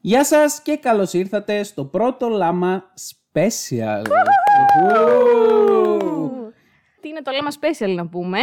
[0.00, 4.02] Γεια σας και καλώς ήρθατε στο πρώτο Λάμα Special.
[7.00, 8.38] Τι είναι το λάμα special να πούμε;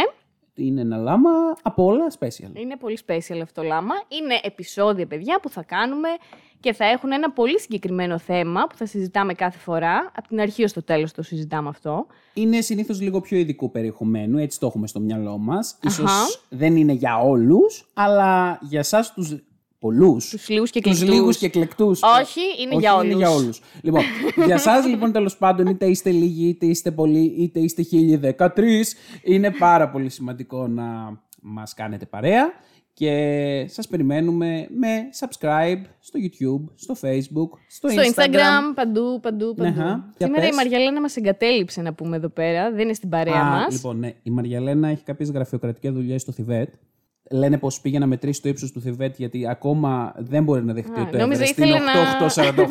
[0.54, 1.30] Είναι ένα λάμα
[1.62, 2.50] από όλα special.
[2.52, 3.94] Είναι πολύ special αυτό το λάμα.
[4.08, 6.08] Είναι επεισόδια, παιδιά, που θα κάνουμε
[6.60, 10.12] και θα έχουν ένα πολύ συγκεκριμένο θέμα που θα συζητάμε κάθε φορά.
[10.16, 12.06] Από την αρχή ως το τέλος το συζητάμε αυτό.
[12.34, 15.78] Είναι συνήθως λίγο πιο ειδικού περιεχομένου, έτσι το έχουμε στο μυαλό μας.
[15.82, 16.26] Ίσως Αχα.
[16.48, 19.36] δεν είναι για όλους, αλλά για εσάς τους
[19.78, 20.28] πολλούς.
[20.28, 21.16] Τους λίγους και τους εκλεκτούς.
[21.18, 22.00] λίγους και εκλεκτούς.
[22.02, 23.10] Όχι, είναι για όλους.
[23.10, 23.60] Είναι για όλους.
[23.82, 24.02] Λοιπόν,
[24.46, 29.50] για εσάς λοιπόν τέλος πάντων, είτε είστε λίγοι, είτε είστε πολλοί, είτε είστε 1013, είναι
[29.50, 30.84] πάρα πολύ σημαντικό να
[31.42, 32.52] μας κάνετε παρέα
[32.92, 34.88] και σας περιμένουμε με
[35.20, 39.80] subscribe στο YouTube, στο Facebook, στο, Στο Instagram, παντού, παντού, παντού.
[39.80, 40.50] Αχα, για Σήμερα πες.
[40.50, 42.70] η Μαριαλένα μας εγκατέλειψε να πούμε εδώ πέρα.
[42.70, 43.74] Δεν είναι στην παρέα Α, μας.
[43.74, 46.74] Λοιπόν, ναι, η Μαριαλένα έχει κάποιες γραφειοκρατικές δουλειές στο Θιβέτ.
[47.30, 51.00] Λένε πως πήγε να μετρήσει το ύψος του Θιβέτ γιατί ακόμα δεν μπορεί να δεχτεί
[51.00, 51.56] Α, το νόμιζα Everest.
[51.58, 51.80] Είναι ήθελε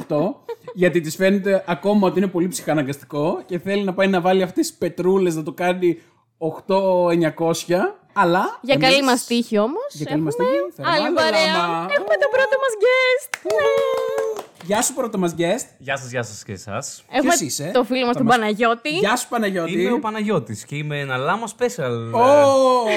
[0.08, 0.16] 8-8-48.
[0.81, 4.67] γιατί της φαίνεται ακόμα ότι είναι πολύ ψυχαναγκαστικό και θέλει να πάει να βάλει αυτές
[4.67, 5.97] τις πετρούλες να το κάνει
[6.38, 7.75] 8-900.
[8.14, 8.59] Αλλά.
[8.62, 9.88] Για εμείς- καλή μας τύχη όμως.
[9.94, 11.45] Για καλή μας έχουμε τύχη, θα Άλλη βάλω παρέα.
[11.58, 11.86] λάμα.
[11.97, 14.25] Έχουμε το πρώτο μας guest.
[14.66, 15.66] Γεια σου πρώτος μα guest.
[15.77, 17.03] Γεια σας, γεια σας και εσάς.
[17.09, 18.89] Έχουμε Ποιος είσαι; το φίλο μας Θα τον μας- Παναγιώτη.
[18.97, 19.72] Γεια σου Παναγιώτη.
[19.81, 22.11] Είμαι ο Παναγιώτης και είμαι ένα λάμα special.
[22.13, 22.89] Ω!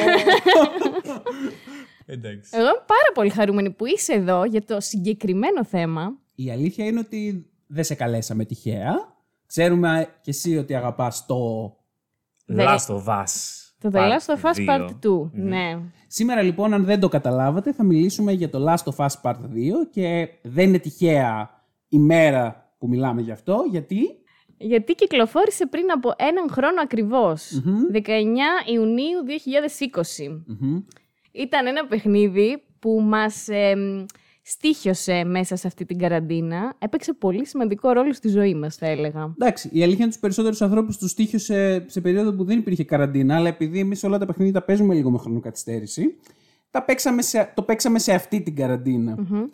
[2.06, 2.50] Ε, Εντάξει.
[2.52, 6.12] Εγώ είμαι πάρα πολύ χαρούμενη που είσαι εδώ για το συγκεκριμένο θέμα.
[6.34, 8.94] Η αλήθεια είναι ότι δεν σε καλέσαμε τυχαία.
[9.46, 11.36] Ξέρουμε κι εσύ ότι αγαπάς το...
[12.46, 13.24] Δεν- Last of Us.
[13.80, 15.30] Το The Last of Us Part 2.
[15.32, 15.78] Ναι.
[16.06, 19.38] Σήμερα λοιπόν, αν δεν το καταλάβατε, θα μιλήσουμε για το Last of Us Part 2
[19.90, 21.50] και δεν είναι τυχαία
[21.88, 23.98] η μέρα που μιλάμε γι' αυτό, γιατί...
[24.60, 27.62] Γιατί κυκλοφόρησε πριν από έναν χρόνο ακριβώς.
[27.92, 28.06] 19
[28.72, 29.18] Ιουνίου
[30.26, 30.42] 2020.
[30.46, 30.80] Μμμ.
[31.32, 34.04] Ήταν ένα παιχνίδι που μας εμ,
[34.42, 36.74] στήχιωσε μέσα σε αυτή την καραντίνα.
[36.78, 39.34] Έπαιξε πολύ σημαντικό ρόλο στη ζωή μας, θα έλεγα.
[39.40, 43.36] Εντάξει, η αλήθεια είναι τους περισσότερους ανθρώπους τους τύχησε σε περίοδο που δεν υπήρχε καραντίνα,
[43.36, 46.16] αλλά επειδή εμείς όλα τα παιχνίδια τα παίζουμε λίγο με χρονοκαθυστέρηση,
[46.70, 49.48] τα παίξαμε σε, το παίξαμε σε αυτή την καραντινα Ε,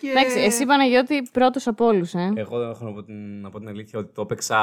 [0.00, 0.08] και...
[0.08, 2.32] Εντάξει, εσύ Παναγιώτη πρώτος από όλους, ε.
[2.36, 4.58] Εγώ δεν έχω να πω, την, να πω την αλήθεια ότι το έπαιξα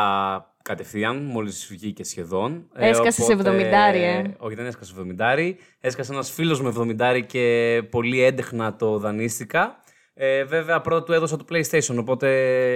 [0.61, 2.67] κατευθείαν, μόλις βγήκε σχεδόν.
[2.75, 4.21] Έσκασες οπότε- 70, ε.
[4.37, 5.53] Όχι, δεν έσκασε 70.
[5.79, 9.79] Έσκασε ένας φίλος με 70 και πολύ έντεχνα το δανείστηκα.
[10.13, 12.29] Ε, βέβαια, πρώτα του έδωσα το PlayStation, οπότε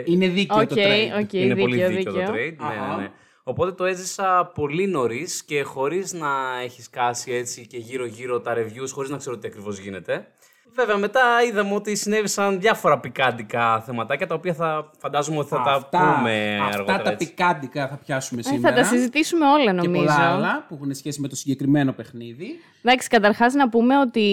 [0.05, 1.21] Είναι δίκαιο Οκ, το trade.
[1.23, 2.25] OK, είναι πολύ δίκαιο, δίκαιο, δίκαιο.
[2.25, 2.55] το trade.
[2.59, 2.95] Ναι, Αχα.
[2.95, 3.09] ναι, ναι.
[3.43, 6.27] Οπότε το έζησα πολύ νωρίς και χωρίς να
[6.63, 10.27] έχει σκάσει έτσι και γύρω-γύρω τα reviews, χωρίς να ξέρω τι ακριβώς γίνεται.
[10.75, 15.89] Βέβαια, μετά είδαμε ότι συνέβησαν διάφορα πικάντικα θεματάκια τα οποία θα φαντάζομαι ότι θα αυτά,
[15.89, 17.01] τα πούμε αυτά αργότερα.
[17.01, 17.27] τα έτσι.
[17.27, 18.75] πικάντικα θα πιάσουμε Ε, σήμερα.
[18.75, 20.03] θα τα συζητήσουμε όλα και νομίζω.
[20.03, 22.47] πολλά άλλα που έχουν σχέση με το συγκεκριμένο παιχνίδι.
[22.83, 24.27] Εντάξει, καταρχάς να πούμε ότι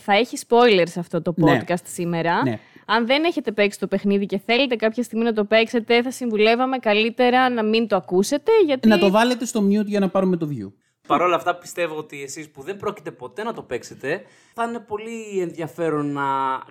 [0.00, 1.60] θα έχει spoilers αυτό το Ναι.
[1.66, 2.42] podcast σήμερα.
[2.42, 2.58] Ναι.
[2.86, 6.78] Αν δεν έχετε παίξει το παιχνίδι και θέλετε κάποια στιγμή να το παίξετε, θα συμβουλεύαμε
[6.78, 8.88] καλύτερα να μην το ακούσετε, γιατί...
[8.88, 10.72] Να το βάλετε στο mute για να πάρουμε το view.
[11.06, 14.22] Παρ' όλα αυτά, πιστεύω ότι εσείς που δεν πρόκειται ποτέ να το παίξετε,
[14.54, 16.22] θα είναι πολύ ενδιαφέρον να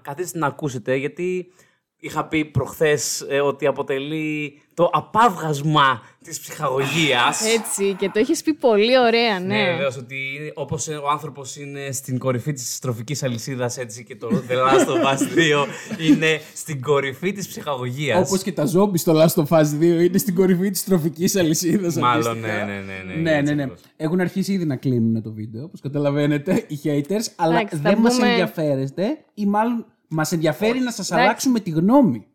[0.02, 1.54] καθίσετε να ακούσετε, γιατί
[2.00, 7.42] είχα πει προχθές ε, ότι αποτελεί το απάβγασμα της ψυχαγωγίας.
[7.58, 9.46] Έτσι, και το έχεις πει πολύ ωραία, ναι.
[9.62, 10.18] Ναι, βεβαίως ότι
[10.56, 15.04] όπως ο άνθρωπος είναι στην κορυφή της τροφική αλυσίδας, έτσι και το The Last of
[15.14, 15.66] Us 2
[16.10, 18.28] είναι στην κορυφή της ψυχαγωγίας.
[18.28, 21.96] Όπως και τα ζόμπι στο Last of Us 2 είναι στην κορυφή της τροφική αλυσίδας.
[21.96, 23.14] Μάλλον, ναι, ναι, ναι.
[23.14, 23.64] ναι, Ναι, έτσι ναι, ναι.
[23.64, 23.82] ακριβώς.
[23.98, 27.98] Έχουν αρχίσει ήδη να κλείνουν το βίντεο, όπως καταλαβαίνετε, οι haters, αλλά Εντάξει, θα δεν
[28.00, 32.28] μας πούμε- ενδιαφέρεστε ή μάλλον μας ενδιαφέρει να σας αλλάξουμε τη γνώμη.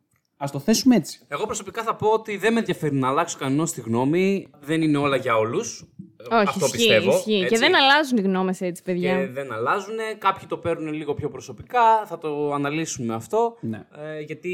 [0.43, 1.21] Ας το θέσουμε έτσι.
[1.29, 4.49] Εγώ προσωπικά θα πω ότι δεν με ενδιαφέρει να αλλάξω κανένα τη γνώμη.
[4.61, 5.85] Δεν είναι όλα για όλους.
[6.31, 7.11] Όχι, Αυτό ισχύει, πιστεύω.
[7.11, 7.39] ισχύει.
[7.39, 7.59] Και έτσι.
[7.59, 9.19] δεν αλλάζουν οι γνώμες έτσι, παιδιά.
[9.19, 9.97] Και δεν αλλάζουν.
[10.19, 12.07] Κάποιοι το παίρνουν λίγο πιο προσωπικά.
[12.07, 13.57] Θα το αναλύσουμε αυτό.
[13.61, 13.87] Ναι.
[14.17, 14.53] Ε, γιατί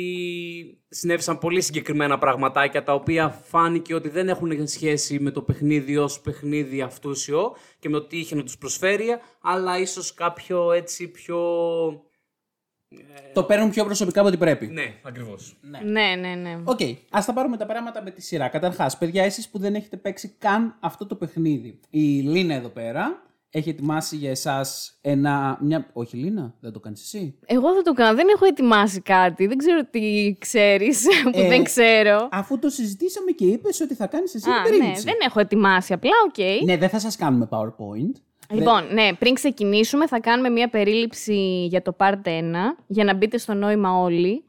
[0.89, 6.21] συνέβησαν πολύ συγκεκριμένα πραγματάκια τα οποία φάνηκε ότι δεν έχουν σχέση με το παιχνίδι ως
[6.21, 9.07] παιχνίδι αυτούσιο και με το τι είχε να τους προσφέρει,
[9.41, 11.39] αλλά ίσως κάποιο έτσι πιο...
[13.33, 14.67] Το παίρνουν πιο προσωπικά από ό,τι πρέπει.
[14.67, 15.57] Ναι, ακριβώς.
[15.83, 16.61] Ναι, ναι, ναι.
[16.65, 16.81] Οκ,
[17.11, 18.49] ας τα πάρουμε τα πράγματα με τη σειρά.
[18.49, 21.81] Καταρχάς, παιδιά, εσείς που δεν έχετε παίξει καν αυτό το παιχνίδι.
[21.91, 25.59] Η Λίνα εδώ πέρα έχει ετοιμάσει για εσάς ένα...
[25.61, 25.87] Μια...
[25.93, 27.39] Όχι, Λίνα, δεν το κάνεις εσύ.
[27.47, 28.15] Εγώ θα το κάνω.
[28.17, 29.47] Δεν έχω ετοιμάσει κάτι.
[29.47, 32.29] Δεν ξέρω τι ξέρεις που Ε, δεν ξέρω.
[32.31, 35.05] Αφού το συζητήσαμε και είπες ότι θα κάνεις εσύ Α, την ναι, περίληψη.
[35.05, 35.93] δεν έχω ετοιμάσει.
[35.93, 36.65] Απλά, οκ.
[36.65, 38.21] Ναι, δεν θα σας κάνουμε PowerPoint.
[38.51, 42.43] Λοιπόν, ναι, πριν ξεκινήσουμε θα κάνουμε μια περίληψη για το Part 1,
[42.87, 44.45] για να μπείτε στο νόημα όλοι.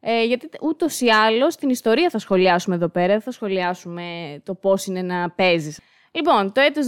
[0.00, 4.02] Ε, γιατί ούτως ή άλλως την ιστορία θα σχολιάσουμε εδώ πέρα, δεν θα σχολιάσουμε
[4.44, 5.80] το πώς είναι να παίζεις.
[6.10, 6.86] Λοιπόν, το έτος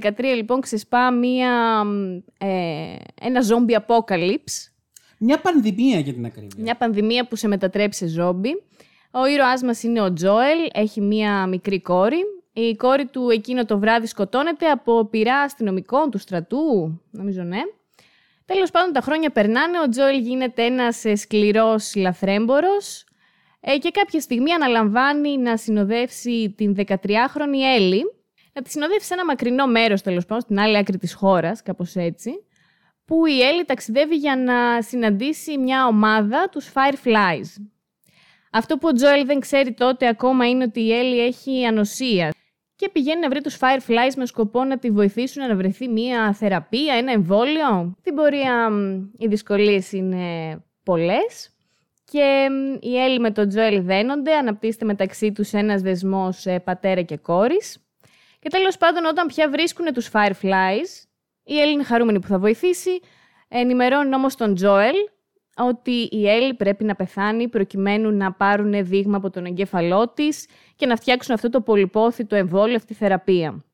[0.00, 4.70] 2013 λοιπόν ξεσπά μία, μ, ε, ένα zombie apocalypse.
[5.18, 6.62] Μια πανδημία για την ακρίβεια.
[6.62, 8.50] Μια πανδημία που σε μετατρέπει σε ζόμπι.
[9.10, 12.22] Ο ήρωάς μας είναι ο Τζόελ, έχει μία μικρή κόρη.
[12.58, 17.60] Η κόρη του εκείνο το βράδυ σκοτώνεται από πειρά αστυνομικών του στρατού, νομίζω ναι.
[18.44, 23.04] Τέλος πάντων τα χρόνια περνάνε, ο Τζόελ γίνεται ένας ε, σκληρός λαθρέμπορος
[23.60, 28.02] ε, και κάποια στιγμή αναλαμβάνει να συνοδεύσει την 13χρονη Έλλη,
[28.52, 31.96] να τη συνοδεύσει σε ένα μακρινό μέρος τέλος πάντων, στην άλλη άκρη της χώρας, κάπως
[31.96, 32.30] έτσι,
[33.04, 37.64] που η Έλλη ταξιδεύει για να συναντήσει μια ομάδα, τους Fireflies.
[38.50, 42.30] Αυτό που ο Τζόελ δεν ξέρει τότε ακόμα είναι ότι η Έλλη έχει ανοσία
[42.76, 46.94] και πηγαίνει να βρει τους Fireflies με σκοπό να τη βοηθήσουν να βρεθεί μια θεραπεία,
[46.94, 47.96] ένα εμβόλιο.
[48.00, 48.70] Στην πορεία
[49.18, 51.50] οι δυσκολίες είναι πολλές
[52.10, 52.48] και
[52.80, 57.78] η Έλλη με τον Τζόελ δένονται, αναπτύσσεται μεταξύ τους ένας δεσμός ε, πατέρα και κόρης.
[58.38, 61.06] Και τέλος πάντων όταν πια βρίσκουν τους Fireflies,
[61.44, 63.00] η Έλλη είναι χαρούμενη που θα βοηθήσει,
[63.48, 64.94] ενημερώνει όμως τον Τζόελ
[65.56, 70.46] ότι η Έλλη πρέπει να πεθάνει προκειμένου να πάρουν δείγμα από τον εγκέφαλό της
[70.76, 73.64] και να φτιάξουν αυτό το πολυπόθητο εμβόλιο, αυτή τη θεραπεία.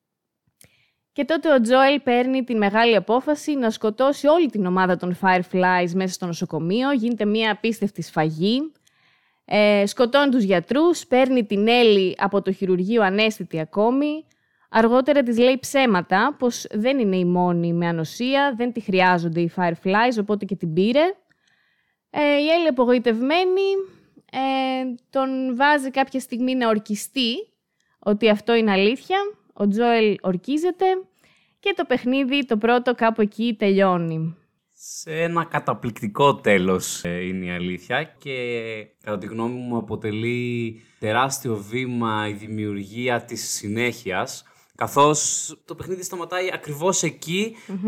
[1.12, 5.90] Και τότε ο Τζόελ παίρνει την μεγάλη απόφαση να σκοτώσει όλη την ομάδα των Fireflies
[5.94, 6.93] μέσα στο νοσοκομείο.
[6.93, 8.72] Γίνεται μια απίστευτη σφαγή.
[9.44, 14.26] Ε, σκοτώνει τους γιατρούς, παίρνει την Έλλη από το χειρουργείο ανέστητη ακόμη.
[14.70, 19.52] Αργότερα της λέει ψέματα, πως δεν είναι η μόνη με ανοσία, δεν τη χρειάζονται οι
[19.56, 21.14] Fireflies, οπότε και την πήρε.
[22.10, 23.70] Ε, η Έλλη απογοητευμένη
[24.34, 27.34] ε, τον βάζει κάποια στιγμή να ορκιστεί
[27.99, 29.19] ότι αυτό είναι αλήθεια.
[29.52, 30.87] Ο Τζόελ ορκίζεται
[31.58, 34.37] και το παιχνίδι το πρώτο κάπου εκεί τελειώνει.
[34.73, 38.34] Σε ένα καταπληκτικό τέλος ε, είναι η αλήθεια και
[39.02, 44.44] κατά τη γνώμη μου αποτελεί τεράστιο βήμα η δημιουργία της συνέχειας
[44.75, 47.05] καθώς το παιχνίδι σταματάει ακριβώς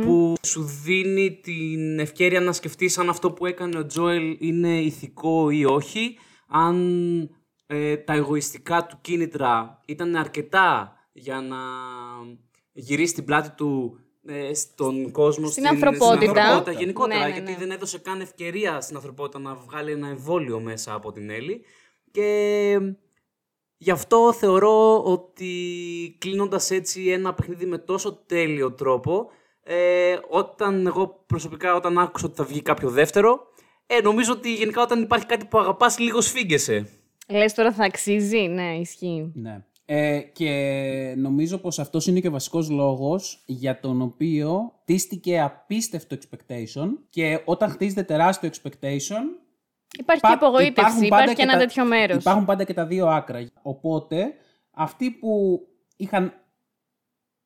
[0.03, 5.51] που σου δίνει την ευκαιρία να σκεφτείς αν αυτό που έκανε ο Τζόελ είναι ηθικό
[5.51, 6.19] ή όχι,
[6.49, 7.31] αν
[7.67, 11.57] ε, τα εγωιστικά του κίνητρα ήταν αρκετά για να
[12.73, 16.17] γυρίσει την πλάτη του ε, στον κόσμο, στην, στην ανθρωπότητα.
[16.17, 17.59] Στην ανθρωπότητα γενικότερα, ναι, ναι, γιατί ναι.
[17.59, 21.65] δεν έδωσε καν ευκαιρία στην ανθρωπότητα να βγάλει ένα εμβόλιο μέσα από την Έλλη.
[22.11, 22.79] Και
[23.85, 29.31] Γι' αυτό θεωρώ ότι κλείνοντας έτσι ένα παιχνίδι με τόσο τέλειο τρόπο,
[29.63, 33.47] ε, όταν εγώ προσωπικά όταν άκουσα ότι θα βγει κάποιο δεύτερο,
[33.87, 36.89] ε, νομίζω ότι γενικά όταν υπάρχει κάτι που αγαπάς λίγος σφίγγεσαι.
[37.29, 39.33] Λες τώρα θα αξίζει, ναι, ισχύει.
[39.35, 39.65] Ναι.
[39.87, 46.17] Ε, και νομίζω πως αυτός είναι και ο βασικός λόγος για τον οποίο τίστηκε απίστευτο
[46.17, 49.23] expectation και όταν χτίζεται τεράστιο expectation
[49.99, 52.17] Υπάρχει και απογοήτευση, υπάρχει και ένα τέτοιο μέρος.
[52.17, 53.51] Υπάρχουν πάντα και τα δύο άκρα.
[53.63, 54.35] Οπότε,
[54.71, 55.61] αυτοί που
[55.97, 56.33] είχαν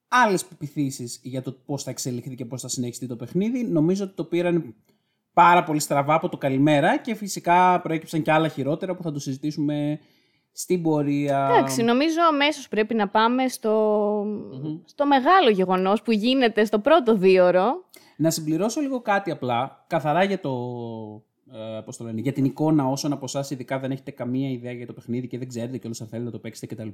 [0.08, 4.14] άλλες πεπιθήσεις για το πώς θα εξελιχθεί και πώς θα συνεχιστεί το παιχνίδι, νομίζω ότι
[4.14, 4.75] το πήραν
[5.38, 9.19] πάρα πολύ στραβά από το καλημέρα και φυσικά προέκυψαν και άλλα χειρότερα που θα το
[9.19, 10.00] συζητήσουμε
[10.52, 11.49] στην πορεία.
[11.50, 14.25] Εντάξει, νομίζω αμέσως πρέπει να πάμε στο,
[14.85, 17.85] στο μεγάλο γεγονός που γίνεται στο πρώτο δίωρο.
[18.17, 20.52] Να συμπληρώσω λίγο κάτι απλά, καθαρά για το
[21.52, 24.73] ε, πώς το λένε, για την εικόνα όσων από εσάς ειδικά δεν έχετε καμία ιδέα
[24.73, 26.88] για το παιχνίδι και δεν ξέρετε κιόλας αν θέλετε να το παίξετε κτλ.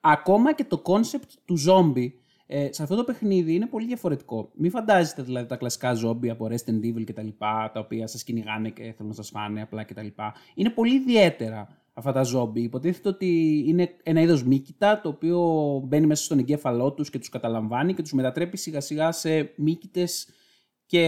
[0.00, 2.20] Ακόμα και το κόνσεπτ του ζόμπι
[2.50, 4.50] ε, σε αυτό το παιχνίδι είναι πολύ διαφορετικό.
[4.54, 7.26] Μην φαντάζεστε δηλαδή τα κλασικά ζόμπι από Resident Evil κτλ.
[7.38, 10.06] Τα, τα οποία σας κυνηγάνε και θέλουν να σας φάνε απλά κτλ.
[10.54, 12.62] Είναι πολύ ιδιαίτερα αυτά τα ζόμπι.
[12.62, 15.40] Υποτίθεται ότι είναι ένα είδος μύκητα το οποίο
[15.86, 20.28] μπαίνει μέσα στον εγκέφαλό τους και τους καταλαμβάνει και τους μετατρέπει σιγά σιγά σε μύκητες.
[20.86, 21.04] Και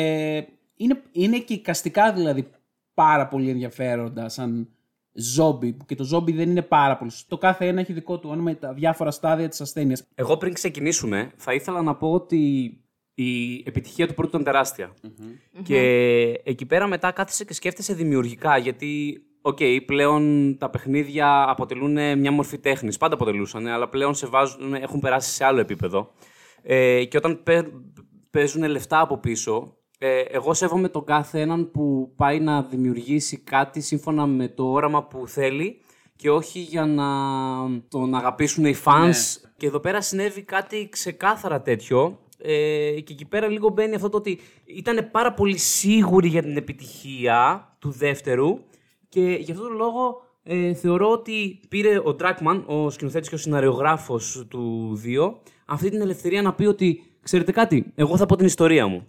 [0.76, 2.50] είναι, είναι και εικαστικά δηλαδή
[2.94, 4.68] πάρα πολύ ενδιαφέροντα σαν
[5.12, 5.76] ζόμπι.
[5.86, 7.10] Και το ζόμπι δεν είναι πάρα πολύ.
[7.28, 10.06] Το κάθε ένα έχει δικό του όνομα τα διάφορα στάδια της ασθένειας.
[10.14, 12.38] Εγώ πριν ξεκινήσουμε, θα ήθελα να πω ότι
[13.14, 14.94] η επιτυχία του πρώτου ήταν τεράστια.
[15.62, 15.80] Και
[16.44, 22.30] εκεί πέρα μετά κάθισε και σκέφτεσαι δημιουργικά, γιατί OK, okay, πλέον τα παιχνίδια αποτελούν μια
[22.30, 22.96] μορφή τέχνης.
[22.96, 26.12] Πάντα αποτελούσαν, αλλά πλέον σε βάζουν, έχουν περάσει σε άλλο επίπεδο.
[26.62, 27.42] Ε, και όταν
[28.30, 33.80] παίζουν λεφτά από πίσω, ε, εγώ σέβομαι τον κάθε έναν που πάει να δημιουργήσει κάτι
[33.80, 35.80] σύμφωνα με το όραμα που θέλει
[36.16, 37.06] και όχι για να
[37.88, 39.04] τον αγαπήσουν οι fans.
[39.04, 39.50] Ναι.
[39.56, 42.18] Και εδώ πέρα συνέβη κάτι ξεκάθαρα τέτοιο.
[42.38, 46.56] Ε, και εκεί πέρα λίγο μπαίνει αυτό το ότι ήταν πάρα πολύ σίγουροι για την
[46.56, 48.58] επιτυχία του δεύτερου
[49.08, 53.38] και γι' αυτόν τον λόγο ε, θεωρώ ότι πήρε ο Dragman, ο σκηνοθέτης και ο
[53.38, 55.34] σιναριογράφος του 2,
[55.66, 59.06] αυτή την ελευθερία να πει ότι ξέρετε κάτι, εγώ θα πω την ιστορία μου.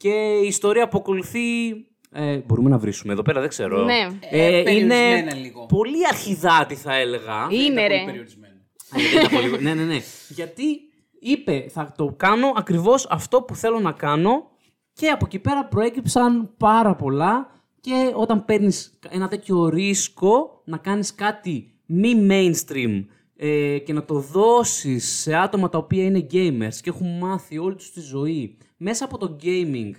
[0.00, 1.70] Και η ιστορία που ακολουθεί.
[2.12, 3.84] Ε, μπορούμε να βρίσουμε εδώ πέρα, δεν ξέρω.
[3.84, 4.08] Ναι.
[4.30, 5.66] Ε, ε είναι λίγο.
[5.66, 7.48] πολύ αρχιδάτη, θα έλεγα.
[7.50, 8.04] Είναι, ρε.
[9.34, 10.00] Πολύ ναι, ναι, ναι.
[10.28, 10.80] Γιατί
[11.20, 14.50] είπε, θα το κάνω ακριβώς αυτό που θέλω να κάνω
[14.92, 21.14] Και από εκεί πέρα προέκυψαν πάρα πολλά και όταν παίρνεις ένα τέτοιο ρίσκο να κάνεις
[21.14, 23.04] κάτι μη mainstream
[23.36, 27.74] ε, και να το δώσεις σε άτομα τα οποία είναι gamers και έχουν μάθει όλη
[27.74, 29.90] τους τη ζωή μέσα από το gaming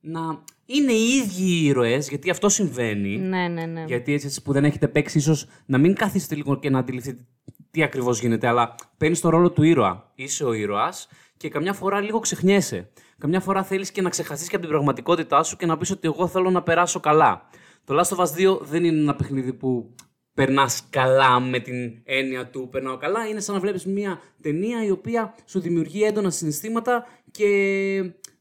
[0.00, 3.16] να είναι οι ίδιοι οι ήρωες, γιατί αυτό συμβαίνει.
[3.16, 3.84] Ναι, ναι, ναι.
[3.86, 7.24] Γιατί έτσι εσείς που δεν έχετε παίξει, ίσως να μην καθίσετε λίγο και να αντιληφθείτε
[7.70, 10.12] τι ακριβώς γίνεται, αλλά παίρνεις το ρόλο του ήρωα.
[10.14, 12.90] Είσαι ο ήρωας και καμιά φορά λίγο ξεχνιέσαι.
[13.18, 16.08] Καμιά φορά θέλεις και να ξεχαστείς και από την πραγματικότητά σου και να πεις ότι
[16.08, 17.48] εγώ θέλω να περάσω καλά.
[17.84, 19.94] Το Last of Us 2 δεν είναι ένα παιχνίδι που
[20.34, 23.26] περνάς καλά με την έννοια του περνάω καλά.
[23.26, 27.46] Είναι σαν να βλέπεις μια ταινία η οποία σου δημιουργεί έντονα συναισθήματα και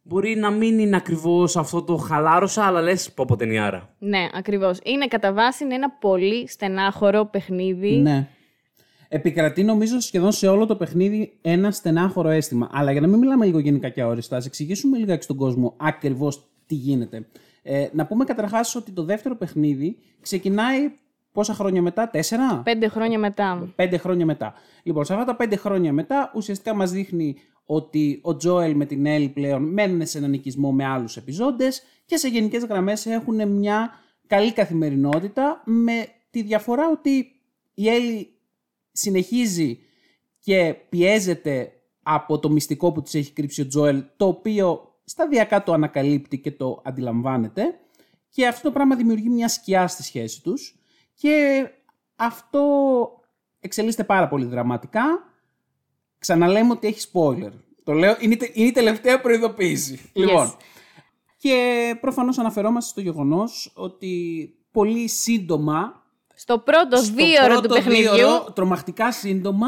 [0.04, 3.96] μπορεί να μην είναι ακριβώς αυτό το χαλάρωσα, αλλά λες πω πω ταινιάρα.
[4.00, 4.80] Ναι, ακριβώς.
[4.84, 7.96] Είναι κατά βάση είναι ένα πολύ στενάχωρο παιχνίδι.
[7.96, 8.28] Ναι.
[9.08, 12.70] Επικρατεί νομίζω σχεδόν σε όλο το παιχνίδι ένα στενάχωρο αίσθημα.
[12.72, 16.48] Αλλά για να μην μιλάμε λίγο γενικά και αόριστα, ας εξηγήσουμε λίγα στον κόσμο ακριβώς
[16.66, 17.28] τι γίνεται.
[17.62, 20.92] Ε, να πούμε καταρχάς ότι το δεύτερο παιχνίδι ξεκινάει
[21.32, 23.74] πόσα χρόνια μετά, τέσσερα; Πέντε χρόνια μετά.
[23.76, 24.54] Πέντε χρόνια μετά.
[24.84, 27.36] Λοιπόν, σε αυτά τα πέντε χρόνια μετά, ουσιαστικά μας δείχνει
[27.66, 32.18] ότι ο Τζόελ με την Έλλη πλέον μένουν σε έναν οικισμό με άλλους επιζώντες και
[32.18, 33.92] σε γενικές γραμμές έχουν μια
[34.28, 37.32] καλή καθημερινότητα με τη διαφορά ότι
[37.74, 38.30] η Έλλη
[38.92, 39.80] συνεχίζει
[40.40, 41.72] και πιέζεται
[42.04, 46.52] από το μυστικό που της έχει κρύψει ο Τζόελ, το οποίο σταδιακά το ανακαλύπτει και
[46.52, 47.80] το αντιλαμβάνεται
[48.30, 50.80] και αυτό το πράγμα δημιουργεί μια σκιά στη σχέση τους
[51.14, 51.68] και
[52.16, 52.62] αυτό
[53.60, 55.04] εξελίσσεται πάρα πολύ δραματικά.
[56.26, 57.52] Ξαναλέμε ότι έχει spoiler.
[57.84, 60.00] Το λέω, είναι, είναι η τελευταία προειδοποίηση.
[60.14, 60.56] Λοιπόν,
[61.38, 66.04] και προφανώς αναφερόμαστε στο γεγονός ότι πολύ σύντομα
[66.36, 68.14] στο πρώτο στο δίωρο πρώτο του παιχνιδιού.
[68.14, 69.68] δίωρο, τρομακτικά σύντομα,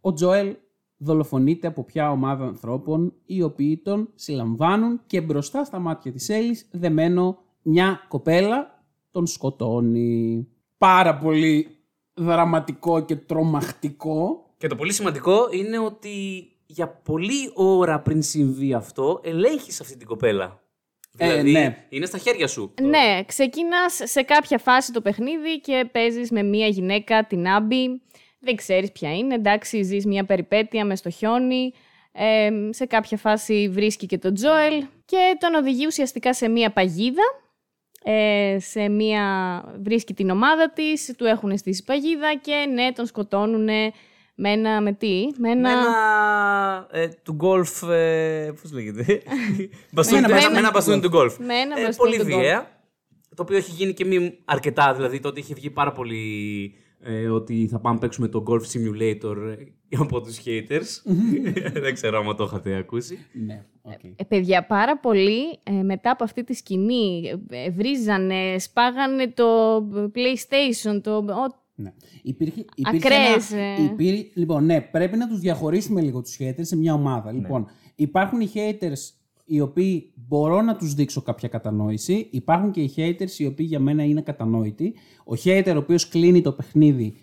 [0.00, 0.56] ο Τζοέλ
[0.96, 6.68] δολοφονείται από ποια ομάδα ανθρώπων οι οποίοι τον συλλαμβάνουν και μπροστά στα μάτια της Έλλης
[6.70, 10.48] δεμένο μια κοπέλα τον σκοτώνει.
[10.78, 11.78] Πάρα πολύ
[12.14, 14.47] δραματικό και τρομακτικό.
[14.58, 20.06] Και το πολύ σημαντικό είναι ότι για πολλή ώρα πριν συμβεί αυτό, ελέγχεις αυτή την
[20.06, 20.62] κοπέλα.
[21.18, 21.86] Ε, Δηλαδή, ναι.
[21.88, 22.74] είναι στα χέρια σου.
[22.82, 28.02] Ναι, ξεκινάς σε κάποια φάση το παιχνίδι και παίζεις με μία γυναίκα, την Άμπη.
[28.38, 31.72] Δεν ξέρεις ποια είναι, εντάξει, ζεις μία περιπέτεια μες στο χιόνι.
[32.12, 37.22] Ε, σε κάποια φάση βρίσκει και τον Τζόελ και τον οδηγεί ουσιαστικά σε μία παγίδα.
[38.02, 39.24] Ε, σε μία...
[39.80, 43.68] Βρίσκει την ομάδα της, του έχουν στήσει παγίδα και ναι, τον σκοτώνουν
[44.40, 44.80] με ένα...
[44.82, 45.60] Με τι; Με ένα...
[45.60, 47.82] Με ένα ε, του γκολφ.
[47.82, 49.22] Ε, Πώς λέγεται;
[49.92, 51.38] μπαστούνι, ένα με, μπαστούνι με ένα του μπαστούνι του γκολφ.
[51.38, 52.40] Με ένα Ε, μπαστούνι πολύ του γκολφ.
[52.42, 52.70] βία.
[53.36, 54.94] Το οποίο έχει γίνει και μη αρκετά.
[54.94, 59.36] Δηλαδή τότε είχε βγει πάρα πολύ ε, ότι θα πάμε παίξουμε το Golf Simulator
[59.88, 61.12] ε, από τους haters.
[61.82, 63.18] Δεν ξέρω αν το είχατε ακούσει.
[63.46, 64.04] Ναι, οκ.
[64.16, 69.76] Ε, παιδιά, πάρα πολύ ε, μετά από αυτή τη σκηνή ε, βρίζανε, σπάγανε το
[70.14, 71.16] PlayStation, το...
[71.16, 71.92] ο- Ναι.
[72.22, 73.82] Υπήρχε, υπήρχε Ακραίες, ένα- ε.
[73.82, 77.32] υπήρ- λοιπόν, ναι, πρέπει να τους διαχωρίσουμε λίγο τους haters σε μια ομάδα.
[77.32, 79.12] Λοιπόν, υπάρχουν οι haters
[79.44, 82.28] οι οποίοι μπορώ να τους δείξω κάποια κατανόηση.
[82.30, 84.94] Υπάρχουν και οι haters οι οποίοι για μένα είναι ακατανόητοι.
[85.24, 87.14] Ο hater ο οποίος κλείνει το παιχνίδι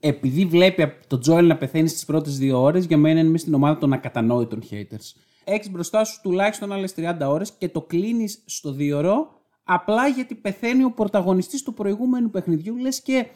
[0.00, 3.54] επειδή βλέπει τον Τζόελ να πεθαίνει στις πρώτες δύο ώρες, για μένα είναι μέσα στην
[3.54, 5.12] ομάδα των ακατανόητων haters.
[5.44, 9.28] Έχεις μπροστά σου τουλάχιστον άλλες 30 ώρες και το κλείνεις στο δίωρο
[9.64, 13.26] απλά γιατί πεθαίνει ο πρωταγωνιστής του προηγούμενου παιχνιδιού, λες και,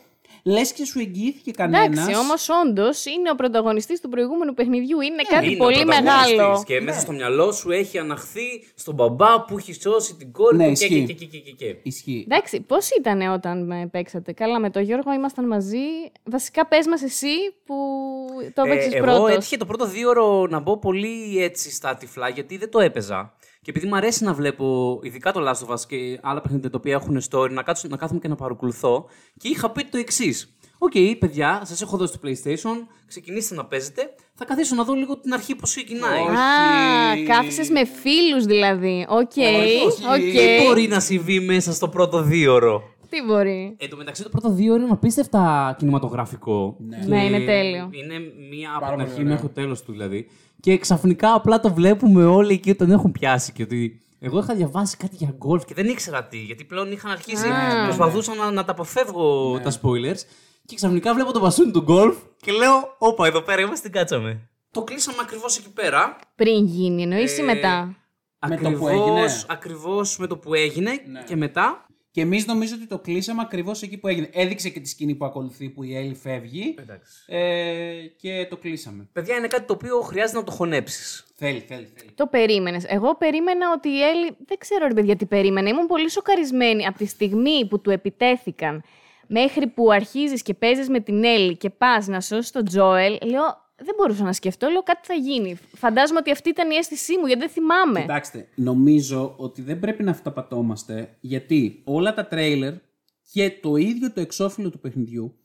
[0.48, 1.86] λες και σου εγγυήθηκε κανένας.
[1.86, 5.00] Εντάξει, όμως όντως είναι ο πρωταγωνιστής του προηγούμενου παιχνιδιού.
[5.00, 6.62] Είναι κάτι Είναι ο πολύ πρωταγωνιστής μεγάλο.
[6.66, 10.66] Και μέσα στο μυαλό σου έχει αναχθεί στον μπαμπά που έχει σώσει την κόρη Ναι,
[10.66, 11.04] του και, ισχύει.
[11.04, 11.76] και, και, και, και, και.
[11.82, 12.24] Ισχύει.
[12.30, 15.78] Εντάξει, πώς ήταν όταν με παίξατε; Καλά, με τον Γιώργο ήμασταν μαζί.
[16.24, 17.74] Βασικά, πες μας εσύ που
[18.54, 19.16] το έπαιξες Ε, πρώτος.
[19.16, 23.32] εγώ έτυχε το πρώτο δίωρο να μπω πολύ έτσι στα τυφλά γιατί δεν το έπαιζα.
[23.68, 26.76] Και επειδή μου αρέσει να βλέπω, ειδικά το Last of Us και άλλα παιχνίδια τα
[26.78, 29.06] οποία έχουν story, να, κάτσω, να κάθομαι και να παρακολουθώ.
[29.38, 30.56] Και είχα πει το εξής.
[30.78, 32.74] Οκ, παιδιά, σας έχω δώσει το PlayStation,
[33.06, 34.02] ξεκινήστε να παίζετε.
[34.34, 36.20] Θα καθίσω να δω λίγο την αρχή πώς ξεκινάει.
[36.20, 36.30] Όχι.
[36.30, 39.06] Α, κάθισες με φίλους δηλαδή.
[39.08, 39.82] Οκ, Όχι.
[40.14, 40.32] οκ.
[40.32, 42.82] Τι μπορεί να συμβεί μέσα στο πρώτο δίωρο.
[43.10, 43.76] Τι μπορεί.
[43.78, 46.76] Εν τω μεταξύ, το πρώτο δύο ώρο είναι απίστευτα κινηματογραφικό.
[47.06, 47.90] Ναι, είναι τέλειο.
[47.92, 48.14] Είναι
[48.50, 49.24] μία από Πάρα την πολύ αρχή ωραίο.
[49.32, 50.28] μέχρι το τέλος του δηλαδή.
[50.60, 53.52] Και ξαφνικά απλά το βλέπουμε όλοι εκεί όταν έχουν πιάσει.
[53.52, 56.38] Και ότι εγώ είχα διαβάσει κάτι για γκολφ και δεν ήξερα τι.
[56.38, 57.48] Γιατί πλέον είχαν αρχίσει.
[57.48, 57.84] Α.
[57.84, 60.18] Προσπαθούσα να, να τα αποφεύγω τα spoilers.
[60.64, 64.48] Και ξαφνικά βλέπω το μπασούνι του γκολφ και λέω: Όπα, εδώ πέρα είμαστε, την κάτσαμε.
[64.70, 66.16] Το κλείσαμε ακριβώς εκεί πέρα.
[66.34, 67.96] Πριν γίνει, εννοείς ή Ε, μετά;
[68.48, 69.44] Με το που Ακριβώς- έγινε.
[69.48, 71.22] Ακριβώς με το που έγινε Ναι.
[71.22, 71.86] και μετά.
[72.18, 74.28] Και εμείς νομίζω ότι το κλείσαμε ακριβώς εκεί που έγινε.
[74.32, 76.74] Έδειξε και τη σκηνή που ακολουθεί που η Έλλη φεύγει.
[76.78, 77.24] Εντάξει.
[77.26, 79.08] Ε, και το κλείσαμε.
[79.12, 81.26] Παιδιά, είναι κάτι το οποίο χρειάζεται να το χωνέψεις.
[81.34, 82.10] Θέλει, θέλει, θέλει.
[82.14, 82.84] Το περίμενες.
[82.88, 84.36] Εγώ περίμενα ότι η Έλλη.
[84.46, 85.68] Δεν ξέρω, ρε παιδιά, τι περίμενα.
[85.68, 88.82] Ήμουν πολύ σοκαρισμένη από τη στιγμή που του επιτέθηκαν
[89.26, 93.18] μέχρι που αρχίζεις και παίζεις με την Έλλη και πας να σώσεις τον Τζόελ.
[93.22, 94.68] Λέω, δεν μπορούσα να σκεφτώ.
[94.68, 95.58] Λέω, κάτι θα γίνει.
[95.74, 98.00] Φαντάζομαι ότι αυτή ήταν η αίσθησή μου, γιατί δεν θυμάμαι.
[98.00, 102.74] Κοιτάξτε, νομίζω ότι δεν πρέπει να αυταπατώμαστε γιατί όλα τα τρέιλερ
[103.32, 105.38] και το ίδιο το εξώφυλλο του παιχνιδιού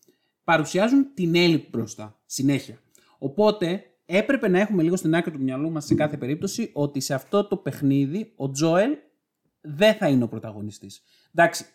[0.43, 2.77] παρουσιάζουν την Έλλη μπροστά, συνέχεια.
[3.17, 7.13] Οπότε έπρεπε να έχουμε λίγο στην άκρη του μυαλού μας σε κάθε περίπτωση ότι σε
[7.13, 8.97] αυτό το παιχνίδι ο Τζόελ
[9.61, 11.03] δεν θα είναι ο πρωταγωνιστής.
[11.33, 11.65] Εντάξει,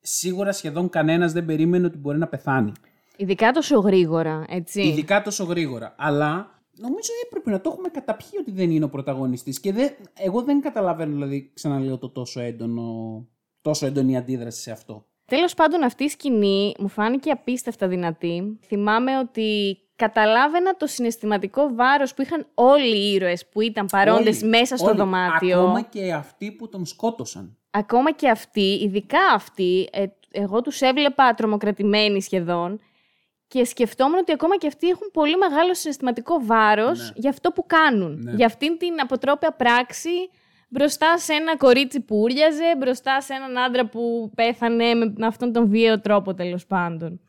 [0.00, 2.72] σίγουρα σχεδόν κανένας δεν περίμενε ότι μπορεί να πεθάνει.
[3.16, 4.82] Ειδικά τόσο γρήγορα, έτσι.
[4.82, 5.94] Ειδικά τόσο γρήγορα.
[5.98, 9.60] Αλλά νομίζω έπρεπε να το έχουμε καταπιεί ότι δεν είναι ο πρωταγωνιστής.
[9.60, 13.26] Και δεν, εγώ δεν καταλαβαίνω, δηλαδή, ξαναλέω το τόσο έντονο,
[13.60, 15.06] τόσο έντονη αντίδραση σε αυτό.
[15.24, 18.58] Τέλος πάντων αυτή η σκηνή μου φάνηκε απίστευτα δυνατή.
[18.66, 24.50] Θυμάμαι ότι καταλάβαινα το συναισθηματικό βάρος που είχαν όλοι οι ήρωες που ήταν παρόντες Όλοι,
[24.50, 24.96] μέσα στο όλοι.
[24.96, 25.58] δωμάτιο.
[25.60, 27.56] Ακόμα και αυτοί που τον σκότωσαν.
[27.70, 32.80] Ακόμα και αυτοί, ειδικά αυτοί, ε, εγώ τους έβλεπα τρομοκρατημένοι σχεδόν
[33.48, 37.10] και σκεφτόμουν ότι ακόμα και αυτοί έχουν πολύ μεγάλο συναισθηματικό βάρος Ναι.
[37.14, 38.18] για αυτό που κάνουν.
[38.22, 38.32] Ναι.
[38.32, 40.10] Για αυτήν την αποτρόπια πράξη
[40.68, 45.52] μπροστά σε ένα κορίτσι που ούριαζε, μπροστά σε έναν άντρα που πέθανε με με αυτόν
[45.52, 47.20] τον βίαιο τρόπο τέλος πάντων.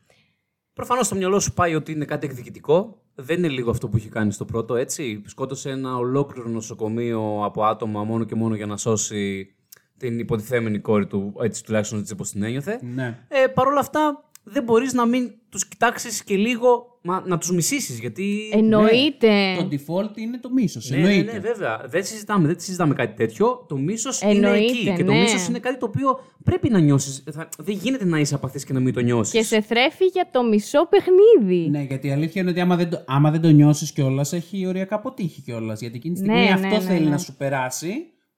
[0.72, 3.02] Προφανώς στο μυαλό σου πάει ότι είναι κάτι εκδικητικό.
[3.14, 7.64] Δεν είναι λίγο αυτό που είχε κάνει στο πρώτο, έτσι; Σκότωσε ένα ολόκληρο νοσοκομείο από
[7.64, 9.52] άτομα μόνο και μόνο για να σώσει
[9.96, 12.78] την υποτιθέμενη κόρη του, έτσι τουλάχιστον έτσι όπως την ένιωθε.
[12.82, 13.18] Ναι.
[13.28, 17.50] Ε, Παρ' όλα αυτά, δεν μπορείς να μην τους κοιτάξεις και λίγο, μα, να τους
[17.50, 18.50] μισήσεις, γιατί...
[18.52, 19.56] Εννοείται.
[19.58, 21.32] Το default είναι το μίσος, Ναι, ναι, εννοείται.
[21.32, 21.84] ναι, βέβαια.
[21.86, 23.64] Δεν συζητάμε, δεν συζητάμε κάτι τέτοιο.
[23.68, 24.92] Το μίσος είναι Εννοείται, εκεί.
[24.96, 25.20] Και το ναι.
[25.20, 27.24] μίσος είναι κάτι το οποίο πρέπει να νιώσεις.
[27.58, 29.32] Δεν γίνεται να είσαι απαθής και να μην το νιώσεις.
[29.32, 31.68] Και σε θρέφει για το μισό παιχνίδι.
[31.70, 34.66] Ναι, γιατί η αλήθεια είναι ότι άμα δεν το, άμα δεν το νιώσεις κιόλας, έχει
[34.66, 35.80] οριακά αποτύχει κιόλας.
[35.80, 37.10] Γιατί εκείνη τη στιγμή Ναι, ναι, αυτό ναι, θέλει ναι.
[37.10, 37.92] να σου περάσει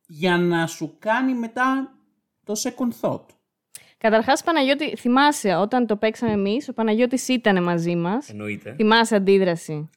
[0.06, 1.94] για να σου κάνει μετά
[2.44, 3.24] το second thought.
[4.02, 8.28] Καταρχάς, Παναγιώτη, θυμάσαι όταν το παίξαμε εμείς, ο Παναγιώτης ήταν μαζί μας.
[8.28, 8.74] Εννοείται.
[8.76, 9.90] Θυμάσαι αντίδραση;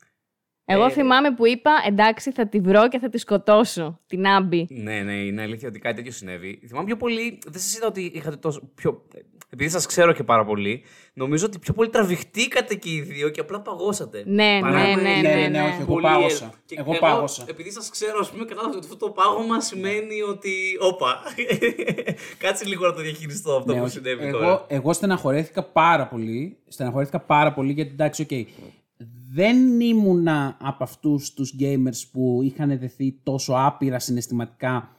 [0.66, 4.68] Εγώ Ε, θυμάμαι που είπα εντάξει θα τη βρω και θα τη σκοτώσω, την Άμπη.
[4.70, 6.60] Ναι, ναι, είναι αλήθεια ότι κάτι τέτοιο συνέβη.
[6.68, 7.40] Θυμάμαι πιο πολύ.
[7.44, 8.72] Δεν σας είδα ότι είχατε τόσο.
[8.76, 9.08] Πιο...
[9.54, 13.40] Επειδή σας ξέρω και πάρα πολύ, νομίζω ότι πιο πολύ τραβηχτήκατε και οι δύο και
[13.40, 14.24] απλά παγώσατε.
[14.26, 15.62] Ναι, Παρά ναι, να ναι, είναι ναι, ναι.
[15.62, 16.44] όχι, εγώ πολύ πάγωσα.
[16.46, 17.44] ελ- και Εγώ πάγωσα.
[17.48, 20.52] Επειδή σας ξέρω, ας πούμε, κατάλαβα ότι αυτό το πάγωμα σημαίνει ότι.
[20.82, 21.22] Όπα.
[22.44, 23.94] Κάτσε λίγο να το διαχειριστώ αυτό Ναι, που όχι.
[23.94, 24.66] συνέβη εγώ, τώρα.
[24.68, 26.58] εγώ στεναχωρέθηκα πάρα πολύ.
[26.68, 28.48] Στεναχωρέθηκα πάρα πολύ γιατί εντάξει, οκ.
[29.34, 34.96] δεν ήμουνα από αυτούς τους gamers που είχαν δεθεί τόσο άπειρα συναισθηματικά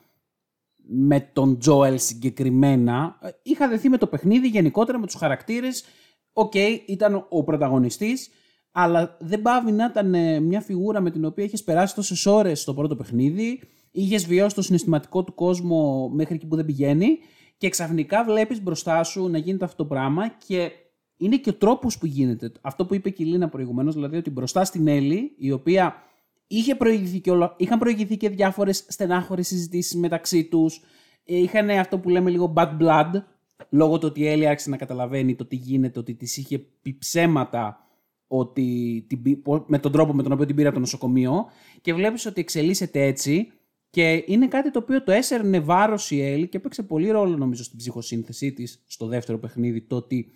[0.86, 3.18] με τον Joel συγκεκριμένα.
[3.22, 5.84] Ε, Είχα δεθεί με το παιχνίδι γενικότερα, με τους χαρακτήρες.
[6.32, 6.54] Οκ,
[6.86, 8.30] ήταν ο πρωταγωνιστής,
[8.70, 12.60] αλλά δεν παύει να ήταν ε, μια φιγούρα με την οποία έχεις περάσει τόσες ώρες
[12.60, 17.18] στο πρώτο παιχνίδι, είχες βιώσει το συναισθηματικό του κόσμο μέχρι εκεί που δεν πηγαίνει
[17.56, 20.70] και ξαφνικά βλέπεις μπροστά σου να γίνεται αυτό το πράγμα και
[21.16, 22.52] είναι και ο τρόπος που γίνεται.
[22.60, 25.94] Αυτό που είπε και η Λίνα προηγουμένως, δηλαδή ότι μπροστά στην Έλλη, η οποία
[26.46, 30.80] είχε προηγηθεί και όλο, είχαν προηγηθεί και διάφορες στενάχωρες συζητήσεις μεταξύ τους,
[31.24, 33.11] ε, είχαν αυτό που λέμε λίγο bad blood,
[33.70, 36.96] λόγω του ότι η Έλλη άρχισε να καταλαβαίνει το τι γίνεται, ότι της είχε πει
[36.98, 37.78] ψέματα
[38.26, 41.46] ότι την, πή- πο- με τον τρόπο με τον οποίο την πήρε από το νοσοκομείο.
[41.80, 43.52] Και βλέπεις ότι εξελίσσεται έτσι
[43.90, 47.64] και είναι κάτι το οποίο το έσαιρνε βάρος η Έλλη και έπαιξε πολύ ρόλο νομίζω
[47.64, 50.33] στην ψυχοσύνθεσή της στο δεύτερο παιχνίδι το ότι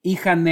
[0.00, 0.46] είχαν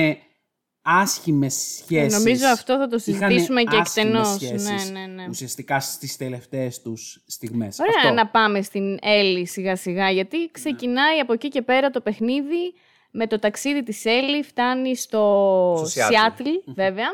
[0.85, 2.19] άσχημες σχέσεις.
[2.19, 4.29] Νομίζω αυτό θα το Είχανε συζητήσουμε και άσχημες εκτενώς.
[4.29, 5.29] σχέσεις Ναι, ναι, ναι.
[5.29, 7.79] Ουσιαστικά στις τελευταίες τους στιγμές.
[7.79, 8.15] Ωραία Αυτό.
[8.15, 12.75] να πάμε στην Έλλη σιγά σιγά, γιατί ξεκινάει από εκεί και πέρα το παιχνίδι
[13.11, 16.07] με το ταξίδι της Έλλη, φτάνει στο, Στο Seattle.
[16.09, 17.09] Σιάτλ, βέβαια,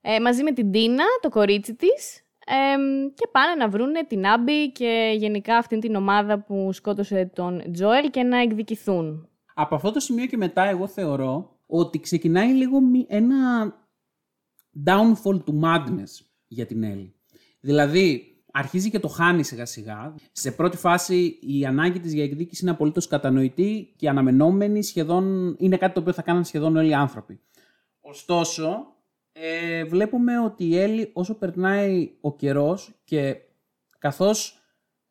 [0.00, 4.72] ε, μαζί με την Τίνα, το κορίτσι της, εμ, και πάνε να βρούνε την Άμπη
[4.72, 9.28] και γενικά αυτήν την ομάδα που σκότωσε τον Τζόελ και να εκδικηθούν.
[9.54, 13.72] Από αυτό το σημείο και μετά εγώ θεωρώ ότι ξεκινάει λίγο μη- ένα
[14.86, 17.14] downfall του madness για την Έλλη.
[17.60, 20.14] Δηλαδή, αρχίζει και το χάνει σιγά σιγά.
[20.32, 25.76] Σε πρώτη φάση η ανάγκη της για εκδίκηση είναι απολύτως κατανοητή και αναμενόμενη σχεδόν, είναι
[25.76, 27.40] κάτι το οποίο θα κάνουν σχεδόν όλοι οι άνθρωποι.
[28.00, 28.86] Ωστόσο,
[29.32, 33.36] ε, βλέπουμε ότι η Έλλη όσο περνάει ο καιρός και
[33.98, 34.59] καθώς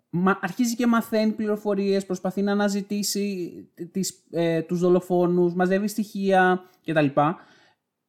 [0.09, 3.53] μα, αρχίζει και μαθαίνει πληροφορίες, προσπαθεί να αναζητήσει
[3.91, 7.07] τις, ε, τους δολοφόνους, μαζεύει στοιχεία κτλ.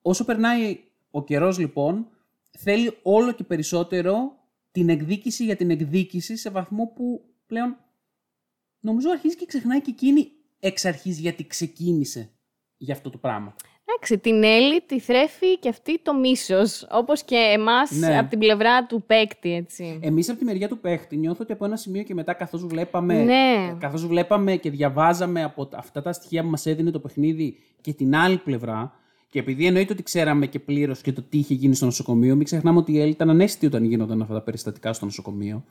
[0.03, 2.07] Όσο περνάει ο καιρός λοιπόν,
[2.59, 4.39] θέλει όλο και περισσότερο
[4.73, 7.77] την εκδίκηση για την εκδίκηση σε βαθμό που πλέον
[8.81, 12.31] νομίζω αρχίζει και ξεχνάει και εκείνη εξ αρχής γιατί ξεκίνησε
[12.77, 13.55] για αυτό το πράγμα.
[13.95, 18.19] Εντάξει, την Έλλη τη θρέφει και αυτή το μίσος, όπως και εμάς Ναι.
[18.19, 19.99] από την πλευρά του παίκτη, έτσι.
[20.03, 23.23] Εμείς από τη μεριά του παίχτη νιώθω ότι από ένα σημείο και μετά καθώς βλέπαμε,
[23.23, 23.77] Ναι.
[23.79, 27.93] καθώς βλέπαμε και διαβάζαμε από τα- αυτά τα στοιχεία που μας έδινε το παιχνίδι και
[27.93, 28.93] την άλλη πλευρά
[29.31, 32.45] και επειδή εννοείται ότι ξέραμε και πλήρως και το τι είχε γίνει στο νοσοκομείο, μην
[32.45, 35.65] ξεχνάμε ότι η Έλλη ήταν ανέστητη όταν γίνονταν αυτά τα περιστατικά στο νοσοκομείο.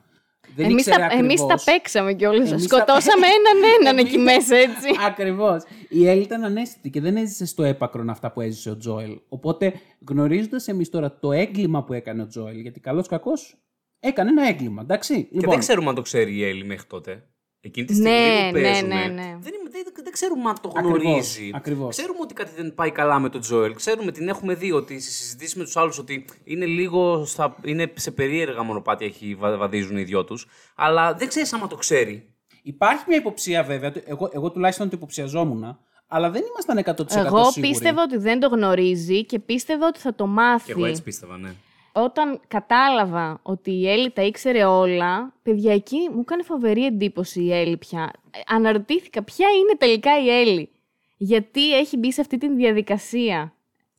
[0.56, 1.64] Δεν εμείς, ήξερε τα, εμείς τα ακριβώς.
[1.64, 2.50] παίξαμε κιόλας.
[2.50, 4.88] Εμείς τα- Σκοτώσαμε έναν έναν εκεί μέσα, έτσι.
[5.06, 5.62] Ακριβώς.
[5.88, 9.18] Η Έλλη ήταν ανέστητη και δεν έζησε στο έπακρον αυτά που έζησε ο Τζόελ.
[9.28, 9.72] Οπότε,
[10.08, 13.56] γνωρίζοντας εμείς τώρα το έγκλημα που έκανε ο Τζόελ, γιατί καλός κακός
[14.00, 15.24] έκανε ένα έγκλημα, εντάξει.
[15.24, 17.24] Και δεν ξέρουμε αν το ξέρει η Έλλη μέχρι τότε.
[17.62, 19.36] Εκείνη τη στιγμή Ναι, που ναι, παίζουμε, ναι, ναι.
[19.40, 21.50] Δεν, είμαι- δεν, δεν ξέρουμε αν το Ακριβώς, γνωρίζει.
[21.54, 21.96] ακριβώς.
[21.96, 23.74] Ξέρουμε ότι κάτι δεν πάει καλά με τον Τζόελ.
[23.74, 27.92] Ξέρουμε την έχουμε δει ότι στι συζητήσεις με τους άλλους ότι είναι λίγο στα, είναι
[27.96, 30.46] σε περίεργα μονοπάτια έχει, βα- βαδίζουν οι δυο τους.
[30.76, 32.34] Αλλά δεν ξέρεις άμα το ξέρει.
[32.62, 33.92] Υπάρχει μια υποψία βέβαια.
[33.92, 37.72] το- Εγώ, εγώ τουλάχιστον το υποψιαζόμουν, αλλά δεν ήμασταν 100% Εγώ σίγουροι.
[37.72, 40.64] πίστευα ότι δεν το γνωρίζει και πίστευα ότι θα το μάθει.
[40.66, 41.52] Και εγώ έτσι πίστευα, ναι.
[42.00, 47.52] Όταν κατάλαβα ότι η Έλλη τα ήξερε όλα, παιδιά, εκεί μου έκανε φοβερή εντύπωση η
[47.54, 48.10] Έλλη πια.
[48.30, 50.70] Ε, Αναρωτήθηκα ποια είναι τελικά η Έλλη;
[51.16, 53.54] Γιατί έχει μπει σε αυτή τη διαδικασία;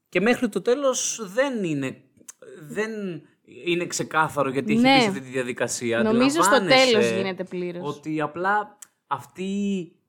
[0.10, 2.02] Και μέχρι το τέλος δεν είναι.
[2.70, 2.92] Δεν
[3.66, 4.96] είναι ξεκάθαρο γιατί έχει Ναι.
[4.96, 6.04] μπει σε αυτή τη διαδικασία.
[6.04, 7.96] Νομίζω στο Αντιλαμβάνεσαι τέλος γίνεται πλήρως.
[7.98, 9.46] Ότι απλά αυτή.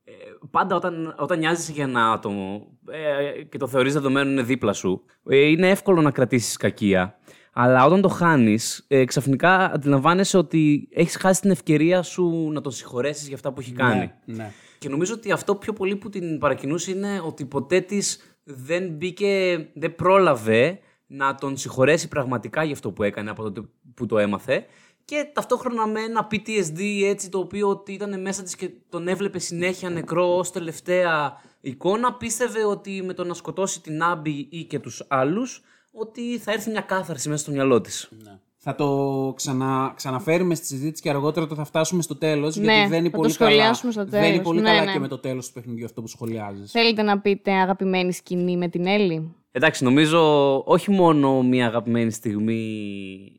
[0.05, 0.13] ε,
[0.51, 5.05] Πάντα όταν, όταν νοιάζεσαι για ένα άτομο ε, και το θεωρείς δεδομένο είναι δίπλα σου,
[5.29, 7.19] ε, είναι εύκολο να κρατήσεις κακία.
[7.53, 12.73] Αλλά όταν το χάνεις, ε, ξαφνικά αντιλαμβάνεσαι ότι έχεις χάσει την ευκαιρία σου να τον
[12.73, 14.13] συγχωρέσεις για αυτά που έχει κάνει.
[14.25, 14.53] Ναι, ναι.
[14.79, 19.67] Και νομίζω ότι αυτό πιο πολύ που την παρακινούσε είναι ότι ποτέ της δεν μπήκε,
[19.75, 23.63] δεν πρόλαβε να τον συγχωρέσει πραγματικά για αυτό που έκανε από τότε
[23.95, 24.67] που το έμαθε.
[25.05, 29.39] Και ταυτόχρονα με ένα PTSD έτσι το οποίο ότι ήταν μέσα της και τον έβλεπε
[29.39, 34.79] συνέχεια νεκρό ως τελευταία εικόνα πίστευε ότι με το να σκοτώσει την Άμπη ή και
[34.79, 35.63] τους άλλους
[35.93, 38.09] ότι θα έρθει μια κάθαρση μέσα στο μυαλό της.
[38.23, 38.39] Ναι.
[38.65, 42.57] Θα το ξανα, ξαναφέρουμε στη συζήτηση και αργότερα το θα φτάσουμε στο τέλος.
[42.57, 44.47] Ναι, γιατί δεν είναι θα πολύ το σχολιάσουμε καλά, στο δεν είναι τέλος.
[44.47, 44.93] πολύ Ναι, καλά ναι.
[44.93, 46.71] και με το τέλος του παιχνιδιού αυτό που σχολιάζεις.
[46.71, 52.63] Θέλετε να πείτε αγαπημένη σκηνή με την Έλλη; Εντάξει, νομίζω όχι μόνο μια αγαπημένη στιγμή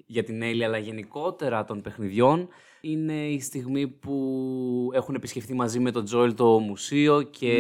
[0.05, 2.47] για την Έλλη, αλλά γενικότερα των παιχνιδιών.
[2.85, 7.51] Είναι η στιγμή που έχουν επισκεφτεί μαζί με τον Τζόελ το μουσείο και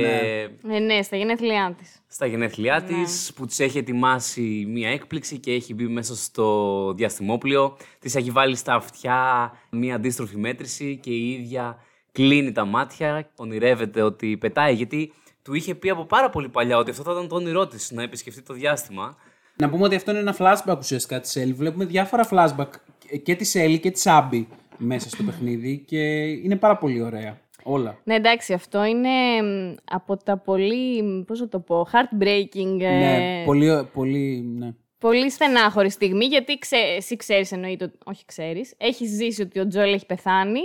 [0.69, 2.01] Ε, ναι, στα γενέθλιά της.
[2.07, 7.77] στα γενέθλιά της που της έχει ετοιμάσει μια έκπληξη και έχει μπει μέσα στο διαστημόπλιο.
[7.99, 11.77] Της έχει βάλει στα αυτιά μια αντίστροφη μέτρηση και η ίδια
[12.11, 16.89] κλείνει τα μάτια, ονειρεύεται ότι πετάει γιατί του είχε πει από πάρα πολύ παλιά ότι
[16.89, 19.15] αυτό θα ήταν το όνειρό της, να επισκεφτεί το διάστημα.
[19.55, 21.53] Να πούμε ότι αυτό είναι ένα flashback ουσιαστικά της Έλλη.
[21.53, 22.69] Βλέπουμε διάφορα flashback
[23.23, 24.47] και της Έλλη και της Άμπη
[24.83, 27.41] μέσα στο παιχνίδι και είναι πάρα πολύ ωραία.
[27.63, 27.97] Όλα.
[28.03, 29.09] Ναι, εντάξει, αυτό είναι
[29.41, 34.73] μ, από τα πολύ, πώς θα το πω, heartbreaking, ε, Ναι, πολύ, πολύ, ναι.
[34.97, 39.67] πολύ στενάχωρη στιγμή, γιατί ξέ, εσύ ξέρεις εννοείται, ότι- όχι ξέρεις, έχεις ζήσει ότι ο
[39.67, 40.59] Τζόλ έχει πεθάνει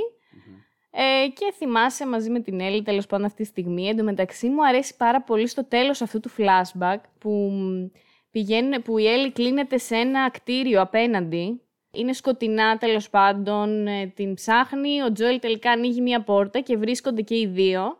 [0.90, 3.86] ε, και θυμάσαι μαζί με την Έλλη τέλος πάντων αυτή τη στιγμή.
[3.88, 7.86] Εν τω μεταξύ μου αρέσει πάρα πολύ στο τέλος αυτού του flashback που, μ,
[8.30, 11.60] πηγαίνουν, που η Έλλη κλείνεται σε ένα κτίριο απέναντι.
[11.90, 17.22] Είναι σκοτεινά τέλος πάντων, ε, την ψάχνει, ο Τζόελ τελικά ανοίγει μία πόρτα και βρίσκονται
[17.22, 17.96] και οι δύο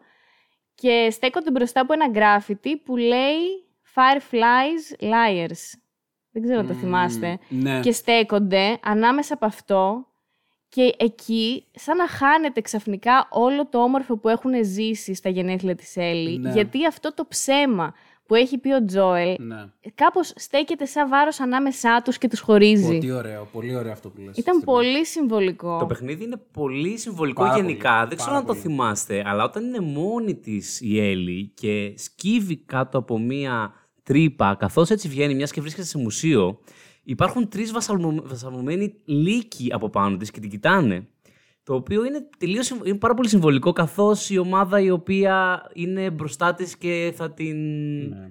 [0.75, 5.79] και στέκονται μπροστά από ένα γκράφιτι που λέει Fireflies Liars.
[6.31, 7.39] Δεν ξέρω αν το θυμάστε.
[7.49, 7.81] ναι.
[7.81, 10.07] Και στέκονται ανάμεσα από αυτό
[10.69, 15.97] και εκεί σαν να χάνεται ξαφνικά όλο το όμορφο που έχουν ζήσει στα γενέθλια της
[15.97, 16.39] Έλλη.
[16.39, 16.51] Ναι.
[16.53, 17.95] Γιατί αυτό το ψέμα
[18.29, 19.65] που έχει πει ο Τζόελ ναι.
[19.95, 22.85] κάπως στέκεται σαν βάρος ανάμεσά τους και τους χωρίζει.
[22.99, 24.37] Πολύ ωραίο, πολύ ωραίο αυτό που λες.
[24.37, 25.79] Ήταν πολύ συμβολικό.
[25.79, 27.95] Το παιχνίδι είναι πολύ συμβολικό Πάρα γενικά.
[27.97, 28.61] πολύ, Δεν ξέρω πάρα αν το πολύ.
[28.65, 34.91] θυμάστε, αλλά όταν είναι μόνη της η Έλλη και σκύβει κάτω από μία τρύπα, καθώς
[34.91, 36.59] έτσι βγαίνει, μιας και βρίσκεται σε μουσείο,
[37.03, 37.73] υπάρχουν τρεις
[38.25, 41.07] βασαλμωμένοι λύκοι από πάνω της και την κοιτάνε.
[41.69, 46.11] Το οποίο είναι, τελείως, συμ- είναι πάρα πολύ συμβολικό, καθώς η ομάδα η οποία είναι
[46.11, 47.57] μπροστά της και θα την,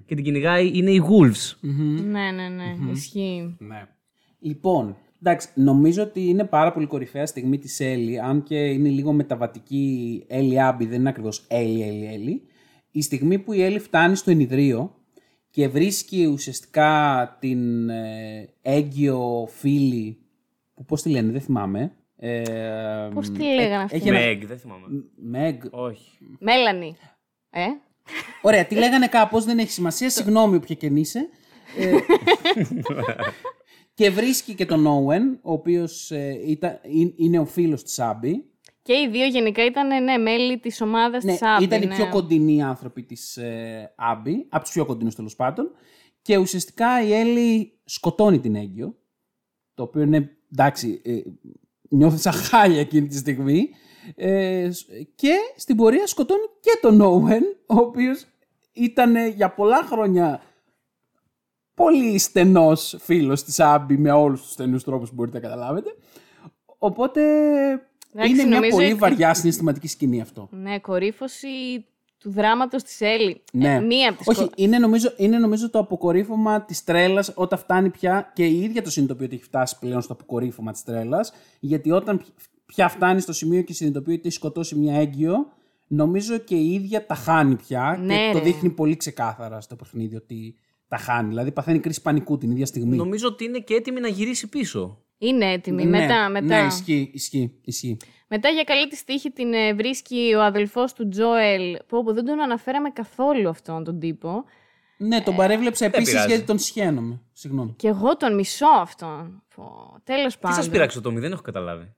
[0.06, 1.58] και την κυνηγάει είναι οι Wolves.
[2.04, 2.90] Ναι, ναι, ναι.
[2.90, 3.56] Ισχύει.
[3.58, 3.88] Ναι.
[4.38, 9.12] Λοιπόν, εντάξει, νομίζω ότι είναι πάρα πολύ κορυφαία στιγμή της Έλλη, αν και είναι λίγο
[9.12, 12.42] μεταβατική Έλλη Άμπη, δεν είναι ακριβώς Έλλη, Έλλη, Έλλη.
[12.90, 14.94] Η στιγμή που η Έλλη φτάνει στο ενιδρίο
[15.50, 20.18] και βρίσκει ουσιαστικά την ε, έγκυο φίλη,
[20.74, 21.92] που πώς τη λένε, δεν θυμάμαι.
[22.20, 24.86] Ε, Πώς τη λέγανε αυτή; έχει ένα- Meg, δεν θυμάμαι.
[25.34, 25.70] Meg.
[25.70, 26.18] Όχι.
[26.38, 26.96] Μέλανη.
[27.50, 27.64] Ε;
[28.42, 31.28] Ωραία, τη λέγανε κάπως, δεν έχει σημασία, συγγνώμη όποια και αν είσαι.
[31.78, 31.96] Ε,
[33.94, 38.44] και βρίσκει και τον Όουεν, ο οποίος ε, ήταν, είναι- είναι ο φίλος της Άμπη.
[38.82, 41.64] Και οι δύο γενικά ήταν ναι, μέλη της ομάδας Ναι, της Άμπη.
[41.64, 41.94] ήταν οι ναι.
[41.94, 45.70] πιο κοντινοί άνθρωποι της ε, Άμπη, από τους πιο κοντινούς τέλος πάντων.
[46.22, 48.98] Και ουσιαστικά η Έλλη σκοτώνει την Έγκυο,
[49.74, 51.00] το οποίο είναι, εντάξει,
[51.90, 53.70] ε, νιώθει σαν χάλια εκείνη τη στιγμή.
[54.16, 58.24] Ε, σ- και στην πορεία σκοτώνει και τον Όουεν, ο οποίος
[58.72, 60.42] ήταν ε, για πολλά χρόνια
[61.74, 65.94] πολύ στενός φίλος της Άμπη με όλους τους στενούς τρόπους που μπορείτε να καταλάβετε.
[66.78, 67.22] Οπότε
[68.12, 70.48] Εντάξει, είναι μια νομίζω πολύ ότι- βαριά συναισθηματική σκηνή αυτό.
[70.50, 71.86] Ναι, κορύφωση
[72.18, 73.42] του δράματος της Έλλη.
[73.52, 73.74] Ναι.
[73.74, 77.58] Ε, μία από τις Όχι, κο- είναι νομίζω, είναι νομίζω το αποκορύφωμα της τρέλας όταν
[77.58, 81.32] φτάνει πια και η ίδια το συνειδητοποιεί ότι έχει φτάσει πλέον στο αποκορύφωμα της τρέλας.
[81.60, 82.22] Γιατί όταν
[82.66, 85.52] πια φτάνει στο σημείο και συνειδητοποιεί ότι έχει σκοτώσει μια έγκυο,
[85.86, 88.44] νομίζω και η ίδια τα χάνει πια Ναι, και το ρε.
[88.44, 90.54] δείχνει πολύ ξεκάθαρα στο παιχνίδι ότι
[90.88, 91.28] τα χάνει.
[91.28, 92.96] Δηλαδή παθαίνει κρίση πανικού την ίδια στιγμή.
[92.96, 95.02] Νομίζω ότι είναι και έτοιμη να γυρίσει πίσω.
[95.18, 95.84] Είναι έτοιμη.
[95.84, 96.46] Ναι, μετά, μετά.
[96.60, 97.96] Ναι, ισχύει, ισχύει, ισχύει.
[98.28, 101.76] Μετά για καλή τη τύχη την ε, βρίσκει ο αδελφός του Τζόελ.
[101.86, 104.44] Που όπου δεν τον αναφέραμε καθόλου αυτόν τον τύπο.
[104.96, 106.28] Ναι, τον παρέβλεψα επίσης πειράζει.
[106.28, 107.20] γιατί τον σχένομαι.
[107.32, 107.74] Συγγνώμη.
[107.78, 109.42] Και εγώ τον μισώ αυτόν.
[109.54, 110.56] Πω, Τέλος Τι πάντων.
[110.56, 111.94] σας πειράξει το Τόμι, δεν έχω καταλάβει.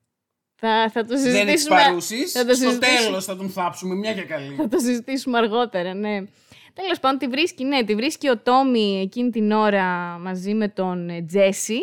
[0.55, 1.75] Θα, θα το Δεν έχεις συζητήσουμε.
[1.75, 2.25] παρούσει.
[2.27, 3.05] θα το Στο συζητήσουμε.
[3.05, 4.55] τέλος θα τον θάψουμε μια και καλή.
[4.55, 6.15] Θα το συζητήσουμε αργότερα, ναι.
[6.73, 11.09] Τέλος πάντων, τη βρίσκει, ναι, τη βρίσκει ο Τόμι εκείνη την ώρα μαζί με τον
[11.09, 11.77] ε, Τζέσι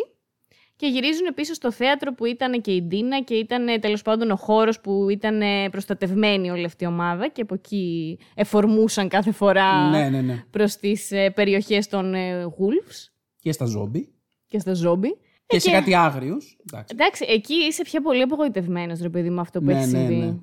[0.79, 4.31] και γυρίζουν πίσω στο θέατρο που ήταν και η Ντίνα και ήταν ε, τέλος πάντων
[4.31, 9.31] ο χώρος που ήταν ε, προστατευμένη όλη αυτή η ομάδα και από εκεί εφορμούσαν κάθε
[9.31, 10.43] φορά Ναι, ναι, ναι.
[10.49, 14.09] προς τις ε, περιοχές των ε, Wolves Και στα ζόμπι.
[14.47, 15.09] και στα ζόμπι.
[15.45, 16.57] Και Ε, σε κάτι άγριους.
[16.91, 20.15] Εντάξει, εκεί είσαι πια πολύ απογοητευμένος, ρε παιδί με αυτό που Ναι, έχεις ναι, συμβεί.
[20.15, 20.33] ναι.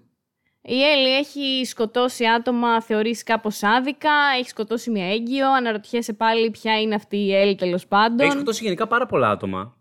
[0.68, 6.81] Η Έλλη έχει σκοτώσει άτομα, θεωρείς κάπως άδικα, έχει σκοτώσει μια έγκυο, αναρωτιέσαι πάλι ποια
[6.81, 8.18] είναι αυτή η Έλλη τέλος πάντων.
[8.27, 9.76] Έχει σκοτώσει γενικά πάρα πολλά άτομα.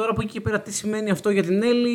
[0.00, 1.90] Τώρα από εκεί και πέρα τι σημαίνει αυτό για την Έλλη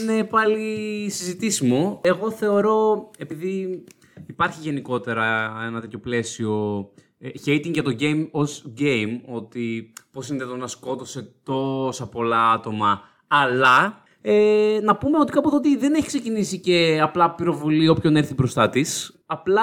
[0.00, 2.00] είναι πάλι συζητήσιμο.
[2.04, 3.84] Εγώ θεωρώ, επειδή
[4.26, 6.78] υπάρχει γενικότερα ένα τέτοιο πλαίσιο
[7.18, 12.50] ε, hating για το game ως game, ότι πώς είναι το να σκότωσε τόσα πολλά
[12.50, 18.16] άτομα, αλλά ε, να πούμε ότι κάποτε ότι δεν έχει ξεκινήσει και απλά πυροβολεί όποιον
[18.16, 19.22] έρθει μπροστά της.
[19.26, 19.62] Απλά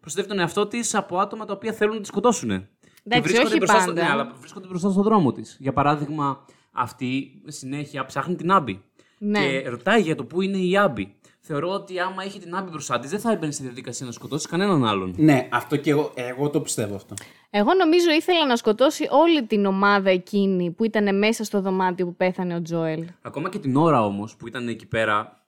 [0.00, 2.50] προστατεύει τον εαυτό της από άτομα τα οποία θέλουν να τη σκοτώσουν.
[2.50, 2.68] Εντάξει,
[3.04, 4.02] Και βρίσκονται όχι μπροστά στο- πάντα.
[4.02, 5.56] ναι, αλλά βρίσκονται μπροστά στον δρόμο της.
[5.60, 6.44] Για παράδειγμα,
[6.78, 8.82] αυτή συνέχεια ψάχνει την Άμπη.
[9.18, 9.38] Ναι.
[9.40, 11.12] Και ρωτάει για το πού είναι η Άμπη.
[11.40, 14.48] Θεωρώ ότι άμα είχε την Άμπη μπροστά της, δεν θα έμπαινε στη διαδικασία να σκοτώσει
[14.48, 15.14] κανέναν άλλον.
[15.16, 17.14] Ναι, αυτό και εγώ, εγώ το πιστεύω αυτό.
[17.50, 22.16] Εγώ νομίζω ήθελα να σκοτώσει όλη την ομάδα εκείνη που ήταν μέσα στο δωμάτιο που
[22.16, 23.04] πέθανε ο Τζόελ.
[23.22, 25.46] Ακόμα και την ώρα όμως που ήταν εκεί πέρα,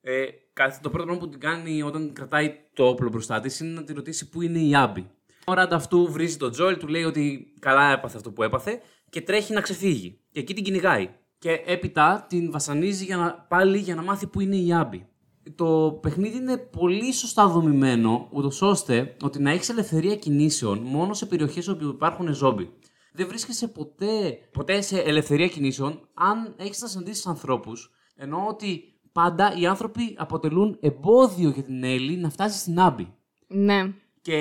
[0.00, 3.72] ε, κάθε- το πρώτο πράγμα που την κάνει όταν κρατάει το όπλο μπροστά της είναι
[3.72, 5.00] να τη ρωτήσει πού είναι η Άμπη.
[5.00, 9.20] Η ώρα αυτού βρίζει τον Τζόελ, του λέει ότι καλά έπαθε αυτό που έπαθε και
[9.20, 10.20] τρέχει να ξεφύγει.
[10.32, 11.08] Και εκεί την κυνηγάει.
[11.38, 15.08] Και έπειτα την βασανίζει για να, πάλι για να μάθει πού είναι η Άμπη.
[15.54, 21.26] Το παιχνίδι είναι πολύ σωστά δομημένο, ούτως ώστε ότι να έχεις ελευθερία κινήσεων μόνο σε
[21.26, 22.70] περιοχές όπου υπάρχουν ζόμπι.
[23.12, 27.90] Δεν βρίσκεσαι ποτέ, ποτέ σε ελευθερία κινήσεων αν έχεις να συναντήσεις ανθρώπους.
[28.16, 33.14] Ενώ ότι πάντα οι άνθρωποι αποτελούν εμπόδιο για την Έλλη να φτάσει στην Άμπη.
[33.46, 33.92] Ναι.
[34.22, 34.34] Και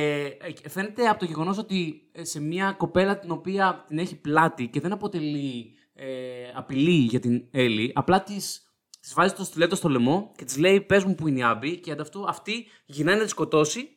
[0.63, 4.68] ε, φαίνεται από το γεγονός ότι ε, σε μια κοπέλα την οποία την έχει πλάτη
[4.68, 6.08] και δεν αποτελεί ε,
[6.56, 8.62] απειλή για την Έλλη, απλά της,
[9.00, 11.80] της βάζει το στιλέτο στο λαιμό και της λέει πες μου που είναι η Άμπη
[11.80, 13.89] και ανταυτού αυτή γυρνάει να τη σκοτώσει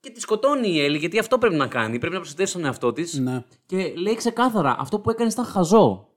[0.00, 2.92] και τη σκοτώνει η Έλλη γιατί αυτό πρέπει να κάνει, πρέπει να προστατεύσει τον εαυτό
[2.92, 3.44] της Ναι.
[3.66, 6.08] και λέει ξεκάθαρα αυτό που έκανες ήταν χαζό.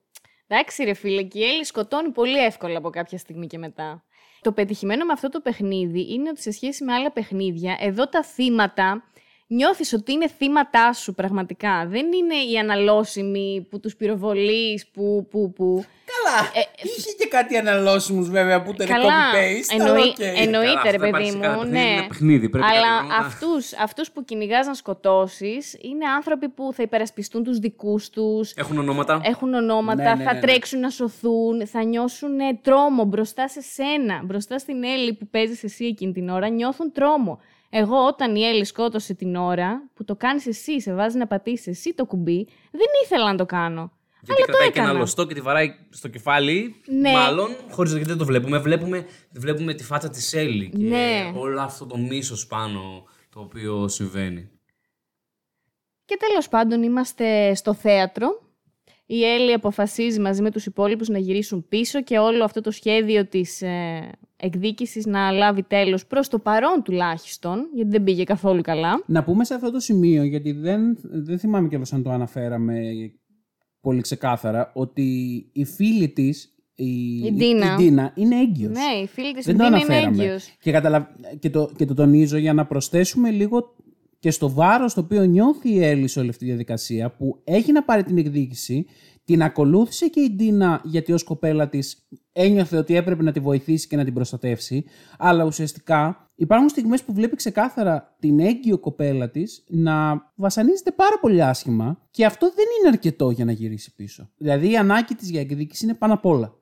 [0.48, 4.04] Εντάξει ρε φίλε, και η Έλλη σκοτώνει πολύ εύκολα από κάποια στιγμή και μετά.
[4.42, 8.24] Το πετυχημένο με αυτό το παιχνίδι είναι ότι σε σχέση με άλλα παιχνίδια, εδώ τα
[8.24, 9.04] θύματα
[9.48, 15.54] νιώθεις ότι είναι θύματα σου πραγματικά; Δεν είναι οι αναλώσιμοι που τους πυροβολείς, που, που,
[15.54, 15.86] που.
[16.24, 16.50] Καλά.
[16.98, 19.76] είχε και κάτι αναλώσιμους βέβαια που ήταν Καλά, copy-paste.
[19.80, 20.20] αλλά εννοεί- οκ.
[20.20, 21.92] εννοείται Καλά, ρε αυτό παιδί υπάρχει σε κάθε μου, παιχνίδι, ναι.
[21.92, 26.74] είναι παιχνίδι, πρέπει Αλλά κάποια πράγματα- αυτούς, αυτούς που κυνηγάς να σκοτώσεις είναι άνθρωποι που
[26.74, 29.22] θα υπερασπιστούν τους δικούς τους, Έχουν ονόματα.
[29.24, 30.46] έχουν ονόματα, Ναι, ναι, θα ναι, ναι.
[30.46, 35.64] τρέξουν να σωθούν, θα νιώσουν ε, τρόμο μπροστά σε σένα, μπροστά στην Έλλη που παίζεις
[35.64, 37.40] εσύ εκείνη την ώρα, νιώθουν τρόμο.
[37.76, 41.68] Εγώ όταν η Έλλη σκότωσε την ώρα που το κάνεις εσύ, σε βάζει να πατήσεις
[41.68, 43.92] εσύ το κουμπί, δεν ήθελα να το κάνω.
[44.22, 45.00] Γιατί αλλά το κρατάει και ένα έκανα.
[45.00, 46.76] λωστό και τη βαράει στο κεφάλι.
[46.88, 47.12] Ναι.
[47.12, 48.58] Μάλλον, χωρίς γιατί δεν το βλέπουμε.
[48.58, 49.06] βλέπουμε.
[49.32, 51.32] Βλέπουμε τη φάτσα της Έλλη και Ναι.
[51.36, 54.50] όλο αυτό το μίσος πάνω το οποίο συμβαίνει.
[56.06, 58.43] Και τέλος πάντων είμαστε στο θέατρο.
[59.06, 63.28] Η Έλλη αποφασίζει μαζί με τους υπόλοιπους να γυρίσουν πίσω και όλο αυτό το σχέδιο
[63.28, 69.04] της ε, εκδίκησης να λάβει τέλος προς το παρόν τουλάχιστον, γιατί δεν πήγε καθόλου καλά.
[69.06, 72.80] Να πούμε σε αυτό το σημείο, γιατί δεν, δεν θυμάμαι κιόλας αν το αναφέραμε
[73.82, 75.04] πολύ ξεκάθαρα, ότι
[75.54, 76.86] οι φίλοι της η,
[77.26, 77.76] Η Ντίνα.
[77.76, 78.72] Ντίνα είναι έγκυος.
[78.72, 80.24] Ναι, η φίλη της Δεν το Ντίνα είναι αναφέραμε.
[80.24, 80.56] έγκυος.
[80.62, 81.16] Και, καταλα...
[81.40, 83.76] και, το, και το τονίζω για να προσθέσουμε λίγο
[84.24, 87.72] και στο βάρος το οποίο νιώθει η Έλλη σε όλη αυτή τη διαδικασία που έχει
[87.72, 88.86] να πάρει την εκδίκηση,
[89.26, 93.88] την ακολούθησε και η Ντίνα γιατί ως κοπέλα της ένιωθε ότι έπρεπε να τη βοηθήσει
[93.88, 94.86] και να την προστατεύσει,
[95.18, 101.44] αλλά ουσιαστικά υπάρχουν στιγμές που βλέπει ξεκάθαρα την έγκυο κοπέλα της να βασανίζεται πάρα πολύ
[101.44, 104.30] άσχημα και αυτό δεν είναι αρκετό για να γυρίσει πίσω.
[104.38, 106.54] Δηλαδή η ανάγκη της για εκδίκηση είναι πάνω απ' όλα.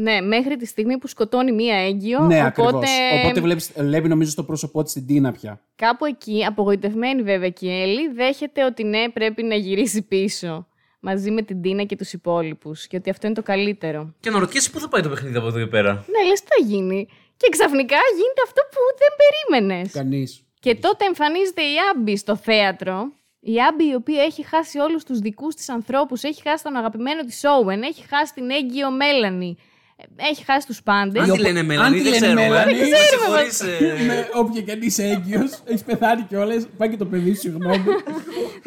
[0.00, 2.20] Ναι, μέχρι τη στιγμή που σκοτώνει μία έγκυο.
[2.20, 2.46] Ναι, οπότε...
[2.46, 2.90] ακριβώς.
[3.22, 5.60] Οπότε βλέπεις, βλέπει νομίζω στο πρόσωπό της την Τίνα πια.
[5.76, 10.66] Κάπου εκεί, απογοητευμένη βέβαια και η Έλλη, δέχεται ότι ναι, πρέπει να γυρίσει πίσω.
[11.00, 12.86] Μαζί με την Τίνα και τους υπόλοιπους.
[12.86, 14.14] Και ότι αυτό είναι το καλύτερο.
[14.20, 15.92] Και να ρωτήσεις πού θα πάει το παιχνίδι από εδώ και πέρα.
[15.92, 17.08] Ναι, λες τι θα γίνει.
[17.36, 19.92] Και ξαφνικά γίνεται αυτό που δεν περίμενες.
[19.92, 20.42] Κανείς.
[20.60, 23.12] Και τότε εμφανίζεται η Άμπη στο θέατρο.
[23.40, 27.22] Η Άμπη η οποία έχει χάσει όλους τους δικούς της ανθρώπους, έχει χάσει τον αγαπημένο
[27.22, 29.62] της Όουεν, έχει χάσει την έγκυο Μέλανη, ε,
[30.16, 31.22] έχει χάσει τους πάντες.
[31.22, 32.48] Αν Η τη οπο- λένε αν Μελανή, τη δεν λένε ξέρουμε.
[32.48, 36.66] Μελανή, Με δεν συγχωρείς, ε, με όποια και αν είσαι έγκυος, έχεις πεθάνει κιόλας.
[36.76, 37.84] Πάει και το παιδί σου, συγγνώμη.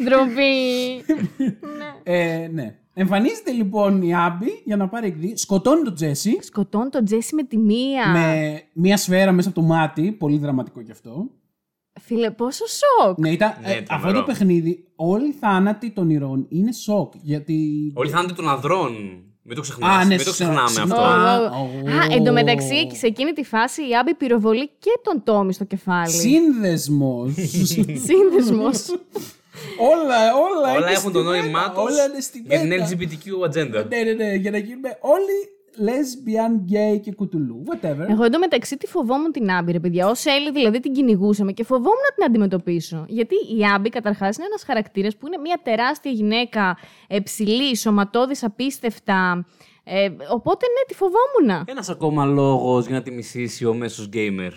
[0.04, 1.04] Ντροπή.
[2.02, 2.76] ε, ναι.
[2.94, 5.36] Εμφανίζεται λοιπόν η Άμπη για να πάρει εκδίκηση.
[5.44, 8.08] Σκοτώνει τον Τζέσι Σκοτώνει τον Τζέσι με τη μία.
[8.08, 10.12] με μία σφαίρα μέσα από το μάτι.
[10.12, 11.30] Πολύ δραματικό κι αυτό.
[12.00, 13.18] Φίλε, πόσο σοκ.
[13.18, 14.18] Ναι, ήταν, Ναι, ε, αυτό τρομερό.
[14.18, 17.12] το παιχνίδι, όλοι οι θάνατοι των ηρώων είναι σοκ.
[17.22, 17.92] Γιατί.
[17.94, 19.22] Όλοι θα είναι των ανδρών.
[19.44, 19.94] Μην το ξεχνάμε.
[19.94, 21.02] Α, ναι, Μην το συγγνώμη, ξεχνάμε συγγνώμη.
[21.02, 21.90] αυτό.
[21.90, 22.14] Α, Α, ω.
[22.16, 26.10] εντωμεταξύ, σε εκείνη τη φάση η Άμπη πυροβολεί και τον Τόμι στο κεφάλι.
[26.12, 27.32] Σύνδεσμος.
[28.08, 28.88] Σύνδεσμος.
[29.92, 30.70] όλα, όλα.
[30.76, 32.88] Όλα είναι έχουν το στη νόημά μέτα, τους Όλα είναι στη για την μέτα.
[32.88, 33.84] LGBTQ ατζέντα.
[33.88, 35.36] Ναι, ναι, ναι, για να γίνουμε όλοι
[35.78, 37.62] lesbian, gay και κουτουλού.
[37.66, 38.08] Whatever.
[38.08, 40.06] Εγώ εντωμεταξύ τη φοβόμουν την Άμπη, ρε παιδιά.
[40.08, 43.04] Ω Έλλη δηλαδή την κυνηγούσαμε και φοβόμουν να την αντιμετωπίσω.
[43.08, 46.76] Γιατί η Άμπη καταρχάς είναι ένας χαρακτήρας που είναι μια τεράστια γυναίκα,
[47.08, 49.46] ε, ψηλή, σωματώδης, απίστευτα.
[49.84, 51.64] Ε, οπότε ναι, τη φοβόμουν.
[51.66, 54.52] Ένας ακόμα λόγος για να τη μισήσει ο μέσος γκέιμερ.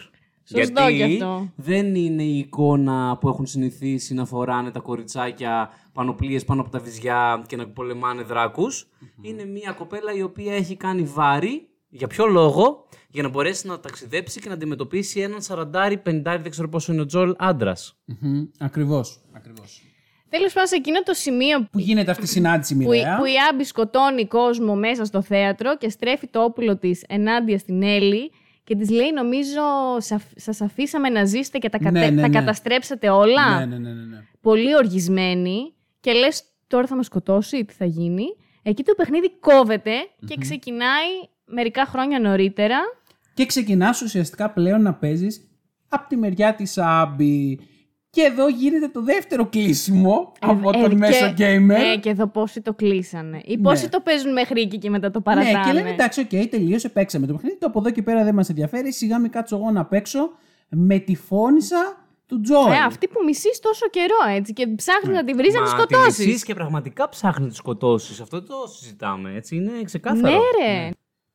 [0.48, 1.50] Σωστό Γιατί κι αυτό.
[1.56, 6.80] δεν είναι η εικόνα που έχουν συνηθίσει να φοράνε τα κοριτσάκια πανοπλίες πάνω από τα
[6.80, 8.88] βυζιά και να πολεμάνε δράκους.
[9.22, 11.70] Είναι μια κοπέλα η οποία έχει κάνει βάρη.
[11.90, 16.52] Για ποιο λόγο; Για να μπορέσει να ταξιδέψει και να αντιμετωπίσει έναν σαραντάρι, πεντάρι, δεν
[16.52, 17.98] ξέρω πόσο είναι ο Τζολ, άντρας.
[18.06, 19.82] Μμμ, Ακριβώς, ακριβώς.
[20.30, 23.18] Τέλος πάντων, σε εκείνο το σημείο Που γίνεται αυτή η συνάντηση που, η- μοιραία.
[23.18, 27.84] που η Άμπη σκοτώνει κόσμο μέσα στο θέατρο και στρέφει το όπουλο της ενάντια στην
[27.84, 28.32] Έλλη
[28.65, 29.62] και της λέει: Νομίζω
[30.36, 32.39] σας αφήσαμε να ζήσετε και τα, κατε- Ναι, ναι, τα ναι.
[32.39, 33.60] καταστρέψατε όλα.
[33.60, 34.23] Ναι, ναι, ναι, ναι, ναι.
[34.41, 38.23] Πολύ οργισμένη και λες: Τώρα θα με σκοτώσει, τι θα γίνει.
[38.63, 39.91] Εκεί το παιχνίδι κόβεται
[40.28, 41.08] και ξεκινάει
[41.45, 42.78] μερικά χρόνια νωρίτερα.
[43.34, 45.47] Και ξεκινάς ουσιαστικά πλέον να παίζεις
[45.88, 47.60] από τη μεριά της Άμπη.
[48.15, 51.93] Και εδώ γίνεται το δεύτερο κλείσιμο από Ε, τον ε, μέσο και- gamer.
[51.93, 53.41] Ε, και εδώ πόσοι το κλείσανε.
[53.45, 53.89] Ή πόσοι Ναι.
[53.89, 55.58] το παίζουν μέχρι εκεί και μετά το παρατάνε.
[55.58, 57.58] Ναι, και λέμε εντάξει, οκ, τελείωσε, παίξαμε το παιχνίδι.
[57.58, 58.93] Το από εδώ και πέρα δεν μας ενδιαφέρει.
[58.93, 60.30] Σιγά μην κάτσω εγώ να παίξω
[60.69, 62.71] με τη φόνισσα του Τζόελ.
[62.71, 65.78] Ε, αυτή που μισείς τόσο καιρό έτσι και ψάχνεις να τη βρεις να τη Μα
[65.78, 66.15] σκοτώσεις.
[66.15, 68.21] τη μισείς και πραγματικά ψάχνεις να τη σκοτώσεις.
[68.21, 69.34] Αυτό δεν το συζητάμε.
[69.36, 70.34] Έτσι είναι ξεκάθαρο.
[70.34, 70.89] Ναι, ρε.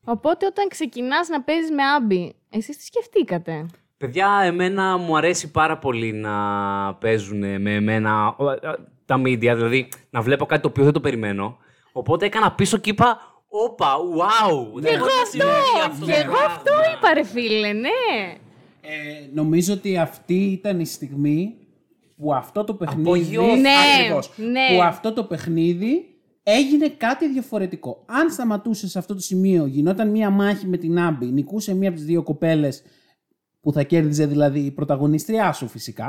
[0.04, 3.66] Οπότε όταν ξεκινάς να παίζεις με άμπι, εσείς τι σκεφτήκατε;
[4.00, 6.34] Παιδιά, εμένα μου αρέσει πάρα πολύ να
[6.94, 8.58] παίζουν με εμένα ο, ε,
[9.04, 11.56] τα media, δηλαδή να βλέπω κάτι το οποίο δεν το περιμένω.
[11.92, 14.80] Οπότε έκανα πίσω και είπα, όπα, wow!
[14.82, 15.46] Και εγώ αυτό!
[16.06, 17.88] Και εγώ αυτό είπα, ρε φίλε, ναι.
[18.80, 18.90] Ε,
[19.34, 21.54] νομίζω ότι αυτή ήταν η στιγμή
[22.16, 23.08] που αυτό το παιχνίδι.
[23.08, 23.60] Απογειώθηκε.
[23.60, 24.32] Ναι, Ακριβώς.
[24.36, 24.76] ναι.
[24.76, 28.04] Που αυτό το παιχνίδι έγινε κάτι διαφορετικό.
[28.06, 31.98] Αν σταματούσες σε αυτό το σημείο, γινόταν μία μάχη με την Άμπη, νικούσε μία από
[31.98, 32.82] τις δύο κοπέλες
[33.60, 36.08] που θα κέρδιζε δηλαδή η πρωταγωνίστριά σου φυσικά,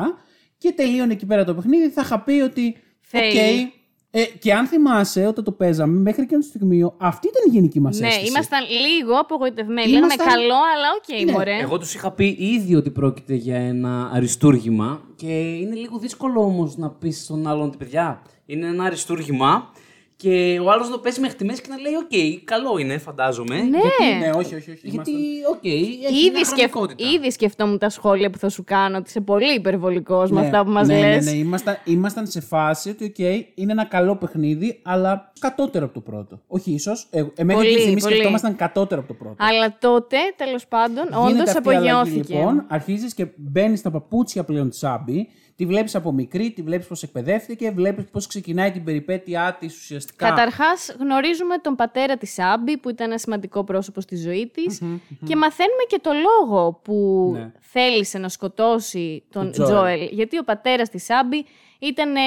[0.58, 2.78] και τελείωνε εκεί πέρα το παιχνίδι, θα είχα πει ότι.
[3.00, 3.64] Θέλει.
[3.64, 3.80] οκ,
[4.14, 7.80] ε, και αν θυμάσαι όταν το παίζαμε, μέχρι και το σημείο, αυτή ήταν η γενική
[7.80, 8.28] μας Ναι, αίσθηση.
[8.28, 9.92] ήμασταν λίγο απογοητευμένοι.
[9.92, 11.32] Ήμασταν- Λέγαμε καλό, αλλά οκ, Ναι.
[11.32, 11.58] μωρέ.
[11.62, 16.78] Εγώ τους είχα πει ήδη ότι πρόκειται για ένα αριστούργημα και είναι λίγο δύσκολο όμως
[16.78, 19.72] να πεις στον άλλον ότι παιδιά είναι ένα αριστούργημα
[20.22, 22.98] και ο άλλος να το πέσει μέχρι τη μέση και να λέει: Οκ, καλό είναι,
[22.98, 23.56] φαντάζομαι.
[23.56, 23.64] Ναι.
[23.80, 24.72] Γιατί, ναι, όχι, όχι.
[24.72, 26.72] όχι Γιατί, ήμασταν- οκ, έχει Ήδη, μια σκεφ...
[26.72, 27.10] χρονικότητα.
[27.10, 30.64] Ήδη σκεφτόμουν τα σχόλια που θα σου κάνω, ότι είσαι πολύ υπερβολικός με Ναι, αυτά
[30.64, 31.26] που μας ναι, λες.
[31.26, 33.18] Ναι, ναι, ήμασταν, ήμασταν σε φάση ότι, οκ,
[33.56, 36.42] είναι ένα καλό παιχνίδι, αλλά κατώτερο από το πρώτο.
[36.48, 37.08] Όχι ίσως.
[37.10, 38.14] Ε, εμένα Πολύ, αυτή τη στιγμή πολύ.
[38.14, 39.36] σκεφτόμασταν κατώτερο από το πρώτο.
[39.38, 42.34] Αλλά τότε, τέλος πάντων, όντως Γίνεται αυτή η αλλαγή, απογειώθηκε.
[42.38, 45.28] Λοιπόν, αρχίζεις και μπαίνεις στα παπούτσια πλέον της Άμπη.
[45.56, 50.11] Τη βλέπεις από μικρή, τη βλέπεις πώς εκπαιδεύτηκε, βλέπεις πώς ξεκινάει την περιπέτειά της ουσιαστικά.
[50.16, 54.82] Καταρχάς, γνωρίζουμε τον πατέρα της Άμπη, που ήταν ένα σημαντικό πρόσωπο στη ζωή της.
[55.26, 57.52] Και μαθαίνουμε και το λόγο που Ναι.
[57.60, 59.70] θέλησε να σκοτώσει τον Τον Τζόελ.
[59.70, 60.10] Τζόελ.
[60.12, 61.46] Γιατί ο πατέρας της Άμπη
[61.80, 62.20] ήταν ε,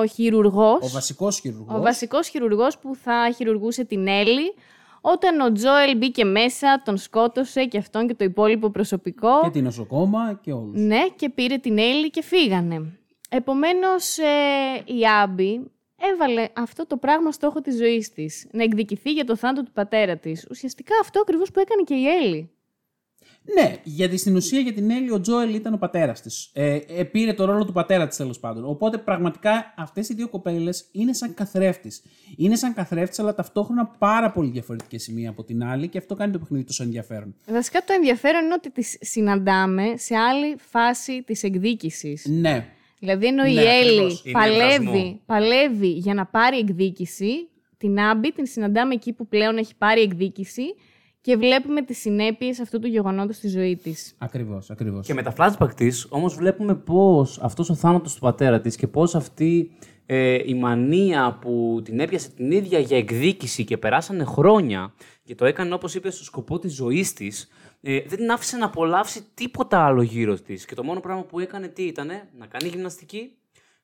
[0.00, 0.84] ο χειρουργός.
[0.84, 1.78] Ο βασικός χειρουργός.
[1.78, 4.54] Ο βασικός χειρουργός που θα χειρουργούσε την Έλλη.
[5.00, 9.40] Όταν ο Τζόελ μπήκε μέσα, τον σκότωσε και αυτόν και το υπόλοιπο προσωπικό.
[9.42, 10.80] Και την νοσοκόμα και όλους.
[10.80, 12.98] Ναι, και πήρε την Έλλη και φύγανε.
[13.30, 14.24] Επομένως, ε,
[14.84, 15.70] η Άμπη
[16.12, 18.46] έβαλε αυτό το πράγμα στόχο της ζωής της.
[18.52, 20.46] Να εκδικηθεί για το θάνατο του πατέρα της.
[20.50, 22.50] Ουσιαστικά αυτό ακριβώς που έκανε και η Έλλη.
[23.54, 26.50] Ναι, γιατί στην ουσία για την Έλλη ο Τζόελ ήταν ο πατέρας της.
[26.52, 28.64] Ε, ε, πήρε το ρόλο του πατέρα της τέλος πάντων.
[28.64, 31.92] Οπότε πραγματικά αυτές οι δύο κοπέλες είναι σαν καθρέφτη.
[32.36, 36.32] Είναι σαν καθρέφτη, αλλά ταυτόχρονα πάρα πολύ διαφορετικές σημεία από την άλλη και αυτό κάνει
[36.32, 37.34] το παιχνίδι τόσο ενδιαφέρον.
[37.46, 42.26] Βασικά το ενδιαφέρον είναι ότι τις συναντάμε σε άλλη φάση της εκδίκησης.
[42.26, 42.66] Ναι.
[43.02, 44.22] Δηλαδή ενώ η Ναι, Έλλη ακριβώς.
[44.24, 45.20] Είναι παλεύει, ευνασμό.
[45.26, 50.62] παλεύει για να πάρει εκδίκηση, την Άμπη την συναντάμε εκεί που πλέον έχει πάρει εκδίκηση
[51.20, 54.14] και βλέπουμε τις συνέπειες αυτού του γεγονότος στη ζωή της.
[54.18, 55.06] Ακριβώς, ακριβώς.
[55.06, 58.86] Και με τα flashback της, όμως, βλέπουμε πώς αυτός ο θάνατος του πατέρα της και
[58.86, 59.70] πώς αυτή
[60.06, 64.94] ε, η μανία που την έπιασε την ίδια για εκδίκηση και περάσανε χρόνια
[65.24, 67.48] και το έκανε όπως είπες στο σκοπό της ζωής της,
[67.82, 70.64] ε, δεν την άφησε να απολαύσει τίποτα άλλο γύρω της.
[70.64, 72.08] Και το μόνο πράγμα που έκανε τι ήταν,
[72.38, 73.36] να κάνει γυμναστική,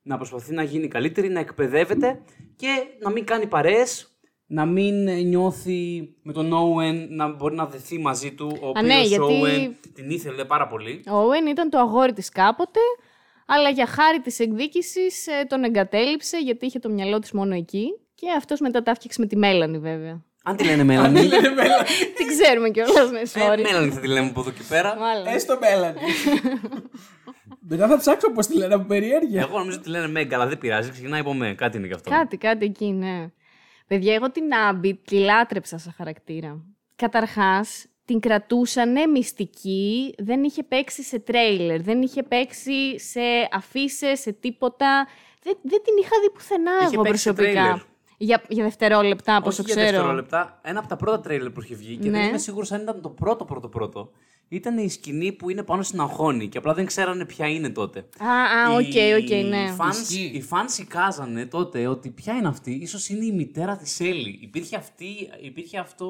[0.02, 2.22] να προσπαθεί να γίνει καλύτερη, να εκπαιδεύεται
[2.56, 2.68] και
[3.00, 7.98] να μην κάνει παρέες, να μην ε, νιώθει με τον Owen, να μπορεί να δεθεί
[7.98, 11.04] μαζί του, ο Α, ναι, οποίος γιατί- Owen την ήθελε πάρα πολύ.
[11.10, 12.80] Ο Όεν ήταν το αγόρι της κάποτε,
[13.46, 17.86] αλλά για χάρη της εκδίκησης ε, τον εγκατέλειψε γιατί είχε το μυαλό της μόνο εκεί
[18.14, 20.22] και αυτός μετά τα έφτιαξε με τη Μέλανη βέβαια.
[20.48, 21.20] Αν τη λένε Μέλανη.
[22.14, 23.58] Τι ξέρουμε κιόλας, ναι, sorry.
[23.58, 24.96] Ε, Μέλανη θα τη λέμε από εδώ και πέρα.
[24.96, 25.26] Μάλλον.
[25.26, 25.98] Έστω Μέλανη.
[27.60, 29.40] Μετά θα ψάξω πώς τη λένε από περιέργεια.
[29.40, 30.90] Εγώ νομίζω ότι τη λένε Μέγκα, αλλά δεν πειράζει.
[30.90, 31.54] Ξεκινάει από με.
[31.54, 32.10] Κάτι είναι γι' αυτό.
[32.10, 33.30] Κάτι, κάτι εκεί, ναι.
[33.86, 36.64] Παιδιά, εγώ την Άμπη τη λάτρεψα σαν χαρακτήρα.
[36.96, 43.20] Καταρχάς, την κρατούσανε μυστική, δεν είχε παίξει σε τρέιλερ, δεν είχε παίξει σε
[43.52, 45.06] αφήσεις, σε τίποτα.
[45.42, 47.82] Δεν, δεν την είχα δει πουθενά Είχε εγώ παίξει σε προσωπικά.
[48.18, 48.38] Τρέιλερ.
[48.38, 49.96] Για, για δευτερόλεπτα, από όσο Όχι για ξέρω.
[49.96, 50.58] δευτερόλεπτα.
[50.62, 52.18] Ένα από τα πρώτα τρέιλερ που είχε βγει και Ναι.
[52.18, 54.10] δεν είμαι σίγουρος αν ήταν το πρώτο πρώτο πρώτο.
[54.50, 57.98] Ήταν η σκηνή που είναι πάνω στην αγχόνη και απλά δεν ξέρανε ποια είναι τότε.
[58.18, 59.74] Α, α, οκ, Οι οκ, ναι.
[59.78, 60.30] fans- Ισχύει.
[60.34, 64.38] Οι fans εικάζανε τότε ότι ποια είναι αυτή, ίσως είναι η μητέρα της Έλλη.
[64.42, 65.06] Υπήρχε, αυτή,
[65.40, 66.06] υπήρχε αυτό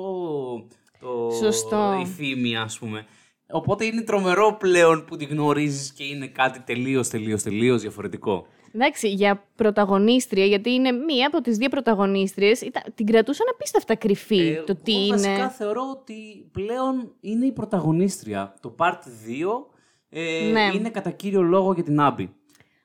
[1.01, 1.99] το, Σωστό.
[2.03, 3.07] η φήμη ας πούμε.
[3.51, 8.47] Οπότε είναι τρομερό πλέον που τη γνωρίζεις και είναι κάτι τελείως, τελείως, τελείως διαφορετικό.
[8.75, 14.63] Εντάξει, για πρωταγωνίστρια, γιατί είναι μία από τις δύο πρωταγωνίστριες, ήταν, την κρατούσαν απίστευτα κρυφή
[14.67, 15.15] το τι Ε, εγώ είναι.
[15.17, 18.55] Βασικά θεωρώ ότι πλέον είναι η πρωταγωνίστρια.
[18.61, 19.71] Το part 2
[20.11, 20.71] ε, Ναι.
[20.75, 22.33] είναι κατά κύριο λόγο για την Άμπη.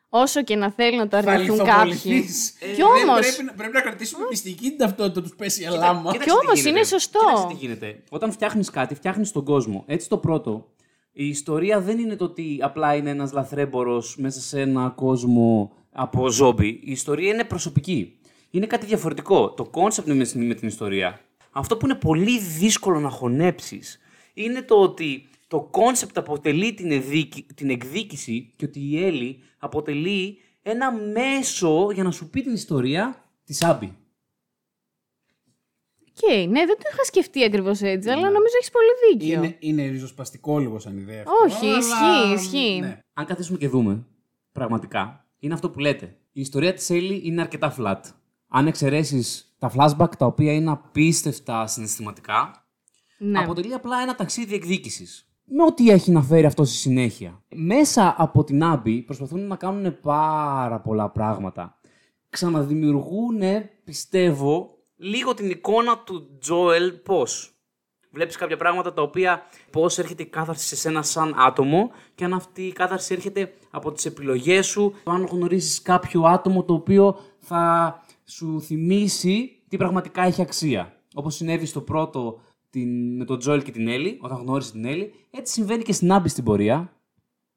[0.10, 1.72] Όσο και να θέλουν να το Θα αρνηθούν κάποιοι.
[1.92, 2.52] λιθοβοληθείς.
[2.60, 6.12] Κι Δεν όμως- Πρέπει, να- πρέπει να κρατήσουμε μυστική την ταυτότητα τους πέσει αλάμα.
[6.12, 6.70] Κοίταξε Κι τι όμως γίνεται.
[6.70, 7.20] είναι σωστό.
[7.20, 8.04] Κοίταξε τι γίνεται.
[8.10, 9.84] Όταν φτιάχνεις κάτι, φτιάχνεις τον κόσμο.
[9.88, 10.68] Έτσι το πρώτο.
[11.16, 16.30] Η ιστορία δεν είναι το ότι απλά είναι ένας λαθρέμπορος μέσα σε ένα κόσμο από
[16.30, 16.68] ζόμπι.
[16.68, 18.18] Η ιστορία είναι προσωπική.
[18.50, 19.50] Είναι κάτι διαφορετικό.
[19.50, 21.20] Το κόνσεπτ είναι με- με την ιστορία.
[21.52, 24.00] Αυτό που είναι πολύ δύσκολο να χωνέψεις
[24.34, 30.38] είναι το ότι το κόνσεπτ αποτελεί την, εδίκη- την εκδίκηση και ότι η Έλλη αποτελεί
[30.62, 33.94] ένα μέσο για να σου πει την ιστορία της Άμπη.
[36.22, 39.44] Οκ, ναι, δεν το είχα σκεφτεί ακριβώς έτσι, αλλά νομίζω έχεις πολύ δίκιο.
[39.44, 41.20] Είναι, είναι ριζοσπαστικό λίγο σαν ιδέα.
[41.22, 42.80] αυτό, Όχι, αλλά- ισχύει, ισχύει.
[42.80, 43.00] Ναι.
[43.14, 44.04] Αν καθίσουμε και δούμε,
[44.52, 46.06] πραγματικά, είναι αυτό που λέτε.
[46.32, 48.00] Η ιστορία της Έλλη είναι αρκετά flat.
[48.48, 52.66] Αν εξαιρέσεις τα flashback, τα οποία είναι απίστευτα συναισθηματικά,
[53.18, 53.40] Ναι.
[53.40, 55.28] αποτελεί απλά ένα ταξίδι εκδίκησης.
[55.46, 57.42] Με ό,τι έχει να φέρει αυτό στη συνέχεια.
[57.56, 61.80] Μέσα από την Άμπη προσπαθούν να κάνουν πάρα πολλά πράγματα.
[62.30, 63.42] Ξαναδημιουργούν,
[63.84, 64.73] πιστεύω,
[65.04, 67.48] λίγο την εικόνα του Τζόελ πώς.
[68.12, 72.34] Βλέπεις κάποια πράγματα τα οποία πώς έρχεται η κάθαρση σε σένα σαν άτομο και αν
[72.34, 77.20] αυτή η κάθαρση έρχεται από τις επιλογές σου, το αν γνωρίζεις κάποιο άτομο το οποίο
[77.40, 77.96] θα
[78.26, 81.02] σου θυμίσει τι πραγματικά έχει αξία.
[81.14, 82.40] Όπως συνέβη στο πρώτο
[82.70, 86.12] την, με τον Τζόελ και την Έλλη, όταν γνώρισε την Έλλη, έτσι συμβαίνει και στην
[86.12, 86.94] Άμπη στην πορεία.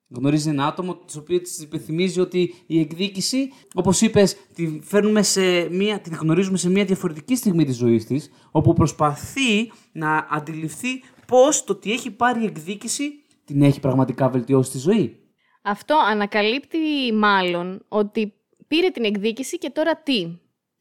[0.09, 5.68] Γνωρίζει ένα άτομο το οποίο της υπενθυμίζει ότι η εκδίκηση, όπως είπες, τη, φέρνουμε σε
[5.70, 10.88] μία, τη γνωρίζουμε σε μια διαφορετική στιγμή της ζωής της, όπου προσπαθεί να αντιληφθεί
[11.26, 13.11] πώς το ότι έχει πάρει εκδίκηση
[13.44, 15.16] την έχει πραγματικά βελτιώσει τη ζωή.
[15.62, 16.78] Αυτό ανακαλύπτει
[17.14, 18.32] μάλλον ότι
[18.68, 20.26] πήρε την εκδίκηση και τώρα τι;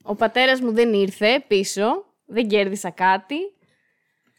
[0.03, 1.83] Ο πατέρας μου δεν ήρθε πίσω,
[2.25, 3.35] δεν κέρδισα κάτι,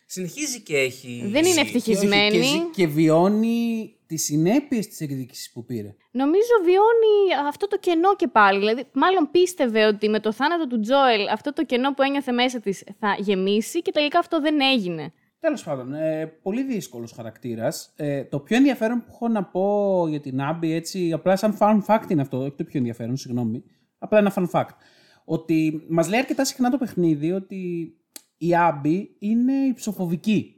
[0.07, 1.21] Συνεχίζει και έχει.
[1.23, 2.31] δεν είναι Και, όχι, ευτυχισμένη.
[2.39, 5.95] και, ζει- και βιώνει τις συνέπειες της εκδίκησης που πήρε.
[6.11, 8.59] Νομίζω βιώνει αυτό το κενό και πάλι.
[8.59, 12.61] Δηλαδή, μάλλον πίστευε ότι με το θάνατο του Τζόελ αυτό το κενό που ένιωθε μέσα
[12.61, 15.13] της θα γεμίσει και τελικά αυτό δεν έγινε.
[15.41, 17.93] Τέλος πάντων, ε, πολύ δύσκολος χαρακτήρας.
[17.97, 21.81] Ε, το πιο ενδιαφέρον που έχω να πω για την Άμπη, έτσι, απλά σαν fun
[21.87, 23.65] fact είναι αυτό, όχι το πιο ενδιαφέρον, συγγνώμη.
[23.99, 24.77] Απλά ένα fun fact.
[25.25, 27.93] Ότι μας λέει αρκετά συχνά το παιχνίδι ότι
[28.37, 30.56] η Άμπη είναι υψοφοβική.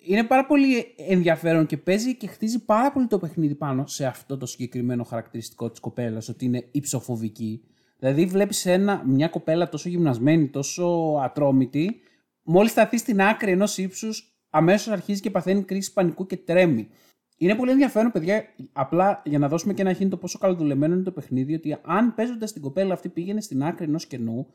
[0.00, 4.36] Είναι πάρα πολύ ενδιαφέρον και παίζει και χτίζει πάρα πολύ το παιχνίδι πάνω σε αυτό
[4.36, 7.62] το συγκεκριμένο χαρακτηριστικό της κοπέλας, ότι είναι υψοφοβική.
[7.98, 12.00] Δηλαδή βλέπεις ένα, μια κοπέλα τόσο γυμνασμένη, τόσο ατρόμητη,
[12.42, 16.88] μόλις σταθεί στην άκρη ενός ύψους, αμέσως αρχίζει και παθαίνει κρίση πανικού και τρέμει.
[17.36, 21.02] Είναι πολύ ενδιαφέρον, παιδιά, απλά για να δώσουμε και ένα χίνι το πόσο καλοδουλεμένο είναι
[21.02, 24.46] το παιχνίδι, ότι αν παίζοντας την κοπέλα αυτή πήγαινε στην άκρη ενός κενού,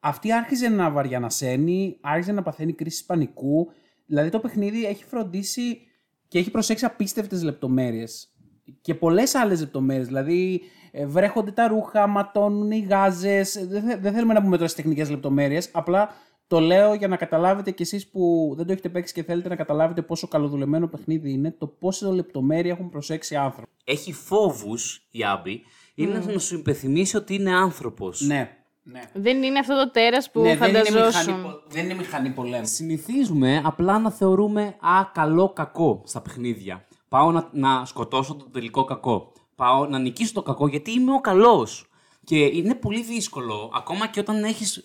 [0.00, 3.70] αυτή άρχιζε να βαριανασένει, άρχιζε να παθαίνει κρίση πανικού.
[4.06, 5.78] Δηλαδή το παιχνίδι έχει φροντίσει
[6.28, 8.28] και έχει προσέξει απίστευτες λεπτομέρειες.
[8.80, 10.06] Και πολλές άλλες λεπτομέρειες.
[10.06, 10.60] Δηλαδή
[10.92, 13.66] ε, βρέχονται τα ρούχα, ματώνουν οι γάζες.
[13.68, 15.70] Δεν, δεν θέλουμε να πούμε τώρα στις τεχνικές λεπτομέρειες.
[15.72, 16.08] Απλά
[16.46, 19.56] το λέω για να καταλάβετε κι εσείς που δεν το έχετε παίξει και θέλετε να
[19.56, 23.72] καταλάβετε πόσο καλοδουλεμένο παιχνίδι είναι, το πόσο λεπτομέρεια έχουν προσέξει άνθρωποι.
[23.84, 25.62] Έχει φόβους η Άμπη.
[25.94, 28.20] Είναι να σου υπενθυμίσει ότι είναι άνθρωπος.
[28.20, 29.02] Ναι, ναι.
[29.12, 31.42] Δεν είναι αυτό το τέρας που ναι, δεν, είναι μηχανή, φανταζόσουν.
[31.42, 32.66] πο- δεν είναι μηχανή πολέμου.
[32.66, 36.86] Συνηθίζουμε απλά να θεωρούμε α, καλό κακό στα παιχνίδια.
[37.08, 39.32] Πάω να, να σκοτώσω το τελικό κακό.
[39.54, 41.88] Πάω να νικήσω το κακό γιατί είμαι ο καλός.
[42.24, 44.84] Και είναι πολύ δύσκολο, ακόμα και όταν έχεις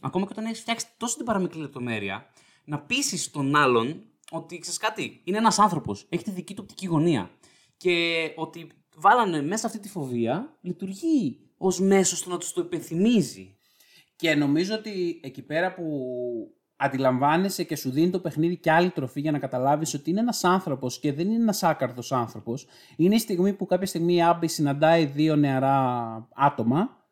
[0.00, 2.26] ακόμα και όταν έχεις φτιάξει τόσο την παραμικρή λεπτομέρεια,
[2.64, 6.86] να πείσεις τον άλλον ότι ξέρεις κάτι, είναι ένας άνθρωπος, έχει τη δική του οπτική
[6.86, 7.30] γωνία.
[7.76, 13.56] Και ότι βάλανε μέσα αυτή τη φοβία, λειτουργεί ως μέσο στο να τους το υπενθυμίζει.
[14.16, 15.84] Και νομίζω ότι εκεί πέρα που
[16.76, 20.44] αντιλαμβάνεσαι και σου δίνει το παιχνίδι και άλλη τροφή για να καταλάβεις ότι είναι ένας
[20.44, 24.48] άνθρωπος και δεν είναι ένας άκαρδος άνθρωπος, είναι η στιγμή που κάποια στιγμή η Άμπη
[24.48, 27.04] συναντάει δύο νεαρά άτομα,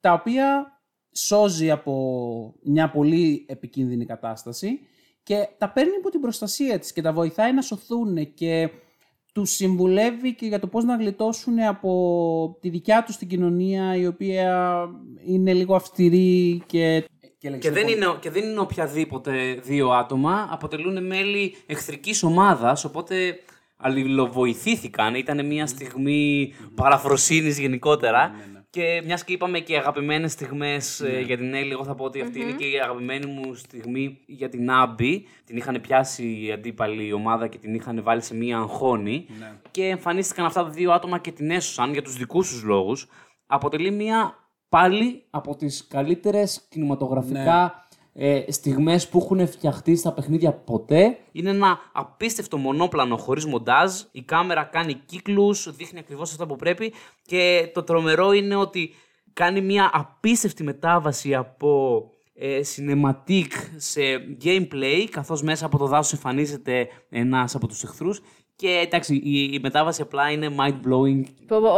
[0.00, 0.78] τα οποία
[1.12, 4.80] σώζει από μια πολύ επικίνδυνη κατάσταση
[5.22, 8.70] και τα παίρνει υπό την προστασία της και τα βοηθάει να σωθούν και
[9.34, 14.06] τους συμβουλεύει και για το πώς να γλιτώσουν από τη δικιά τους την κοινωνία η
[14.06, 14.78] οποία
[15.26, 17.04] είναι λίγο αυστηρή και...
[17.58, 23.38] Και δεν, είναι, και δεν είναι οποιαδήποτε δύο άτομα, αποτελούν μέλη εχθρικής ομάδας, οπότε
[23.76, 25.14] αλληλοβοηθήθηκαν.
[25.14, 28.34] Ήταν μια στιγμή παραφροσύνης γενικότερα.
[28.74, 32.40] Και μιας και είπαμε και αγαπημένες στιγμές για την Έλλη, εγώ θα πω ότι αυτή
[32.40, 35.26] είναι και η αγαπημένη μου στιγμή για την Άμπη.
[35.44, 39.26] Την είχαν πιάσει η αντίπαλη ομάδα και την είχαν βάλει σε μία αγχώνη.
[39.70, 43.08] Και εμφανίστηκαν αυτά τα δύο άτομα και την έσωσαν για τους δικούς τους λόγους.
[43.46, 47.83] Αποτελεί μία πάλι από τις καλύτερες κινηματογραφικά
[48.16, 51.18] ε, στιγμές που έχουν φτιαχτεί στα παιχνίδια ποτέ.
[51.32, 53.92] Είναι ένα απίστευτο μονόπλανο χωρίς μοντάζ.
[54.12, 56.92] Η κάμερα κάνει κύκλους, δείχνει ακριβώς αυτά που πρέπει
[57.26, 58.94] και το τρομερό είναι ότι
[59.32, 62.02] κάνει μια απίστευτη μετάβαση από
[62.34, 63.46] ε, cinematic
[63.76, 64.00] σε
[64.44, 68.20] gameplay καθώς μέσα από το δάσος εμφανίζεται ένας από τους εχθρούς
[68.56, 71.22] και εντάξει, η, η μετάβαση απλά είναι mind-blowing.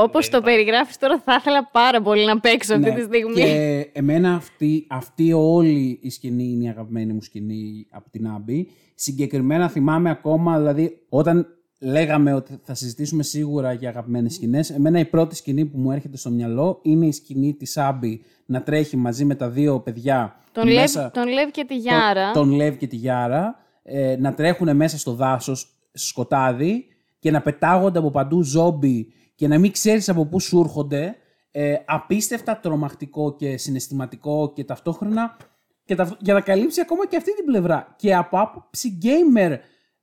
[0.03, 2.95] Όπως το περιγράφεις τώρα, θα ήθελα πάρα πολύ να παίξω αυτή Ναι.
[2.95, 3.35] τη στιγμή.
[3.35, 8.69] Και εμένα αυτή, αυτή όλη η σκηνή είναι η αγαπημένη μου σκηνή από την Άμπη.
[8.95, 11.47] Συγκεκριμένα θυμάμαι ακόμα, δηλαδή όταν
[11.81, 16.17] λέγαμε ότι θα συζητήσουμε σίγουρα για αγαπημένες σκηνές, εμένα η πρώτη σκηνή που μου έρχεται
[16.17, 20.73] στο μυαλό είναι η σκηνή της Άμπη να τρέχει μαζί με τα δύο παιδιά Τον,
[20.73, 22.31] μέσα- Λεύ, τον Λεύ και τη Γιάρα.
[22.31, 26.87] τον, τον Λεβ και τη Γιάρα ε, να τρέχουν μέσα στο δάσος σκοτάδι
[27.19, 31.17] και να πετάγονται από παντού ζόμπι και να μην ξέρεις από πού σου έρχονται
[31.51, 35.37] ε, απίστευτα τρομακτικό και συναισθηματικό και ταυτόχρονα
[35.85, 39.57] και τα, για να καλύψει ακόμα και αυτή την πλευρά και από άποψη gamer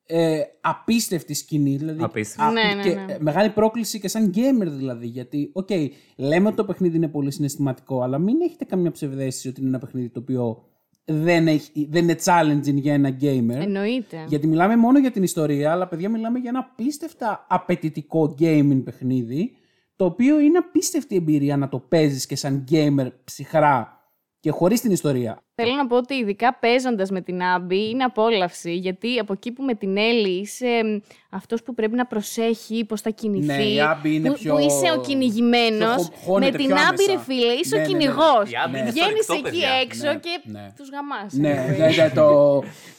[0.05, 2.53] ε, απίστευτη σκηνή δηλαδή, Απίστευτη.
[2.53, 3.13] Ναι, ναι, και, ναι.
[3.13, 5.69] ε, μεγάλη πρόκληση και σαν gamer δηλαδή γιατί οκ,
[6.15, 9.79] λέμε ότι το παιχνίδι είναι πολύ συναισθηματικό αλλά μην έχετε καμία ψευδαίσθηση ότι είναι ένα
[9.79, 10.63] παιχνίδι το οποίο
[11.05, 13.61] δεν, έχει, δεν είναι challenging για ένα gamer.
[13.61, 14.25] Εννοείται.
[14.27, 19.51] Γιατί μιλάμε μόνο για την ιστορία, αλλά παιδιά μιλάμε για ένα απίστευτα απαιτητικό gaming παιχνίδι,
[19.95, 24.02] το οποίο είναι απίστευτη εμπειρία να το παίζεις και σαν gamer ψυχρά
[24.43, 25.43] και χωρίς την ιστορία.
[25.55, 28.73] Θέλω να πω ότι ειδικά παίζοντας με την Άμπη είναι απόλαυση.
[28.75, 33.09] Γιατί από εκεί που με την Έλλη είσαι αυτός που πρέπει να προσέχει πώς θα
[33.09, 33.45] κινηθεί.
[33.45, 35.95] Ναι, η Άμπη είναι που, πιο- που είσαι ο κυνηγημένος.
[35.95, 37.11] πιο χω- Με χώνεται την πιο Άμπη, άμεσα.
[37.11, 37.99] ρε φίλε, είσαι Ναι, ο ναι, ναι.
[37.99, 38.51] κυνηγός.
[38.51, 39.69] Η Άμπη είναι στο Βγαίνεις ρηκτό, εκεί παιδιά.
[39.83, 40.73] έξω Ναι, και ναι.
[40.77, 41.33] τους γαμάς.
[41.33, 42.27] Ναι, ναι, ναι, το...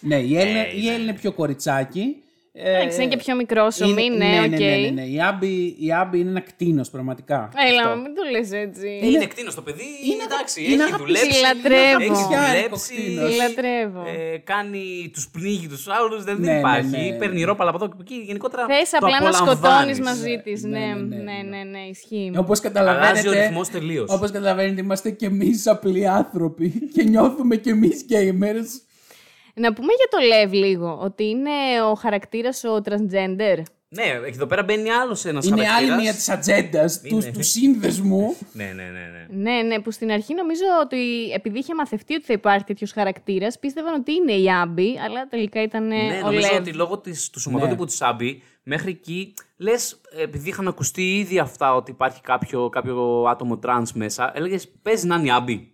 [0.00, 2.16] ναι, η Έλλη, Ε, η Έλλη είναι πιο κοριτσάκι.
[2.56, 4.48] Ε, Εντάξει, είναι και πιο μικρός ο είναι- μη, ναι, ναι, οκ.
[4.50, 5.02] ναι, ναι, ναι, ναι.
[5.02, 7.50] Η, Άμπη, η Άμπη είναι ένα κτίνος πραγματικά.
[7.68, 7.96] Έλα, Αυτό.
[8.02, 8.88] μην το λες έτσι.
[9.02, 11.28] Είναι, είναι κτίνος το παιδί, είναι, εντάξει, είναι έχει αγαπη- δουλέψει.
[11.28, 12.02] Τη λατρεύω.
[12.02, 12.94] Έχει Χριστιανικό δουλέψει.
[12.94, 13.30] κτίνος.
[13.30, 14.02] Τη λατρεύω.
[14.32, 17.10] Ε, κάνει τους πνίγει τους άλλους, δεν, Ναι, δεν ναι, υπάρχει.
[17.10, 17.16] ναι.
[17.18, 18.18] Παίρνει ρόπαλα από εδώ και από εκεί.
[18.26, 18.62] Γενικότερα.
[18.66, 20.00] Θες το απλά να σκοτώνεις απολαμβάνεις.
[20.00, 20.62] μαζί της.
[20.62, 21.56] Ναι, Ναι, ναι, ναι, ναι, ναι.
[21.56, 22.32] ναι, ναι, ισχύει.
[22.42, 24.10] Όπως Αλλάζει ο καταλαβαίνετε, ρυθμός τελείως.
[24.10, 28.70] όπως καταλαβαίνετε είμαστε και εμείς απλοί άνθρωποι και νιώθουμε και εμείς gamers.
[29.54, 31.50] Να πούμε για το Λεβ λίγο, ότι είναι
[31.90, 33.62] ο χαρακτήρας ο transgender.
[33.88, 37.30] Ναι, εδώ πέρα μπαίνει άλλος ένας Είναι άλλη μία της ατζέντας του, Είναι.
[37.30, 38.36] τους σύνδεσμους.
[38.52, 38.90] Ναι, ναι, ναι.
[38.90, 39.50] ναι.
[39.52, 43.58] Ναι, ναι, που στην αρχή νομίζω ότι επειδή είχε μαθευτεί ότι θα υπάρχει τέτοιος χαρακτήρας,
[43.58, 46.56] πίστευαν ότι είναι η Άμπη, αλλά τελικά ήταν ε, Ναι, ο νομίζω Λεβ.
[46.60, 51.74] ότι λόγω της, του σωματότυπου της Άμπη, μέχρι εκεί, λες, επειδή είχαν ακουστεί ήδη αυτά
[51.74, 55.72] ότι υπάρχει κάποιο, κάποιο άτομο τρανς μέσα, έλεγες παίζει να είναι η Άμπη.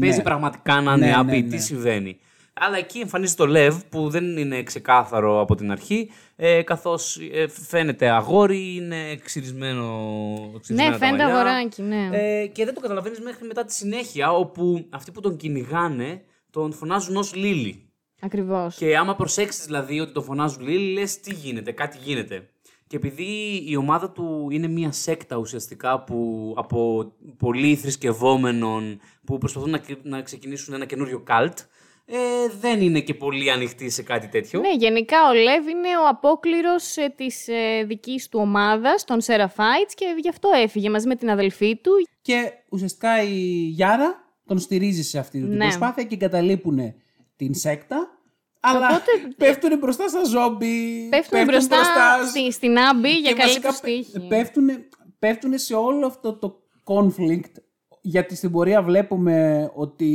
[0.00, 1.48] Παίζει πραγματικά να είναι Ναι, η ναι, Άμπη, ναι.
[1.48, 2.18] τι συμβαίνει.
[2.60, 7.46] Αλλά εκεί εμφανίζεται το Λεβ που δεν είναι ξεκάθαρο από την αρχή, ε, καθώς ε,
[7.48, 9.90] φαίνεται αγόρι, είναι ξυρισμένο,
[10.60, 11.40] ξυρισμένα Ναι, τα φαίνεται μαλλιά.
[11.40, 12.08] αγοράκι, ναι.
[12.12, 16.72] Ε, και δεν το καταλαβαίνεις μέχρι μετά τη συνέχεια, όπου αυτοί που τον κυνηγάνε τον
[16.72, 17.90] φωνάζουν ως Λίλη.
[18.20, 18.76] Ακριβώς.
[18.76, 22.48] Και άμα προσέξεις δηλαδή ότι το φωνάζουν Λίλη, λες τι γίνεται, κάτι γίνεται.
[22.86, 29.70] Και επειδή η ομάδα του είναι μια σέκτα ουσιαστικά που, από πολλοί θρησκευόμενων που προσπαθούν
[29.70, 31.58] να, να ξεκινήσουν ένα καινούριο καλτ,
[32.06, 32.16] ε,
[32.60, 34.60] δεν είναι και πολύ ανοιχτή σε κάτι τέτοιο.
[34.60, 39.90] Ναι, γενικά ο Λεβ είναι ο απόκληρος ε, της ε, δικής του ομάδας, των Seraphite,
[39.94, 41.92] και γι' αυτό έφυγε μαζί με την αδελφή του.
[42.22, 43.38] Και ουσιαστικά η
[43.74, 45.64] Γιάρα τον στηρίζει σε αυτή την Ναι.
[45.64, 46.94] προσπάθεια και εγκαταλείπουν
[47.36, 48.10] την σέκτα.
[48.60, 51.08] Αλλά Οπότε- πέφτουν μπροστά στα ζόμπι.
[51.10, 51.76] Πέφτουν μπροστά,
[52.28, 54.26] στη- στην Άμπη για και καλή βασικά τους τύχη.
[54.28, 54.68] Πέφτουν,
[55.18, 57.52] πέφτουν σε όλο αυτό το conflict.
[58.00, 60.10] Γιατί στην πορεία βλέπουμε ότι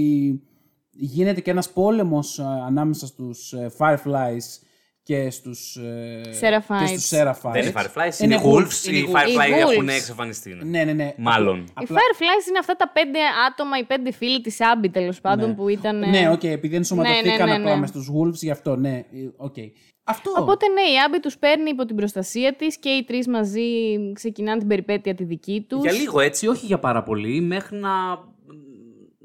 [1.05, 4.63] γίνεται και ένας πόλεμος ε, ανάμεσα στους ε, Fireflies
[5.03, 6.79] και στους, ε, Seraphites.
[6.79, 7.51] και στους Seraphites.
[7.51, 8.87] Δεν είναι Fireflies, Είναι είναι, Wolves, Wolves.
[8.87, 9.15] είναι Οι Wolves.
[9.15, 9.93] Fireflies Οι έχουν Wolves.
[9.95, 10.53] εξαφανιστεί.
[10.53, 10.63] ναι.
[10.63, 11.13] Ναι, ναι, ναι.
[11.17, 11.57] Μάλλον.
[11.59, 15.49] Οι Απλά- Fireflies είναι αυτά τα πέντε άτομα, οι πέντε φίλοι της Άμπη τέλος πάντων
[15.49, 15.55] Ναι.
[15.55, 16.09] που ήταν.
[16.09, 17.79] Ναι, οκ, επειδή ενσωματωθήκαν Ναι, ναι, ναι, απλά ναι.
[17.79, 19.05] μες στους Wolves, γι' αυτό, ναι, ε,
[19.37, 19.55] οκ.
[20.03, 20.31] Αυτό.
[20.37, 23.67] Οπότε ναι, η Άμπη τους παίρνει υπό την προστασία της και οι τρεις μαζί
[24.13, 25.81] ξεκινάνε την περιπέτεια τη δική τους.
[25.81, 27.89] Για λίγο έτσι, όχι για πάρα πολύ, μέχρι να,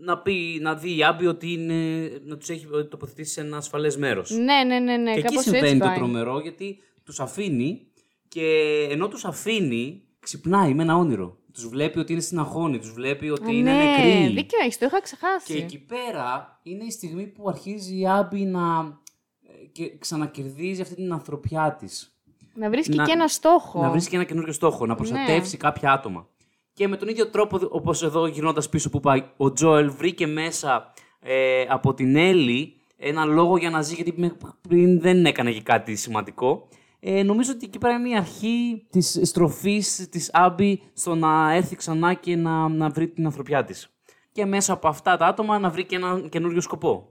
[0.06, 3.96] να, πει, να δει η Άμπη ότι είναι, να τους έχει τοποθετήσει σε ένα ασφαλές
[3.96, 4.30] μέρος.
[4.30, 5.12] Ναι, ναι, ναι, ναι.
[5.12, 5.96] και εκεί κάπως συμβαίνει έτσι το πάει.
[5.96, 7.86] τρομερό, γιατί τους αφήνει
[8.28, 8.42] και
[8.90, 11.36] ενώ τους αφήνει, ξυπνάει με ένα όνειρο.
[11.52, 14.34] Τους βλέπει ότι είναι στην αγχόνη, τους βλέπει ότι Α, είναι ναι, νεκροί.
[14.34, 15.52] δίκιο έχεις, το είχα ξεχάσει.
[15.52, 18.98] Και εκεί πέρα είναι η στιγμή που αρχίζει η Άμπη να
[19.62, 22.10] ε, και ξανακερδίζει αυτή την ανθρωπιά της.
[22.54, 23.80] Να βρίσκει να- και ένα στόχο.
[23.82, 24.96] Να βρίσκει ένα καινούριο στόχο, να Ναι.
[24.98, 26.28] προστατεύσει κάποια άτομα.
[26.76, 30.92] Και με τον ίδιο τρόπο, όπως εδώ γυρνώντας πίσω που πάει, ο Τζόελ βρήκε μέσα
[31.20, 34.36] ε, από την Έλλη ένα λόγο για να ζει, γιατί μέχρι
[34.68, 36.68] πριν δεν έκανε και κάτι σημαντικό.
[37.00, 41.76] Ε, νομίζω ότι εκεί πέρα είναι η αρχή της στροφής της Άμπη στο να έρθει
[41.76, 43.88] ξανά και να, να βρει την ανθρωπιά της.
[44.32, 47.08] Και μέσα από αυτά τα άτομα να βρει και έναν καινούριο σκοπό.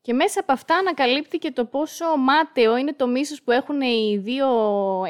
[0.00, 4.18] Και μέσα από αυτά ανακαλύπτει και το πόσο μάταιο είναι το μίσος που έχουν οι
[4.18, 4.48] δύο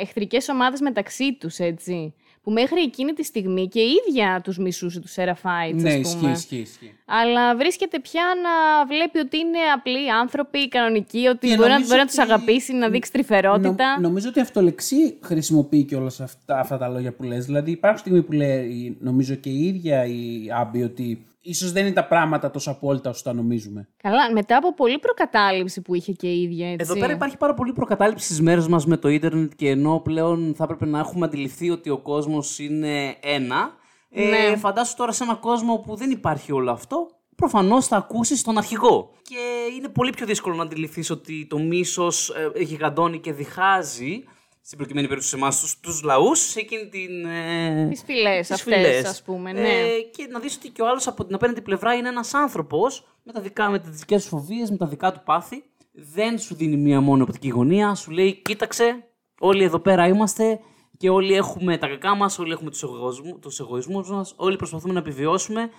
[0.01, 2.15] εχθρικές ομάδες μεταξύ τους, έτσι.
[2.47, 6.17] Που μέχρι εκείνη τη στιγμή και η ίδια τους μισούσε τους Σεραφάιτς, ναι, ας ισχύει,
[6.19, 6.31] πούμε.
[6.31, 6.95] ισχύει, ισχύει.
[7.05, 11.89] Αλλά βρίσκεται πια να βλέπει ότι είναι απλοί άνθρωποι, κανονικοί, ότι Και μπορεί να, νομίζω
[11.89, 13.95] μπορεί να τους ότι- αγαπήσει, να δείξει τρυφερότητα.
[14.01, 17.45] Νο- νομίζω ότι αυτολεξή χρησιμοποιεί και όλα αυτά, αυτά τα λόγια που λες.
[17.47, 21.95] Δηλαδή υπάρχει στιγμή που λέει, νομίζω και η ίδια η Άμπη, ότι ίσως δεν είναι
[21.95, 23.89] τα πράγματα τόσο απόλυτα όσο τα νομίζουμε.
[24.03, 26.91] Καλά, μετά από πολλή προκατάληψη που είχε και η ίδια, έτσι.
[26.91, 30.55] Εδώ πέρα υπάρχει πάρα πολύ προκατάληψη στις μέρες μας με το ίντερνετ και ενώ πλέον
[30.57, 33.71] θα έπρεπε να έχουμε αντιληφθεί ότι ο κόσμος είναι ένα,
[34.11, 34.57] ε, Ναι.
[34.57, 39.11] φαντάσου τώρα σε ένα κόσμο που δεν υπάρχει όλο αυτό, προφανώς θα ακούσεις τον αρχηγό.
[39.23, 39.39] Και
[39.77, 44.25] είναι πολύ πιο δύσκολο να αντιληφθείς ότι το μίσος ε, γιγαντώνει και διχάζει,
[44.67, 47.25] στην προκειμένη περίπτωση σε εμάς, τους, τους λαούς, σε εκείνη την...
[47.25, 49.05] Ε, Τις φυλές τις αυτές, φυλές.
[49.05, 49.69] ας πούμε, ναι.
[49.69, 53.07] Ε, και να δεις ότι και ο άλλος από την απέναντι πλευρά είναι ένας άνθρωπος
[53.23, 55.65] με, τα δικά, με τις δικές του φοβίες, με τα δικά του πάθη.
[55.93, 59.05] Δεν σου δίνει μία μόνο οπτική γωνία, σου λέει κοίταξε,
[59.39, 60.61] όλοι εδώ πέρα είμαστε
[60.97, 64.93] και όλοι έχουμε τα κακά μας, όλοι έχουμε τους, εγωισμούς, τους εγωισμούς μας, όλοι προσπαθούμε
[64.93, 65.71] να επιβιώσουμε.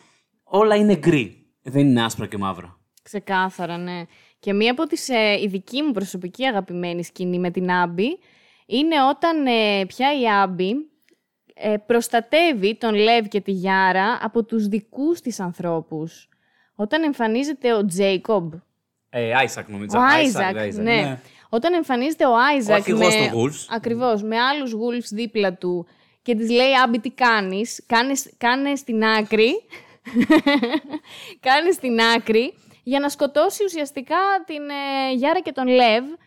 [0.43, 2.79] Όλα είναι γκρι, δεν είναι άσπρα και μαύρα.
[3.03, 4.03] Ξεκάθαρα, ναι.
[4.39, 8.19] Και μία από τις, ε, η δική μου προσωπική αγαπημένη σκηνή με την Άμπη
[8.68, 10.91] είναι όταν ε, πια η Άμπη
[11.53, 16.30] ε, προστατεύει τον Λεβ και τη Γιάρα από τους δικούς της ανθρώπους.
[16.76, 18.53] Όταν εμφανίζεται ο Τζέικομπ.
[19.09, 19.97] Ε, Άισακ νομίζω.
[19.99, 20.84] Ο Άισακ, Άιζακ, Άιζακ.
[20.84, 21.01] ναι.
[21.01, 21.20] ναι.
[21.49, 23.65] Όταν εμφανίζεται ο Άιζακ αρχηγός με, των Wolves.
[23.70, 25.88] ακριβώς, με άλλους Wolves δίπλα του
[26.22, 29.51] και της λέει «Άμπη, τι κάνεις, κάνε σ', κάνε στην άκρη,
[31.47, 32.53] κάνε στην άκρη»
[32.84, 34.15] για να σκοτώσει ουσιαστικά
[34.45, 36.17] την ε, Γιάρα και τον Λεβ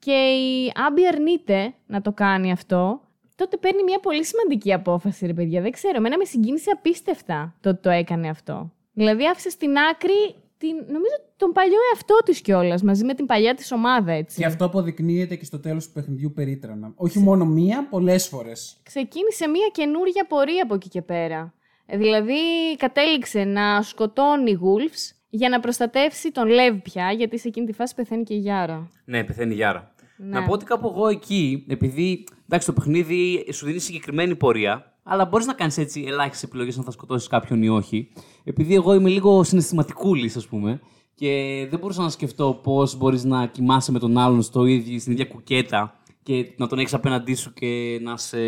[0.00, 3.00] και η Άμπη αρνείται να το κάνει αυτό,
[3.36, 5.60] τότε παίρνει μια πολύ σημαντική απόφαση, ρε παιδιά.
[5.60, 8.72] Δεν ξέρω, εμένα με συγκίνησε απίστευτα το ότι το έκανε αυτό.
[8.92, 13.54] Δηλαδή άφησε στην άκρη την, νομίζω τον παλιό εαυτό της κιόλας, μαζί με την παλιά
[13.54, 14.38] της ομάδα, έτσι.
[14.38, 16.92] Και αυτό αποδεικνύεται και στο τέλος του παιχνιδιού περίτρανα.
[16.96, 18.80] Όχι μόνο μία, πολλές φορές.
[18.82, 21.54] Ξεκίνησε μια καινούργια πορεία από εκεί και πέρα.
[21.86, 22.36] Ε, Δηλαδή
[22.76, 27.94] κατέληξε να σκοτώνει Wolves για να προστατεύσει τον Λεύ πια, γιατί σε εκείνη τη φάση
[27.94, 28.90] πεθαίνει και η Γιάρα.
[29.04, 29.92] Ναι, πεθαίνει η Γιάρα.
[30.16, 35.24] Να πω ότι κάπου εγώ εκεί, επειδή εντάξει, το παιχνίδι σου δίνει συγκεκριμένη πορεία, αλλά
[35.24, 38.12] μπορείς να κάνεις έτσι ελάχιστες επιλογές αν θα σκοτώσεις κάποιον ή όχι.
[38.44, 40.80] Επειδή εγώ είμαι λίγο συναισθηματικούλης, ας πούμε,
[41.14, 45.12] και δεν μπορούσα να σκεφτώ πώς μπορείς να κοιμάσαι με τον άλλον στο ίδιο, στην
[45.12, 48.38] ίδια κουκέτα και να τον έχεις απέναντί σου και να σε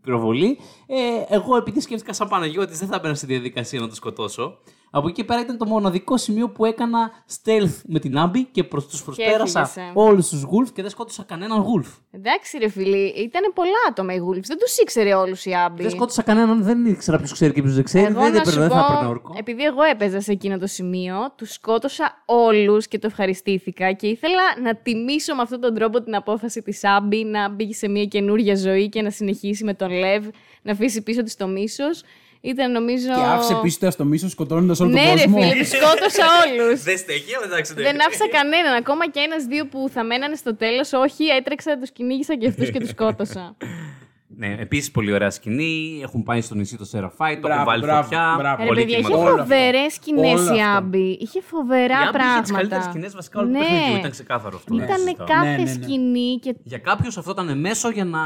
[0.00, 0.58] πυροβολεί.
[0.86, 4.58] Ε, εγώ επειδή σκέφτηκα σαν Παναγιώτης, δεν θα έμπαινα στη διαδικασία να το σκοτώσω.
[4.90, 8.86] Από εκεί πέρα ήταν το μοναδικό σημείο που έκανα stealth με την Άμπη και προς
[8.86, 9.90] τους προσπέρασα έφυγες, ε.
[9.94, 11.88] όλους τους γουλφ και δεν σκότωσα κανέναν γουλφ.
[12.10, 14.44] Εντάξει, ρε φίλοι, ήταν πολλά άτομα οι Wolves.
[14.46, 15.82] Δεν τους ήξερε όλους η Άμπη.
[15.82, 18.04] Δεν σκότωσα κανέναν, δεν ήξερα ποιος ξέρει και ποιος δεν ξέρει.
[18.04, 19.34] Εγώ δεν να έπαιρνα, σου δεν θα πω, έπαιρνα όρκο.
[19.38, 24.42] επειδή εγώ έπαιζα σε εκείνο το σημείο, τους σκότωσα όλους και το ευχαριστήθηκα και ήθελα
[24.62, 28.56] να τιμήσω με αυτόν τον τρόπο την απόφαση της Άμπη να μπει σε μια καινούργια
[28.56, 30.26] ζωή και να συνεχίσει με τον Λεβ,
[30.62, 32.02] να αφήσει πίσω της το μίσος.
[32.40, 33.06] Ήταν νομίζω.
[33.06, 35.40] Και άφησε πίσω στο μίσος σκοτώνοντας όλο Ναι, τον ρε κόσμο.
[35.40, 36.82] φίλε, τους σκότωσα όλους.
[36.88, 37.74] Δεν στέκει, αλλά εντάξει.
[37.74, 37.82] ναι.
[37.82, 38.74] Δεν άφησα κανέναν.
[38.74, 40.92] Ακόμα και ένα-δύο που θα μένανε στο τέλος.
[40.92, 43.56] Όχι, έτρεξα, τους κυνήγησα και αυτούς και τους σκότωσα.
[44.40, 46.00] Ναι, επίσης πολύ ωραία σκηνή.
[46.02, 48.34] Έχουν πάει στο νησί το Σεραφάι, το Μπράβο, έχουν βάλει μπράβο, φωτιά.
[48.38, 48.62] μπράβο.
[48.62, 49.34] Ρε Πολύ παιδιά, είχε κινηματογράφο.
[49.34, 49.54] Όλο αυτό.
[49.54, 50.76] φοβερέ σκηνές Όλο η αυτό.
[50.76, 51.18] Άμπη.
[51.20, 52.42] Είχε φοβερά Η Άμπη είχε πράγματα.
[52.42, 53.64] τι καλύτερες σκηνές βασικά όλο το Ναι.
[53.64, 53.98] παιχνίδι.
[53.98, 54.74] Ήταν ξεκάθαρο αυτό.
[54.74, 55.82] Ήταν Ναι, κάθε Ναι, ναι, ναι.
[55.82, 58.18] σκηνή και Για κάποιους αυτό ήταν μέσο για να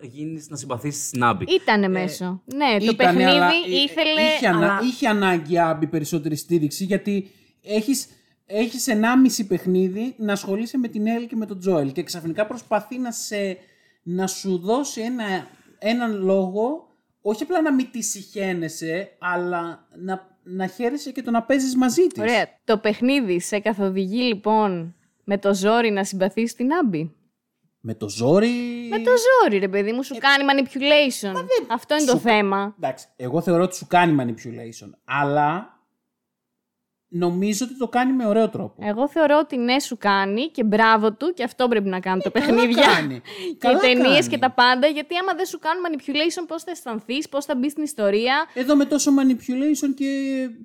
[0.00, 1.44] γίνεις, να συμπαθήσεις την Άμπη.
[1.48, 2.42] ήταν μέσο.
[2.54, 3.50] ναι, το Ήτανε, παιχνίδι αλλά, ε,
[3.82, 4.20] ήθελε.
[4.36, 7.30] Είχε, ανα- αλλά- είχε ανάγκη Άμπη περισσότερη στήριξη γιατί
[7.62, 8.06] έχεις,
[8.46, 12.98] έχεις 1,5 παιχνίδι να ασχολείσαι με την Έλλη και με τον Τζόελ και ξαφνικά προσπαθεί
[12.98, 13.56] να, σε,
[14.14, 15.24] να σου δώσει ένα,
[15.78, 16.88] έναν λόγο
[17.22, 22.06] όχι απλά να μην τη συχαίνεσαι αλλά να, να χαίρεσαι και το να παίζεις μαζί
[22.06, 22.22] της.
[22.22, 22.48] Ωραία.
[22.64, 24.94] Το παιχνίδι σε καθοδηγεί λοιπόν
[25.24, 27.14] με το ζόρι να συμπαθείς την Άμπη;
[27.80, 28.48] Με το ζόρι...
[28.90, 31.44] Με το ζόρι, ρε παιδί μου, σου κάνει manipulation.
[31.68, 32.74] Αυτό είναι το σου- θέμα.
[32.76, 35.78] Εντάξει, εγώ θεωρώ ότι σου κάνει manipulation, αλλά
[37.12, 38.74] νομίζω ότι το κάνει με ωραίο τρόπο.
[38.78, 42.30] Εγώ θεωρώ ότι ναι, σου κάνει και μπράβο του και αυτό πρέπει να κάνουν τα
[42.30, 42.86] καλά παιχνίδια.
[42.86, 43.20] κάνει.
[43.20, 44.26] και οι Καλά ταινίες κάνει.
[44.26, 44.86] και τα πάντα.
[44.86, 48.46] Γιατί άμα δεν σου κάνουν manipulation, πώς θα αισθανθείς, πώς θα μπεις στην ιστορία.
[48.54, 50.08] Εδώ με τόσο manipulation και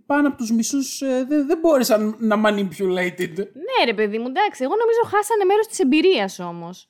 [0.05, 3.35] πάνω από τους μισούς ε, δεν, δεν μπόρεσαν να manipulated.
[3.37, 4.63] Ναι, ρε παιδί μου, εντάξει.
[4.63, 6.89] Εγώ νομίζω χάσανε μέρος της εμπειρίας όμως.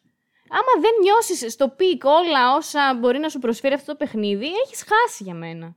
[0.50, 4.84] Άμα δεν νιώσεις στο peak όλα όσα μπορεί να σου προσφέρει αυτό το παιχνίδι, έχεις
[4.84, 5.76] χάσει για μένα.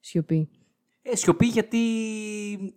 [0.00, 0.48] Σιωπή.
[1.10, 1.78] Ε, σιωπή γιατί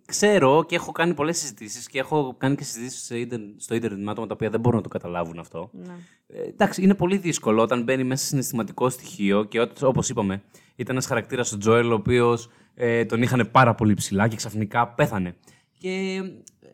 [0.06, 4.02] ξέρω και έχω κάνει πολλές συζητήσεις και έχω κάνει και συζητήσεις σε ίντερνετ- στο ίντερνετ
[4.04, 5.70] με άτομα τα οποία δεν μπορούν να το καταλάβουν αυτό.
[5.72, 5.94] Ναι.
[6.26, 10.42] Ε, εντάξει, είναι πολύ δύσκολο όταν μπαίνει μέσα σε συναισθηματικό στοιχείο και ό- όπως είπαμε,
[10.76, 14.88] ήταν ένας χαρακτήρας ο Τζόελ ο οποίος ε, τον είχαν πάρα πολύ ψηλά και ξαφνικά
[14.88, 15.36] πέθανε.
[15.78, 15.88] Και
[16.60, 16.68] ε,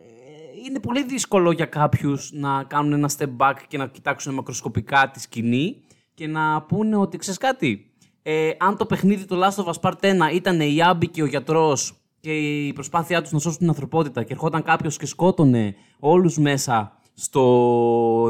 [0.69, 5.21] είναι πολύ δύσκολο για κάποιους να κάνουν ένα step back και να κοιτάξουν μακροσκοπικά τη
[5.21, 5.83] σκηνή
[6.15, 7.88] και να πούνε ότι ξέρεις κάτι,
[8.23, 11.27] ε, αν το παιχνίδι το Last of Us Part 1 ήταν η Άμπη και ο
[11.27, 16.39] γιατρός και η προσπάθειά τους να σώσουν την ανθρωπότητα και ερχόταν κάποιος και σκότωνε όλους
[16.39, 17.43] μέσα στο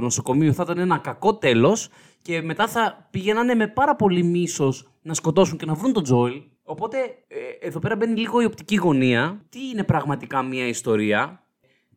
[0.03, 1.89] νοσοκομείο θα ήταν ένα κακό τέλος
[2.23, 6.43] και μετά θα πηγαίνανε με πάρα πολύ μίσος να σκοτώσουν και να βρουν τον Τζόελ.
[6.63, 9.47] Οπότε ε, εδώ πέρα μπαίνει λίγο η οπτική γωνία.
[9.49, 11.43] Τι είναι πραγματικά μια ιστορία;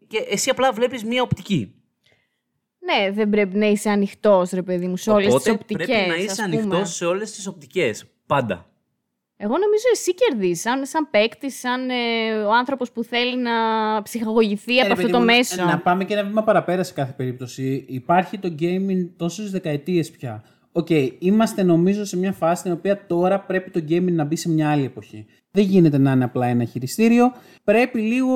[0.07, 1.80] Και εσύ απλά βλέπεις μια οπτική.
[2.85, 5.85] Ναι, δεν πρέπει να είσαι ανοιχτός, ρε παιδί μου, σε όλες τις Οπότε οπτικές.
[5.87, 8.05] πρέπει να είσαι ανοιχτός σε όλες τις οπτικές.
[8.25, 8.65] Πάντα.
[9.37, 11.93] Εγώ νομίζω εσύ κερδίζεις, σαν, σαν παίκτη, σαν ε,
[12.43, 13.51] ο άνθρωπος που θέλει να
[14.01, 15.63] ψυχαγωγηθεί από Ε, ρε αυτό παιδί το μου, μέσο.
[15.65, 17.85] Να πάμε και ένα βήμα παραπέρα σε κάθε περίπτωση.
[17.87, 20.43] Υπάρχει το gaming τόσες δεκαετίες πια.
[20.71, 20.87] Οκ,
[21.19, 24.71] είμαστε νομίζω σε μια φάση στην οποία τώρα πρέπει το gaming να μπει σε μια
[24.71, 25.25] άλλη εποχή.
[25.51, 27.31] Δεν γίνεται να είναι απλά ένα χειριστήριο.
[27.63, 28.35] Πρέπει λίγο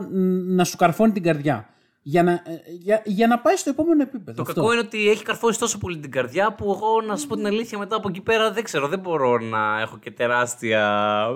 [0.00, 1.68] ν- να σου καρφώνει την καρδιά.
[2.06, 4.32] Για να, ε, για, για να πάει στο επόμενο επίπεδο.
[4.32, 4.54] Το Αυτό.
[4.54, 7.46] κακό είναι ότι έχει καρφώσει τόσο πολύ την καρδιά που εγώ, να σου πω την
[7.46, 8.88] αλήθεια, μετά από εκεί πέρα δεν ξέρω.
[8.88, 11.26] Δεν μπορώ να έχω και τεράστια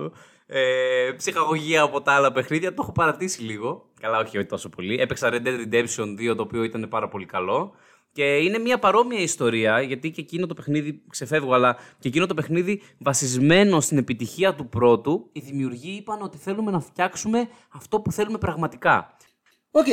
[0.47, 2.75] ε, ψυχαγωγία από τα άλλα παιχνίδια.
[2.75, 3.91] Το έχω παρατήσει λίγο.
[4.01, 5.01] Καλά, όχι, όχι τόσο πολύ.
[5.01, 7.73] Έπαιξα Red Dead Redemption 2, το οποίο ήταν πάρα πολύ καλό.
[8.12, 12.35] Και είναι μια παρόμοια ιστορία, γιατί και εκείνο το παιχνίδι, ξεφεύγω, αλλά και εκείνο το
[12.35, 18.12] παιχνίδι βασισμένο στην επιτυχία του πρώτου, οι δημιουργοί είπαν ότι θέλουμε να φτιάξουμε αυτό που
[18.12, 19.16] θέλουμε πραγματικά.
[19.71, 19.87] Οκ.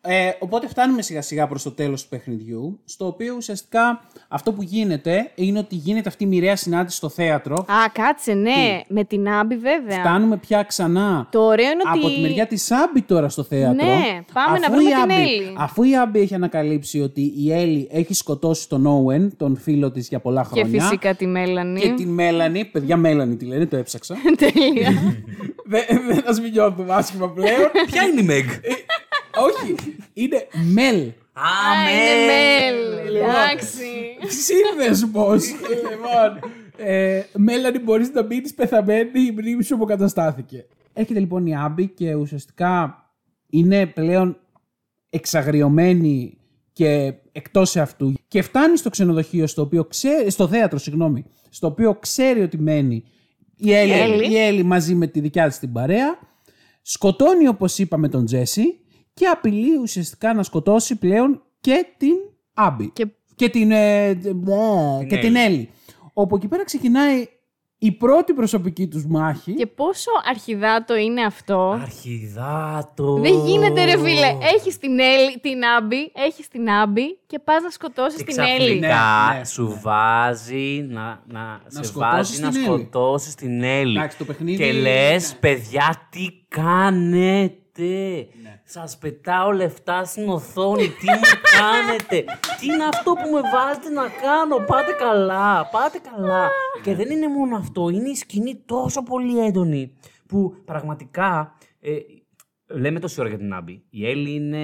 [0.00, 4.62] Ε, οπότε φτάνουμε σιγά σιγά προς το τέλος του παιχνιδιού, στο οποίο ουσιαστικά αυτό που
[4.62, 7.54] γίνεται είναι ότι γίνεται αυτή η μοιραία συνάντηση στο θέατρο.
[7.54, 8.80] Α, κάτσε, ναι.
[8.88, 9.98] Με την Άμπη, βέβαια.
[10.00, 11.98] Φτάνουμε πια ξανά Το ωραίο είναι ότι.
[11.98, 13.86] από τη μεριά της Άμπη τώρα στο θέατρο.
[13.86, 15.54] Ναι, πάμε να Αφού βρούμε η την Άμπη- Έλλη.
[15.56, 20.08] Αφού η Άμπη έχει ανακαλύψει ότι η Έλλη έχει σκοτώσει τον Όουεν, τον φίλο της
[20.08, 20.80] για πολλά Και χρόνια.
[20.82, 21.80] φυσικά τη Μέλανη.
[21.80, 24.14] Και την Μέλανη, παιδιά Μέλανη τη λένε, το έψαξα.
[24.38, 24.90] Τέλεια.
[25.72, 27.70] δεν δεν θα σμιλιώνουμε άσχημα πλέον.
[27.86, 28.46] Ποια είναι η Meg?
[29.38, 31.12] Ε, όχι, είναι Μέλ.
[31.32, 33.12] Α, Α, είναι Μέλ.
[33.12, 33.30] Λοιπόν.
[33.30, 33.86] Εντάξει.
[34.26, 35.32] Σύνδεσμο.
[35.90, 40.66] λοιπόν, ε, Μέλανη, μπορείς να μείνεις πεθαμένη, η μνήμη σου αποκαταστάθηκε.
[40.92, 43.02] Έρχεται λοιπόν η Άμπη και ουσιαστικά
[43.46, 44.38] είναι πλέον
[45.10, 46.38] εξαγριωμένη
[46.72, 51.94] και εκτός αυτού και φτάνει στο ξενοδοχείο, στο, οποίο ξέρει, στο θέατρο, συγγνώμη, στο οποίο
[51.94, 53.04] ξέρει ότι μένει
[53.56, 54.36] η Έλλη, η Έλλη.
[54.36, 56.18] Έλλη μαζί με τη δικιά της την παρέα,
[56.82, 58.80] σκοτώνει όπως είπαμε τον Τζέσι
[59.18, 62.14] και απειλεί ουσιαστικά να σκοτώσει πλέον και την
[62.54, 62.90] Άμπη.
[62.90, 65.70] Και Και την, ε, μπλε, και την Έλλη.
[66.12, 67.26] Όπου εκεί πέρα ξεκινάει
[67.78, 69.54] η πρώτη προσωπική τους μάχη.
[69.54, 73.14] Και πόσο αρχιδάτο είναι αυτό; Αρχιδάτο.
[73.20, 74.36] Δεν γίνεται, ρε φίλε.
[74.54, 78.56] Έχεις την, Έλλη, την Άμπη, έχεις την Άμπη και πας να σκοτώσεις Και την Έλλη.
[78.80, 79.80] ξαφνικά Ναι, ναι, σου ναι.
[79.82, 82.66] βάζει να, να, σε σκοτώσεις βάζει να την Έλλη.
[82.66, 83.96] σκοτώσεις την Έλλη.
[83.98, 85.38] Εντάξει, το παιχνίδι- Και λες, ναι.
[85.38, 88.60] παιδιά, τι κάνετε; Ναι.
[88.64, 90.88] Σας πετάω λεφτά στην οθόνη.
[90.88, 91.20] τι μου
[91.58, 92.24] κάνετε;
[92.60, 95.68] τι είναι αυτό που με βάζετε να κάνω; Πάτε καλά.
[95.72, 96.50] Πάτε καλά.
[96.82, 97.88] και δεν είναι μόνο αυτό.
[97.88, 101.56] Είναι η σκηνή τόσο πολύ έντονη που πραγματικά...
[101.80, 101.96] Ε,
[102.66, 103.84] λέμε τόση ώρα για την Άμπη.
[103.90, 104.62] Η Έλλη είναι,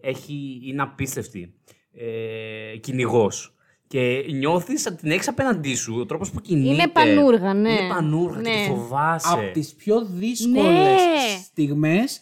[0.00, 1.54] έχει, είναι απίστευτη.
[1.92, 3.53] Ε, Κυνηγός.
[3.86, 5.96] Και νιώθεις ότι την έχει απέναντί σου.
[6.00, 6.72] Ο τρόπος που κινείται.
[6.74, 7.70] Είναι πανούργα, ναι.
[7.72, 8.56] Είναι πανούργα και Ναι.
[8.56, 9.28] τη φοβάσαι.
[9.32, 11.42] από τις πιο δύσκολες Ναι.
[11.44, 12.20] στιγμές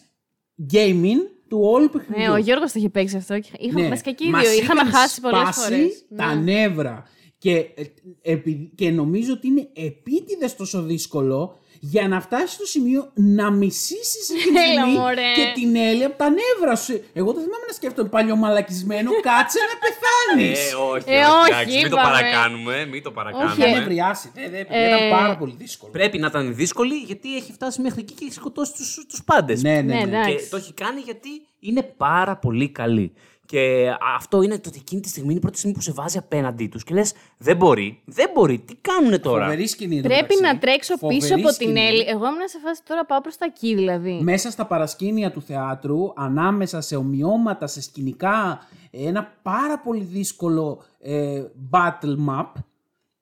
[0.73, 2.23] gaming του όλου παιχνιδιού.
[2.23, 3.39] Ναι, ο Γιώργος το είχε παίξει αυτό.
[3.39, 3.89] και Είχαμε Ναι.
[3.89, 4.51] βασικά και οι Μας δύο.
[4.61, 6.05] Είχαμε είχαν χάσει πολλές σπάσει φορές.
[6.15, 7.03] τα νεύρα.
[7.37, 7.83] Και, ε,
[8.21, 14.29] επει- και νομίζω ότι είναι επίτηδες τόσο δύσκολο για να φτάσεις στο σημείο να μισήσεις
[14.29, 15.31] εκείνη τη Έλα, στιγμή μωρέ.
[15.35, 16.93] και την Έλλη από τα νεύρα σου.
[17.13, 20.71] Εγώ δεν θυμάμαι να σκέφτομαι παλιωμαλακισμένο, κάτσε να πεθάνεις.
[20.71, 22.03] Ε, όχι, Ε, όχι, όχι, εντάξει, μην το είπαμε.
[22.11, 22.85] παρακάνουμε.
[22.85, 23.51] Μην το παρακάνουμε.
[23.51, 23.77] Όχι, Δεν ε.
[23.79, 24.31] νευριάσει.
[24.33, 25.91] Δεν, δεν, Ε, ήταν πάρα πολύ δύσκολο.
[25.91, 29.61] Πρέπει να ήταν δύσκολη γιατί έχει φτάσει μέχρι εκεί και έχει σκοτώσει τους, τους πάντες.
[29.63, 30.01] Ναι, ναι, Ναι, ναι.
[30.17, 30.35] εντάξει.
[30.35, 31.29] Και το έχει κάνει γιατί
[31.63, 33.13] είναι πάρα πολύ καλή.
[33.45, 36.17] Και αυτό είναι το ότι εκείνη τη στιγμή είναι η πρώτη στιγμή που σε βάζει
[36.17, 39.95] απέναντί τους και λες: Δεν μπορεί, δεν μπορεί, τι κάνουνε τώρα; Φοβερή σκηνή.
[39.95, 40.53] εν τω Πρέπει μεταξύ.
[40.53, 41.79] να τρέξω Φοβερή πίσω από την σκηνή.
[41.79, 42.01] Έλλη.
[42.07, 44.19] Εγώ ήμουν σε φάση τώρα πάω προς τα εκεί δηλαδή.
[44.21, 51.43] μέσα στα παρασκήνια του θεάτρου, ανάμεσα σε ομοιώματα, σε σκηνικά, ένα πάρα πολύ δύσκολο ε,
[51.71, 52.51] battle map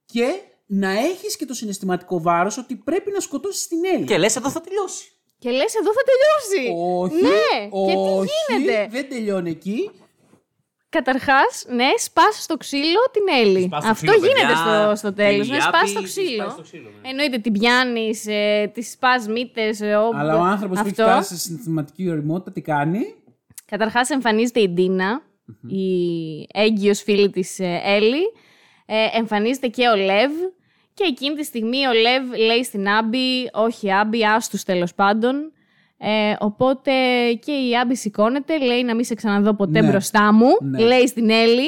[0.05, 0.25] και
[0.65, 4.05] να έχεις και το συναισθηματικό βάρος ότι πρέπει να σκοτώσεις την Έλλη.
[4.05, 5.11] Και λες: Εδώ θα τελειώσει.
[5.43, 6.63] Και λες, εδώ θα τελειώσει.
[7.01, 9.91] Όχι, Ναι, και όχι, τι γίνεται; δεν τελειώνει εκεί.
[10.89, 13.61] Καταρχάς, ναι, σπάσει στο ξύλο την Έλλη.
[13.63, 14.83] Σπάς το Αυτό ξύλο, γίνεται παιδιά.
[14.85, 15.47] στο, στο τέλος.
[15.47, 16.41] Η Ναι, Άπη σπάσει το τη ξύλο.
[16.43, 17.09] σπάσει το ξύλο, ναι.
[17.09, 19.81] Εννοείται την πιάνεις, ε, τη σπάς μύτες.
[19.81, 21.11] Ε, ο- Αλλά ο άνθρωπος που έχει αυτό.
[21.13, 23.15] φτάσει σε συναισθηματική ωριμότητα τι κάνει;
[23.65, 25.21] Καταρχάς εμφανίζεται η ντινα
[25.67, 25.85] η
[26.53, 28.21] έγκυος φίλη της ε, Έλλη.
[28.85, 30.53] Ε, εμφανίζεται και ο Λεύ.
[31.01, 35.51] Και εκείνη τη στιγμή ο Λεύ λέει στην Άμπη, όχι Άμπη, άστους τέλος πάντων.
[35.97, 36.91] Ε, οπότε
[37.45, 39.87] και η Άμπη σηκώνεται, λέει να μην σε ξαναδώ ποτέ Ναι.
[39.89, 40.47] μπροστά μου.
[40.61, 40.83] Ναι.
[40.83, 41.67] Λέει στην Έλλη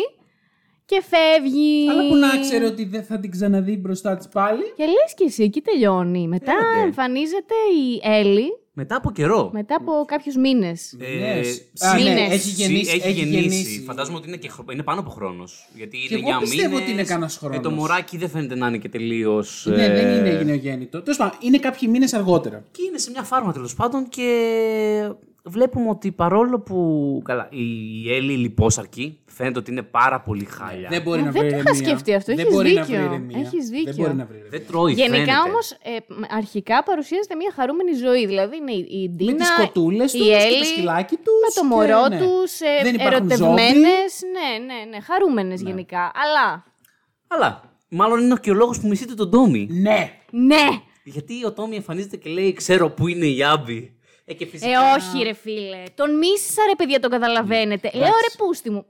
[0.85, 1.89] και φεύγει.
[1.89, 4.61] Αλλά που να ξέρει ότι δεν θα την ξαναδεί μπροστά της πάλι.
[4.77, 6.27] Και λες και εσύ, εκεί τελειώνει.
[6.27, 6.85] Μετά Έλατε.
[6.85, 7.53] εμφανίζεται
[7.83, 8.45] η Έλλη,
[8.75, 9.49] Μετά από καιρό.
[9.53, 10.93] μετά από κάποιους μήνες.
[10.99, 11.05] Ε,
[11.41, 11.45] Yes.
[11.87, 12.31] Α, ναι, μήνες.
[12.31, 12.91] έχει γεννήσει.
[12.95, 13.39] έχει, έχει γεννήσει.
[13.39, 13.83] γεννήσει.
[13.85, 15.69] Φαντάζομαι ότι είναι, και, χρο- είναι πάνω από χρόνος.
[15.75, 16.81] Γιατί Και είναι εγώ για πιστεύω μήνες.
[16.83, 17.59] ότι είναι κανένας Ε, χρόνος.
[17.61, 19.65] το μωράκι δεν φαίνεται να είναι και τελείως.
[19.69, 21.01] Ναι, δεν είναι γενεογέννητο.
[21.01, 22.63] Τέλος πάντων, είναι κάποιοι μήνες αργότερα.
[22.71, 25.11] Και είναι σε μια φάρμα τέλος πάντων και
[25.43, 27.21] βλέπουμε ότι παρόλο που.
[27.25, 30.89] Καλά, η Έλλη λιπόσαρκη φαίνεται ότι είναι πάρα πολύ χάλια.
[30.89, 31.87] Δεν μπορεί Α, να δεν βρει το είχα ηρεμία.
[31.89, 32.35] σκεφτεί αυτό.
[32.35, 32.97] Δεν Έχεις μπορεί να δίκιο.
[32.97, 33.39] βρει ηρεμία.
[33.39, 33.93] Έχεις Δεν δίκιο.
[34.03, 34.57] μπορεί να βρει ηρεμία.
[34.59, 35.49] Δεν τρώει, Γενικά φαίνεται.
[35.49, 35.77] όμως,
[36.29, 38.25] αρχικά παρουσιάζεται μια χαρούμενη ζωή.
[38.25, 41.39] Δηλαδή είναι η- η Ντίνα, Με τις κοτούλες τους η και το Έλλη, σκυλάκι τους.
[41.45, 42.17] με το μωρό ναι.
[42.17, 42.51] τους,
[42.83, 44.11] Δεν υπάρχουν ερωτευμένες.
[44.35, 44.99] Ναι, ναι, ναι.
[45.01, 46.11] Χαρούμενες γενικά.
[46.23, 46.63] Αλλά.
[47.27, 49.59] Αλλά μάλλον είναι και ο λόγος που μισείτε τον Τόμι.
[49.69, 49.79] ζόμπι.
[49.81, 50.11] Ναι.
[50.29, 50.65] Ναι!
[51.03, 53.97] Γιατί ο Τόμι εμφανίζεται και λέει: Ξέρω πού είναι η Άμπη.
[54.25, 54.69] Ε, και φυσικά.
[54.71, 55.83] Ε, όχι, ρε φίλε.
[55.95, 57.91] Τον μίσησα, ρε παιδιά, το καταλαβαίνετε.
[57.93, 58.85] Λέω, ρε πούστη μου.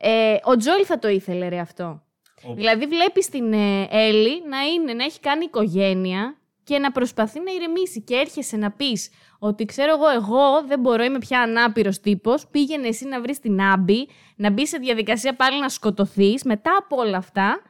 [0.00, 2.02] Ε, ο Τζόιλ θα το ήθελε, ρε αυτό.
[2.54, 6.34] Δηλαδή, βλέπεις την ε, Έλλη να, είναι, να έχει κάνει οικογένεια
[6.64, 8.00] και να προσπαθεί να ηρεμήσει.
[8.02, 12.46] Και έρχεσαι να πεις ότι ξέρω εγώ, εγώ δεν μπορώ, είμαι πια ανάπηρος τύπος.
[12.50, 16.96] Πήγαινε εσύ να βρεις την Άμπη, να μπει σε διαδικασία πάλι να σκοτωθείς μετά από
[16.96, 17.60] όλα αυτά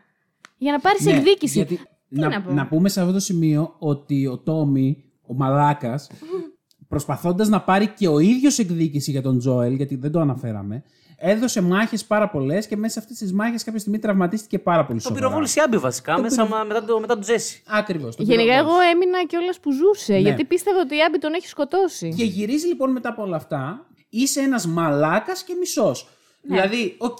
[0.57, 1.57] για να πάρεις Ναι, εκδίκηση.
[1.57, 5.35] γιατί Τι να, να πω; να πούμε σε αυτό το σημείο ότι ο Τόμι, ο
[5.35, 6.11] μαλάκας,
[6.95, 10.83] προσπαθώντας να πάρει και ο ίδιος εκδίκηση για τον Τζόελ, γιατί δεν το αναφέραμε,
[11.17, 14.99] έδωσε μάχες πάρα πολλές και μέσα σε αυτές τις μάχες κάποια στιγμή τραυματίστηκε πάρα πολύ
[15.01, 15.21] Τον σοβαρά.
[15.27, 17.63] πυροβόλησε η Άμπη βασικά Το μέσα, πυρο- μα- μετά, το, μετά τον Τζέσι.
[17.67, 18.15] Ακριβώς.
[18.19, 20.19] Γενικά, εγώ έμεινα κιόλας που ζούσε, Ναι.
[20.19, 22.15] γιατί πίστευα ότι η Άμπη τον έχει σκοτώσει.
[22.17, 26.09] Και γυρίζει λοιπόν μετά από όλα αυτά, είσαι ένας μαλάκας και μισός.
[26.43, 26.55] Ναι.
[26.57, 27.19] Δηλαδή, οκ,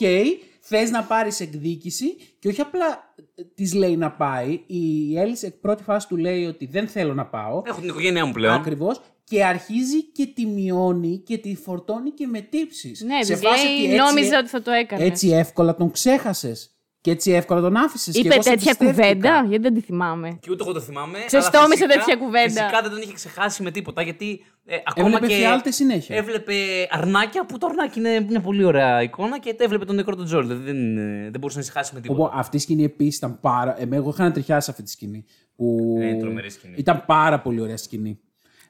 [0.61, 3.15] θες να πάρεις εκδίκηση και όχι απλά
[3.55, 4.61] της λέει να πάει.
[4.67, 7.63] Η Έλλη σε πρώτη φάση του λέει ότι δεν θέλω να πάω.
[7.67, 8.55] Έχω την οικογένειά μου πλέον.
[8.55, 9.01] Ακριβώς.
[9.31, 13.01] Και αρχίζει και τη μειώνει και τη φορτώνει και με τύψεις.
[13.01, 15.07] Ναι, Σε της φάση λέει, ότι έτσι- νόμιζα ότι θα το έκανες.
[15.09, 16.75] Έτσι εύκολα τον ξέχασες.
[17.03, 18.15] Και έτσι εύκολα τον άφησες.
[18.15, 20.39] Είπε τέτοια κουβέντα, γιατί δεν τη θυμάμαι.
[20.41, 21.17] Και ούτε εγώ το θυμάμαι.
[21.17, 22.49] αλλά Ξεστόμησε φυσικά- τέτοια κουβέντα.
[22.63, 25.35] Φυσικά δεν τον είχε ξεχάσει με τίποτα γιατί ε, ακόμα Έβλεπε και.
[25.35, 26.17] φιάλτες συνέχεια.
[26.17, 26.55] Έβλεπε
[26.91, 30.25] αρνάκια που το αρνάκι είναι, είναι πολύ ωραία εικόνα και το έβλεπε τον νεκρό τον
[30.25, 30.47] Τζόλ.
[30.47, 32.23] Δηλαδή δεν, ε, δεν μπορούσε να ησυχάσει με τίποτα.
[32.25, 33.81] Όπου αυτή η σκηνή επίσης ήταν πάρα.
[33.81, 35.25] Εμέ, εγώ είχα ανατριχιάσει αυτή τη σκηνή.
[35.57, 35.97] Που...
[36.01, 36.75] Ε, είναι τρομερή σκηνή.
[36.79, 38.21] Ήταν πάρα πολύ ωραία σκηνή.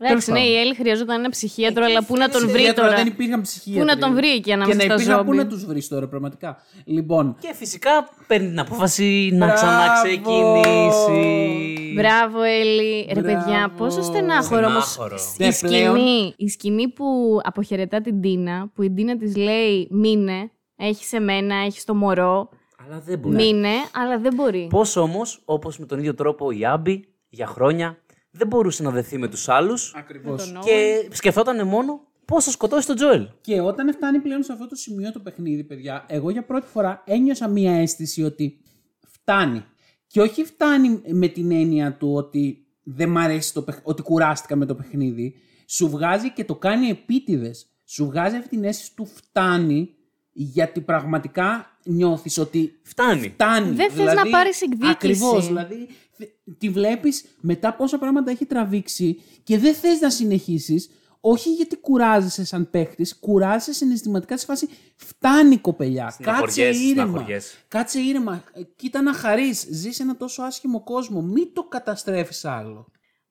[0.02, 2.98] Εντάξει, ναι, Τέλος η Έλλη χρειαζόταν ένα ψυχίατρο, αλλά πού να τον βρει Ιδιαίτερα τώρα;
[2.98, 3.78] Δεν υπήρχαν ψυχία.
[3.78, 5.36] Πού να τον βρει εκεί ανάμεσα Και να στα υπήρχαν πού ζόμπι.
[5.44, 7.90] να τους βρεις τώρα, πραγματικά; Λοιπόν, Και φυσικά
[8.26, 9.54] παίρνει την απόφαση να Μπράβο!
[9.54, 11.92] ξαναξεκινήσει.
[11.94, 13.06] Μπράβο, Έλλη.
[13.12, 13.44] Ρε, Μπράβο.
[13.44, 14.84] παιδιά, πόσο στενάχωρο όμως.
[14.84, 15.16] Στενάχωρο.
[15.38, 19.88] Η Ναι, πλέον- σκηνή, η σκηνή που αποχαιρετά την Τίνα, που η Τίνα της λέει
[19.90, 22.48] Μείνε, έχεις εμένα, έχεις το μωρό.
[22.86, 23.34] Αλλά δεν μπορεί.
[23.34, 24.66] Μείνε, αλλά δεν μπορεί.
[24.70, 27.98] Πώς όμως, όπως με τον ίδιο τρόπο η Άμπη για χρόνια
[28.30, 30.52] δεν μπορούσε να δεθεί με τους άλλους ακριβώς.
[30.64, 33.28] και σκεφτόταν μόνο πώς θα σκοτώσει τον Τζόελ.
[33.40, 37.02] Και όταν φτάνει πλέον σε αυτό το σημείο το παιχνίδι, παιδιά, εγώ για πρώτη φορά
[37.06, 38.60] ένιωσα μία αίσθηση ότι
[39.06, 39.64] φτάνει.
[40.06, 44.56] Και όχι φτάνει με την έννοια του ότι δεν μ' αρέσει το παιχνίδι, ότι κουράστηκα
[44.56, 45.34] με το παιχνίδι.
[45.66, 47.66] Σου βγάζει και το κάνει επίτηδες.
[47.84, 49.94] Σου βγάζει αυτή την αίσθηση του φτάνει,
[50.32, 53.28] γιατί πραγματικά νιώθεις ότι Φτάνει.
[53.28, 53.70] φτάνει.
[53.74, 54.90] Δεν θες να πάρεις εκδίκηση.
[54.90, 60.90] Ακριβώς, δηλαδή θε- τη βλέπεις μετά πόσα πράγματα έχει τραβήξει και δεν θες να συνεχίσεις,
[61.20, 66.02] όχι γιατί κουράζεσαι σαν παίχτης, κουράζεσαι συναισθηματικά σε φάση φτάνει κοπελιά.
[66.04, 67.02] Κάτσε Στεναχωριέσαι, ήρεμα.
[67.06, 67.54] στεναχωριέσαι.
[67.68, 68.44] Κάτσε ήρεμα.
[68.52, 69.66] Ε, Κοίτα να χαρείς.
[69.70, 71.22] Ζεις ένα τόσο άσχημο κόσμο.
[71.22, 72.86] Μην το καταστρέφεις άλλο.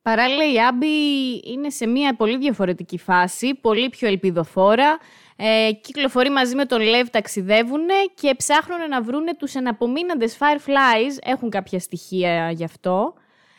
[0.10, 0.88] Παράλληλα, η Άμπη
[1.44, 4.98] είναι σε μια πολύ διαφορετική φάση, πολύ πιο ελπιδοφόρα.
[5.36, 11.18] Ε, κυκλοφορεί μαζί με τον Λεύ, ταξιδεύουν και ψάχνουν να βρούνε τους εναπομείναντες Fireflies.
[11.22, 13.14] Έχουν κάποια στοιχεία γι' αυτό.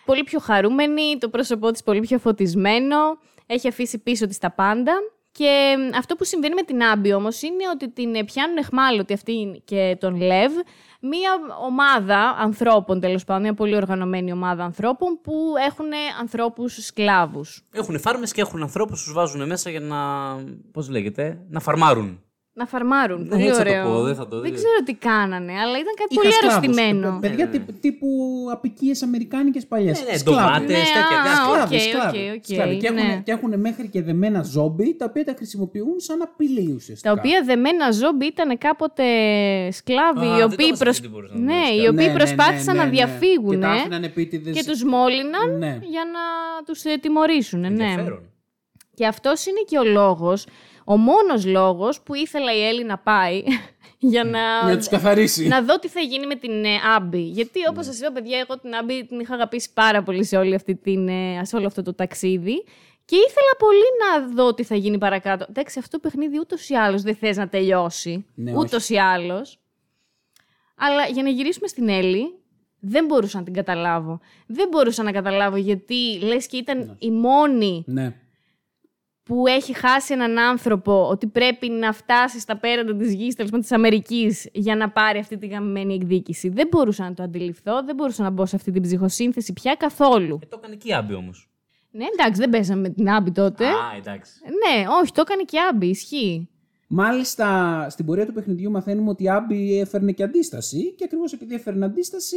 [0.05, 2.96] Πολύ πιο χαρούμενη, το πρόσωπό της πολύ πιο φωτισμένο.
[3.46, 4.92] Έχει αφήσει πίσω της τα πάντα.
[5.32, 9.62] Και αυτό που συμβαίνει με την Άμπη όμως είναι ότι την ε, πιάνουν εχμάλωτη αυτή
[9.64, 10.62] και τον Λεύ
[11.00, 11.30] μία
[11.66, 15.86] ομάδα ανθρώπων τέλος πάντων, μια πολύ οργανωμένη ομάδα ανθρώπων που έχουν
[16.20, 17.66] ανθρώπους σκλάβους.
[17.72, 19.98] Έχουν φάρμες και έχουν ανθρώπους που τους βάζουν μέσα για να.
[20.72, 22.24] Πώς λέγεται, να φαρμάρουν.
[22.53, 23.22] Να φαρμάρουν.
[23.22, 23.84] Ναι, Πολύ έτσι θα το ωραίο.
[23.88, 26.57] πω, δεν θα το- δεν ξέρω τι κάνανε, αλλά ήταν κάτι Είχα πολύ σκλάβους.
[26.57, 27.09] αρρωστημένο.
[27.09, 28.09] Ε, Παιδιά τύπου, τύπου
[28.53, 30.03] απικίες αμερικάνικες παλιές.
[30.05, 30.40] Ναι, ναι, Σκλάβοι.
[30.40, 31.62] ντομάτες, Ναι, τέτοια, α, τέτοια.
[31.62, 32.76] οκ, Σκλάβοι, οκ, σκλάβοι, οκ, σκλάβοι.
[32.76, 33.01] Και, ναι.
[33.01, 37.14] έχουν, και έχουν μέχρι και δεμένα ζόμπι τα οποία τα χρησιμοποιούν σαν απειλή ουσιαστικά.
[37.14, 39.05] Τα οποία δεμένα ζόμπι ήταν κάποτε
[39.70, 41.01] σκλάβοι, Α, οι δεν οποίοι, το προσ...
[41.01, 41.88] τι μπορούσαν να ναι, είναι οι σκλάβοι.
[41.88, 42.96] οποίοι Ναι, ναι, προσπάθησαν ναι, ναι, να ναι.
[42.96, 44.57] διαφύγουν Και τα ε, άφηναν επίτηδες.
[44.57, 45.78] και τους μόλυναν Ναι.
[45.82, 46.22] για να
[46.66, 47.61] τους ε, τιμωρήσουν.
[47.61, 47.66] Ναι.
[47.66, 48.22] Ενδιαφέρον.
[48.94, 50.46] Και αυτός είναι και ο λόγος,
[50.91, 53.43] ο μόνος λόγος που ήθελα η Έλλη να πάει
[54.12, 55.47] για να, Να τους καθαρίσει.
[55.49, 57.20] να δω τι θα γίνει με την ε, Άμπη.
[57.20, 60.55] Γιατί όπως σας είπα παιδιά, εγώ την Άμπη την είχα αγαπήσει πάρα πολύ σε, όλη
[60.55, 62.64] αυτή την, ε, σε όλο αυτό το ταξίδι.
[63.05, 65.47] Και ήθελα πολύ να δω τι θα γίνει παρακάτω.
[65.49, 68.26] Εντάξει, αυτό το παιχνίδι ούτως ή άλλως δεν θες να τελειώσει.
[68.34, 69.59] Ναι, ούτως ή άλλως.
[70.76, 72.34] Αλλά για να γυρίσουμε στην Έλλη,
[72.80, 74.20] δεν μπορούσα να την καταλάβω.
[74.47, 78.14] Δεν μπορούσα να καταλάβω γιατί λες και ήταν η μόνη Ναι.
[79.30, 83.60] Που έχει χάσει έναν άνθρωπο ότι πρέπει να φτάσει στα πέραντα της γης, τέλος πάντων
[83.60, 86.48] της Αμερικής, για να πάρει αυτή τη γαμμένη εκδίκηση.
[86.48, 90.38] Δεν μπορούσα να το αντιληφθώ, δεν μπορούσα να μπω σε αυτή την ψυχοσύνθεση πια καθόλου.
[90.42, 91.50] Ε, το έκανε και η Άμπη όμως.
[91.90, 93.64] Ναι, εντάξει, δεν παίζαμε με την Άμπη τότε.
[93.64, 94.32] Α, εντάξει.
[94.44, 96.48] Ναι, όχι, το έκανε και η Άμπη, ισχύει.
[96.88, 101.54] Μάλιστα, στην πορεία του παιχνιδιού μαθαίνουμε ότι η Άμπη έφερνε και αντίσταση και ακριβώς επειδή
[101.54, 102.36] έφερνε αντίσταση,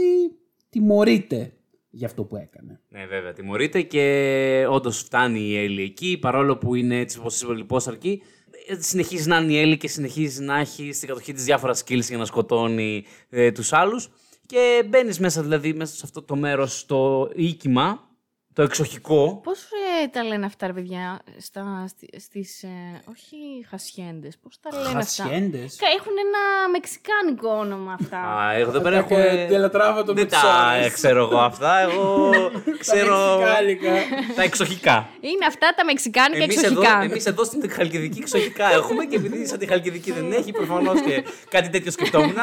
[0.70, 1.54] τιμωρείται
[1.96, 2.80] για αυτό που έκανε.
[2.90, 7.54] Ναι, βέβαια, τιμωρείται και όντως φτάνει η Έλλη εκεί, παρόλο που είναι έτσι όπως είπε
[7.54, 8.22] λιπόσαρκη.
[8.68, 12.02] ε, Συνεχίζει να είναι η Έλλη και συνεχίζει να έχει στην κατοχή της διάφορα skills
[12.02, 14.10] για να σκοτώνει ε, τους άλλους.
[14.46, 18.08] Και μπαίνεις μέσα, δηλαδή, μέσα σε αυτό το μέρος, το οίκημα,
[18.54, 19.40] το εξοχικό.
[19.44, 19.60] Πώς
[20.04, 23.36] ε, τα λένε αυτά, ρε παιδιά, στα, στι- στις, ε, όχι
[23.70, 24.94] χασιέντες, πώς τα λένε αυτά;
[25.24, 28.18] Χασιέντες; Κα- Έχουν ένα μεξικάνικο όνομα αυτά.
[28.18, 29.46] Α, εγώ εδώ πέρα Έχω έχουμε.
[29.50, 30.94] διαλατράβατο με Δεν τις τα ώρες.
[30.94, 31.80] ξέρω εγώ αυτά.
[31.80, 32.32] Εγώ
[32.84, 33.92] ξέρω Μεξικάνικα.
[34.36, 35.10] τα εξοχικά.
[35.20, 37.02] Είναι αυτά τα μεξικάνικα Εμείς εδώ, εξοχικά.
[37.04, 41.24] εμείς εδώ στην Χαλκιδική εξοχικά έχουμε και επειδή σαν τη Χαλκιδική δεν έχει, προφανώς και
[41.50, 42.36] κάτι τέτοιο σκεφτόμουν.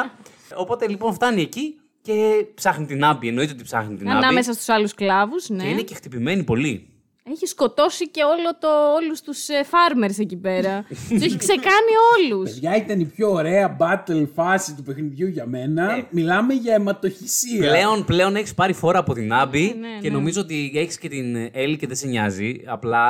[0.54, 3.28] Οπότε λοιπόν φτάνει εκεί και ψάχνει την Άμπη.
[3.28, 4.24] Εννοείται ότι ψάχνει την Άμπη.
[4.24, 5.62] Ανάμεσα στους άλλους κλάβους, ναι.
[5.62, 6.89] Και είναι και χτυπημένη πολύ.
[7.32, 8.68] Έχει σκοτώσει και όλο το,
[9.02, 10.84] όλους τους ε, farmers εκεί πέρα.
[11.08, 12.50] τους έχει ξεκάνει όλους.
[12.50, 15.96] Παιδιά, ήταν η πιο ωραία battle φάση του παιχνιδιού για μένα.
[15.96, 16.06] Ναι.
[16.10, 17.58] Μιλάμε για αιματοχυσία.
[17.58, 20.16] Πλέον, πλέον έχεις πάρει φόρα από την Άμπη ναι, και ναι.
[20.16, 22.60] νομίζω ότι έχεις και την Έλλη και δεν σε νοιάζει.
[22.66, 23.04] Απλά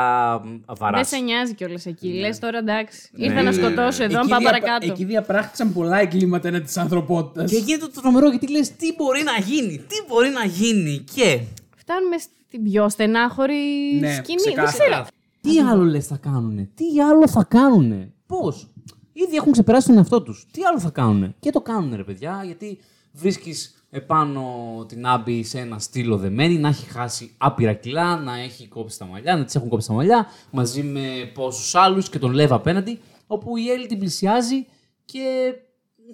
[0.66, 1.08] βαράς.
[1.10, 2.08] Δεν σε νοιάζει κιόλας εκεί.
[2.08, 3.08] Λες τώρα εντάξει.
[3.12, 4.86] Ναι, Ήρθα να ναι, σκοτώσω εδώ, Εκεί να πάω δια- παρακάτω.
[4.92, 7.50] Εκεί διαπράχτησαν πολλά εγκλήματα έναντι της ανθρωπότητας.
[7.50, 11.04] Και γίνεται το τρομερό γιατί λες τι μπορεί να γίνει, τι μπορεί να γίνει.
[11.14, 11.40] Και.
[11.76, 12.16] Φτάνουμε
[12.50, 13.54] στην πιο στενάχωρη
[14.00, 14.42] Ναι, σκηνή.
[14.42, 14.88] Δεν ξεκάθαρα.
[14.90, 15.06] ξέρω.
[15.40, 18.70] Τι άλλο λες θα κάνουνε, τι άλλο θα κάνουνε, πώς;
[19.12, 20.46] Ήδη έχουν ξεπεράσει τον εαυτό τους.
[20.52, 22.78] Τι άλλο θα κάνουνε; Και το κάνουνε, ρε παιδιά, γιατί
[23.12, 24.44] Βρίσκεις επάνω
[24.88, 29.04] την Άμπη σε ένα στήλο δεμένη, να έχει χάσει άπειρα κιλά, να έχει κόψει τα
[29.04, 32.98] μαλλιά, να της έχουν κόψει τα μαλλιά, μαζί με πόσους άλλους και τον Λεύ απέναντι.
[33.26, 34.66] Όπου η Έλλη την πλησιάζει
[35.04, 35.52] και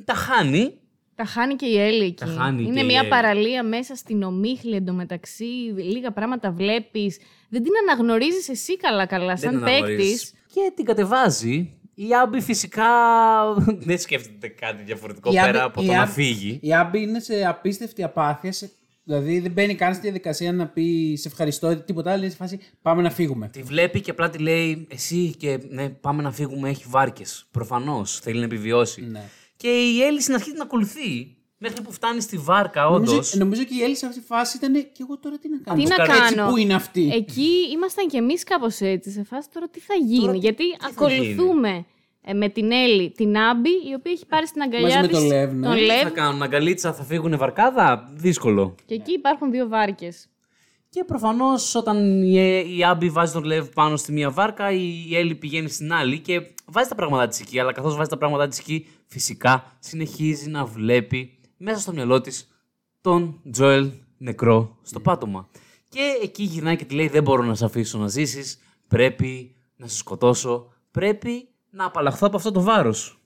[0.05, 0.75] τα χάνει.
[1.17, 2.15] Τα χάνει και η Έλλη εκεί.
[2.15, 3.09] Τα χάνει Είναι και η μια Έλλη.
[3.09, 5.45] παραλία μέσα στην ομίχλη εντωμεταξύ.
[5.77, 7.19] Λίγα πράγματα βλέπεις.
[7.49, 9.79] Δεν την αναγνωρίζεις εσύ καλά-καλά, σαν την παίκτης.
[9.81, 10.33] αναγνωρίζεις.
[10.55, 11.71] Και την κατεβάζει.
[11.95, 12.85] Η Άμπη φυσικά
[13.89, 16.59] δεν σκέφτεται κάτι διαφορετικό Η πέρα Άμπη- από η το να Άμπη- φύγει.
[16.63, 18.53] Η Άμπη είναι σε απίστευτη απάθεια.
[18.53, 18.71] σε-
[19.05, 22.21] Δηλαδή δεν μπαίνει καν στη διαδικασία να πει σε ευχαριστώ ή τίποτα άλλο.
[22.23, 23.49] Είναι σε φάση πάμε να φύγουμε.
[23.49, 27.47] Τη βλέπει και απλά τη λέει εσύ και ναι, πάμε να φύγουμε, έχει βάρκες.
[27.51, 29.03] Προφανώς θέλει να επιβιώσει.
[29.11, 29.23] Ναι.
[29.67, 33.11] Και η Έλλη στην αρχή την ακολουθεί μέχρι που φτάνει στη βάρκα όντως.
[33.11, 34.73] Νομίζω, νομίζω και η Έλλη σε αυτή τη φάση ήταν.
[34.73, 38.09] Και εγώ τώρα τι να κάνω; Τι να Έτσι, κάνω; Πού είναι αυτή; Εκεί ήμασταν
[38.09, 41.85] κι εμείς κάπως έτσι, σε φάση τώρα τι θα γίνει; Τώρα γιατί θα ακολουθούμε
[42.21, 45.27] ε, με την Έλλη την Άμπη, η οποία έχει πάρει στην αγκαλιά με της τον
[45.27, 45.67] Λεύ, ναι.
[45.67, 48.75] τον Τι Λεύ, θα κάνουν, αγκαλίτσα, θα φύγουν βαρκάδα; Δύσκολο.
[48.87, 50.29] και εκεί υπάρχουν δύο βάρκες.
[50.89, 52.35] Και προφανώς όταν η,
[52.77, 56.43] η Άμπη βάζει τον Λεύ πάνω στη μία βάρκα, η Έλλη πηγαίνει στην άλλη και
[56.67, 57.61] βάζει τα πράγματά της εκεί.
[57.61, 62.49] Αλλά καθώς βάζει τα πράγματά της εκεί, φυσικά συνεχίζει να βλέπει μέσα στο μυαλό της
[63.01, 65.49] τον Τζοέλ νεκρό στο πάτωμα.
[65.89, 68.59] Και εκεί γυρνάει και τη λέει: Δεν μπορώ να σε αφήσω να ζήσεις.
[68.89, 70.73] Πρέπει να σε σκοτώσω.
[70.91, 73.21] Πρέπει να απαλλαχθώ από αυτό το βάρος.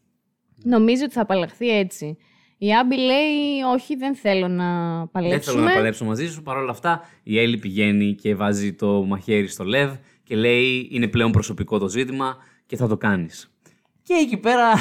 [0.64, 2.16] Νομίζω ότι θα απαλλαχθεί έτσι.
[2.58, 5.54] Η Άμπη λέει: Όχι, δεν θέλω να Δεν παλέψουμε.
[5.56, 6.42] θέλω να παλέψω μαζί σου.
[6.42, 11.08] Παρ' όλα αυτά, η Έλλη πηγαίνει και βάζει το μαχαίρι στο Λεύ και λέει: Είναι
[11.08, 13.54] πλέον προσωπικό το ζήτημα και θα το κάνεις.
[14.02, 14.72] Και εκεί πέρα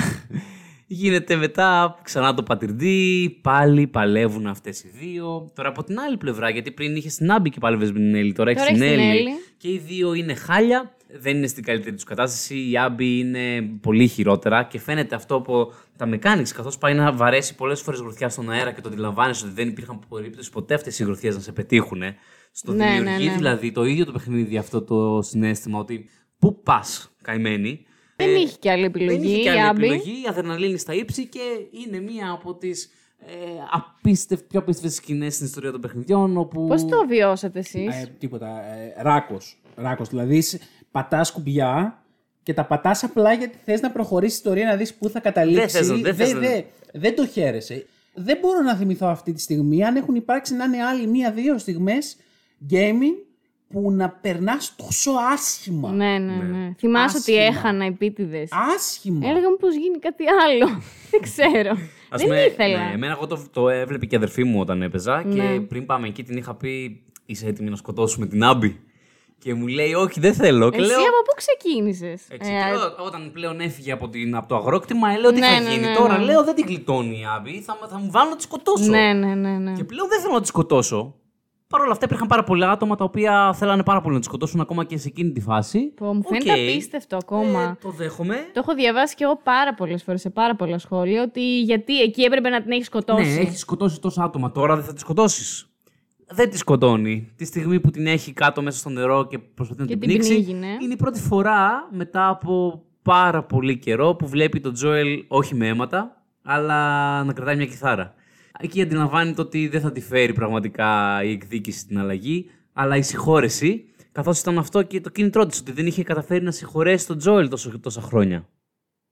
[0.91, 3.39] γίνεται μετά ξανά το πατυρντή.
[3.41, 5.51] Πάλι παλεύουν αυτές οι δύο.
[5.55, 8.33] Τώρα από την άλλη πλευρά, γιατί πριν είχες την Άμπη και πάλευε με την Έλλη,
[8.33, 9.17] τώρα έχεις Τώρα την έχεις την Έλλη.
[9.19, 9.29] Έλλη.
[9.57, 10.93] Και οι δύο είναι χάλια.
[11.19, 12.69] Δεν είναι στην καλύτερη τους κατάσταση.
[12.69, 16.49] Η Άμπη είναι πολύ χειρότερα και φαίνεται αυτό από τα mechanics.
[16.55, 19.99] Καθώς πάει να βαρέσει πολλές φορές γροθιά στον αέρα και το αντιλαμβάνεσαι ότι δεν υπήρχαν
[20.09, 22.01] περίπτωση ποτέ αυτές οι γροθιές να σε πετύχουν.
[22.51, 23.37] Στο Ναι, δημιουργεί ναι, ναι.
[23.37, 26.09] δηλαδή το ίδιο το παιχνίδι αυτό το συνέστημα ότι
[26.39, 27.85] πού πας, καημένη.
[28.25, 29.17] Δεν είχε και άλλη επιλογή.
[29.17, 29.85] Δεν είχε και η άλλη Άμπη.
[29.85, 30.11] επιλογή.
[30.11, 31.39] Η αδερναλίνη στα ύψη και
[31.85, 32.89] είναι μία από τις
[33.25, 33.31] ε,
[33.71, 36.37] απίστευ, πιο απίστευτες σκηνές στην ιστορία των παιχνιδιών.
[36.37, 36.67] Όπου...
[36.67, 38.47] Πώς το βιώσατε εσείς; Ε, τίποτα.
[38.75, 39.61] Ε, ράκος.
[39.75, 40.09] Ράκος.
[40.09, 40.43] Δηλαδή
[40.91, 42.03] πατάς κουμπιά
[42.43, 45.59] και τα πατάς απλά γιατί θες να προχωρήσεις η ιστορία να δεις πού θα καταλήξει.
[45.59, 46.63] Δεν θες να- δεν θες να- δεν-
[46.93, 47.85] δεν το χαίρεσαι.
[48.13, 52.17] Δεν μπορώ να θυμηθώ αυτή τη στιγμή αν έχουν υπάρξει να είναι άλλοι μία-δύο στιγμές
[52.71, 53.15] gaming
[53.69, 55.91] που να περνάς τόσο άσχημα.
[55.91, 56.73] Ναι, ναι, ναι.
[56.77, 57.57] Θυμάσαι ότι Άσχημα.
[57.57, 58.49] έχανα επίτηδες.
[58.75, 59.29] Άσχημα.
[59.29, 60.81] Έλεγα πώ γίνει κάτι άλλο.
[61.11, 61.71] δεν ξέρω.
[62.09, 62.77] Ας δεν πούμε, ήθελα.
[62.87, 65.33] Ναι, εμένα εγώ το, το έβλεπε και η αδερφή μου όταν έπαιζα Ναι.
[65.33, 68.79] και πριν πάμε εκεί την είχα πει είσαι έτοιμη να σκοτώσουμε την Άμπη;
[69.39, 70.69] Και μου λέει όχι δεν θέλω.
[70.69, 74.47] Και Εσύ λέω, από πού ξεκίνησες; έτσι, και λέω, όταν πλέον έφυγε από, την, από
[74.47, 76.23] το αγρόκτημα, ε, λέω τι Ναι, θα ναι, γίνει ναι, τώρα; ναι.
[76.23, 78.89] Λέω δεν την γλιτώνει η Άμπη, θα, θα μου βάλω να τη σκοτώσω.
[78.89, 79.71] ναι, ναι, ναι, ναι.
[79.73, 81.15] Και πλέον δεν θέλω να τη σκοτώσω.
[81.69, 84.59] Παρ' όλα αυτά υπήρχαν πάρα πολλά άτομα τα οποία θέλανε πάρα πολύ να τη σκοτώσουν
[84.59, 85.79] ακόμα και σε εκείνη τη φάση.
[85.95, 86.57] Πω, μου φαίνεται Οκ.
[86.57, 87.61] απίστευτο ακόμα.
[87.61, 88.35] Ε, το δέχομαι.
[88.35, 92.21] Το έχω διαβάσει και εγώ πάρα πολλές φορές σε πάρα πολλά σχόλια ότι γιατί εκεί
[92.21, 93.33] έπρεπε να την έχεις σκοτώσει.
[93.33, 94.51] Ναι, έχεις σκοτώσει τόσα άτομα.
[94.51, 95.67] Τώρα δεν θα τη σκοτώσεις.
[96.31, 97.31] Δεν τη σκοτώνει.
[97.35, 100.09] Τη στιγμή που την έχει κάτω μέσα στο νερό και προσπαθεί να Και την την
[100.09, 100.33] πνίξει.
[100.33, 100.77] πνίγει, ναι.
[100.81, 105.67] Είναι η πρώτη φορά μετά από πάρα πολύ καιρό που βλέπει τον Τζόελ όχι με
[105.67, 108.13] αίματα, αλλά να κρατάει μια κιθάρα.
[108.61, 113.85] Εκεί αντιλαμβάνεται ότι δεν θα τη φέρει πραγματικά η εκδίκηση στην αλλαγή, αλλά η συγχώρεση,
[114.11, 117.49] καθώς ήταν αυτό και το κίνητρό της, ότι δεν είχε καταφέρει να συγχωρέσει τον Τζόελ
[117.49, 118.47] τόσο, τόσα χρόνια.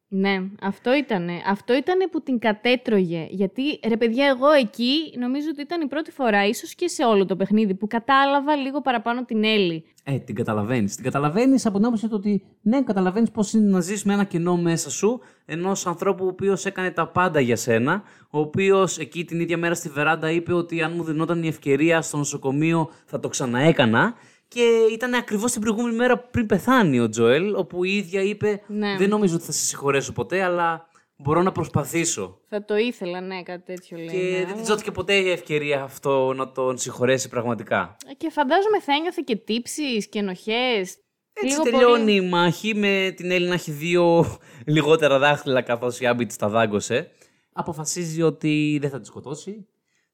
[0.10, 1.34] Ναι, αυτό ήτανε.
[1.48, 3.28] Αυτό ήτανε που την κατέτρωγε.
[3.30, 7.26] Γιατί, ρε παιδιά, εγώ εκεί νομίζω ότι ήταν η πρώτη φορά, ίσως και σε όλο
[7.26, 9.84] το παιχνίδι, που κατάλαβα λίγο παραπάνω την Έλλη.
[10.04, 10.96] Ε, την καταλαβαίνεις.
[10.96, 14.24] Την καταλαβαίνεις από την άποψη του ότι ναι, καταλαβαίνεις πώς είναι να ζεις με ένα
[14.24, 19.26] κενό μέσα σου ενός ανθρώπου ο οποίος έκανε τα πάντα για σένα, ο οποίος εκεί
[19.26, 23.20] την ίδια μέρα στη βεράντα είπε ότι αν μου δινόταν η ευκαιρία στο νοσοκομείο θα
[23.20, 24.14] το ξαναέκανα.
[24.48, 28.96] Και ήταν ακριβώς την προηγούμενη μέρα πριν πεθάνει ο Τζοέλ, όπου η ίδια είπε: Ναι.
[28.98, 32.42] Δεν νομίζω ότι θα σε συγχωρέσω ποτέ, αλλά μπορώ να προσπαθήσω.
[32.50, 34.08] Θα το ήθελα, ναι, κάτι τέτοιο λέει.
[34.08, 37.98] Και ναι, δεν αλλά- τη δόθηκε ποτέ η ευκαιρία αυτό να τον συγχωρέσει πραγματικά.
[38.10, 40.98] Ε, Και φαντάζομαι θα ένιωθε και τύψεις και ενοχές.
[41.42, 44.26] Έτσι τελειώνει η μάχη με την Έλλη να έχει δύο
[44.76, 47.12] λιγότερα δάχτυλα καθώς η Άμπη της τα δάγκωσε.
[47.54, 49.68] Αποφασίζει ότι δεν θα τη σκοτώσει.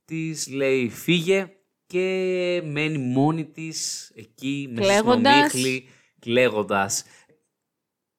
[0.05, 1.51] Της λέει φύγε
[1.93, 5.37] και μένει μόνη της εκεί μέσα στην Κλαίγοντας.
[5.37, 5.87] ομίχλη
[6.19, 7.03] κλαίγοντας.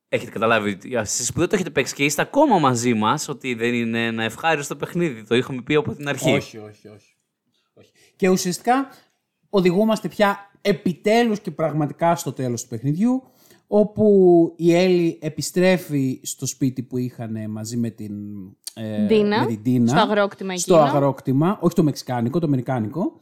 [0.08, 3.74] Έχετε καταλάβει, εσείς που δεν το έχετε παίξει και είστε ακόμα μαζί μας, ότι δεν
[3.74, 5.24] είναι ένα ευχάριστο παιχνίδι.
[5.24, 6.32] Το είχαμε πει από την αρχή.
[6.32, 7.16] Όχι, όχι, όχι.
[7.74, 7.90] όχι.
[8.16, 8.88] Και ουσιαστικά
[9.50, 13.22] οδηγούμαστε πια επιτέλους και πραγματικά στο τέλος του παιχνιδιού,
[13.66, 14.04] όπου
[14.56, 18.12] η Έλλη επιστρέφει στο σπίτι που είχαν μαζί με την
[18.74, 19.88] ε, Ντίνα, με την Ντίνα.
[19.88, 20.88] στο αγρόκτημα Στο εκείνο.
[20.88, 23.20] αγρόκτημα, όχι το μεξικάνικο, το αμερικάνικο.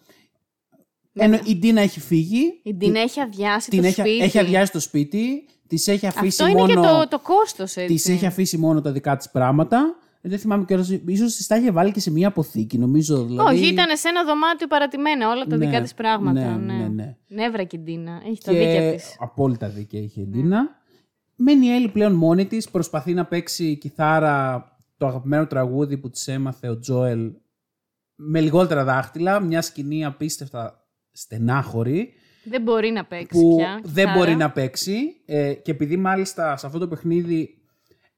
[1.12, 2.60] Ενώ η Ντίνα έχει φύγει.
[2.62, 4.18] Η Ντίνα έχει αδειάσει την το έχει, σπίτι.
[4.24, 5.46] έχει αδειάσει το σπίτι.
[5.66, 6.82] Της έχει αφήσει Αυτό είναι μόνο.
[6.82, 7.94] και το, το κόστος, έτσι.
[7.94, 9.96] Της έχει αφήσει μόνο τα δικά της πράγματα.
[10.24, 10.88] Δεν θυμάμαι κιόλας.
[11.06, 13.24] ίσως της τα είχε βάλει και σε μία αποθήκη, νομίζω.
[13.24, 13.54] Δηλαδή...
[13.56, 16.56] Όχι, ήταν σε ένα δωμάτιο παρατημένα όλα τα Ναι, δικά της πράγματα.
[16.56, 17.16] ναι, ναι, ναι.
[17.28, 18.22] Νεύρα και η Ντίνα.
[18.28, 19.16] Έχει τα δίκια Και της.
[19.18, 20.68] απόλυτα δίκαια είχε η Ντίνα.
[21.36, 22.70] Μένει η Έλλη πλέον μόνη της.
[22.70, 24.66] Προσπαθεί να παίξει κιθάρα
[24.96, 27.32] το αγαπημένο τραγούδι που της έμαθε ο Τζόελ
[28.14, 29.40] με λιγότερα δάχτυλα.
[29.40, 30.81] Μια σκηνή απίστευτα
[31.12, 32.12] στενάχωρη
[32.44, 33.80] Δεν μπορεί να παίξει που πια.
[33.82, 34.18] δεν κιθάρα.
[34.18, 34.96] μπορεί να παίξει.
[35.26, 37.56] Ε, και επειδή μάλιστα σε αυτό το παιχνίδι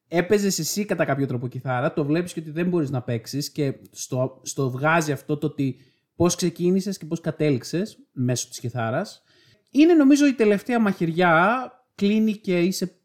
[0.09, 3.75] έπαιζες εσύ κατά κάποιο τρόπο κιθάρα, το βλέπεις και ότι δεν μπορείς να παίξεις και
[3.91, 5.77] στο, στο βγάζει αυτό το ότι
[6.17, 9.23] πώς ξεκίνησες και πώς κατέληξες μέσω της κιθάρας.
[9.71, 13.01] Είναι νομίζω η τελευταία μαχαιριά, κλείνει και είσαι,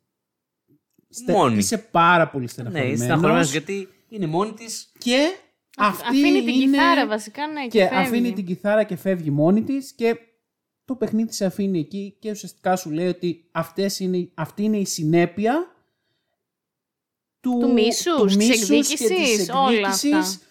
[1.10, 1.58] στε- Μόνη.
[1.58, 2.94] είσαι πάρα πολύ Ναι, στεναχωρημένος.
[2.96, 4.92] είσαι στεναχωρημένος γιατί είναι μόνη της.
[4.98, 5.28] Και
[5.78, 6.72] αυτή Αφήνει την είναι...
[6.78, 7.96] κιθάρα βασικά, ναι, και, και φεύγει.
[8.08, 10.18] αφήνει την κιθάρα και φεύγει μόνη της και
[10.86, 14.86] το παιχνίδι σε αφήνει εκεί και ουσιαστικά σου λέει ότι αυτές είναι, αυτή είναι η
[14.86, 15.76] συνέπεια
[17.42, 20.46] του, Του μίσους, της μίσους και εκδίκησης, της όλα εκδίκησης αυτά.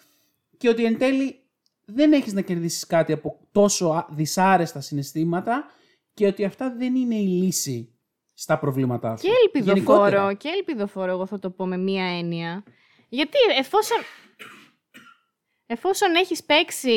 [0.57, 1.39] και ότι εν τέλει
[1.85, 5.65] δεν έχεις να κερδίσεις κάτι από τόσο α- δυσάρεστα συναισθήματα
[6.13, 7.93] και ότι αυτά δεν είναι η λύση
[8.33, 9.23] στα προβλήματά σου.
[9.23, 10.33] Και ελπιδοφόρο, Γενικότερα.
[10.33, 12.63] και ελπιδοφόρο, εγώ θα το πω με μία έννοια.
[13.09, 13.97] Γιατί εφόσον,
[15.71, 16.93] εφόσον έχεις παίξει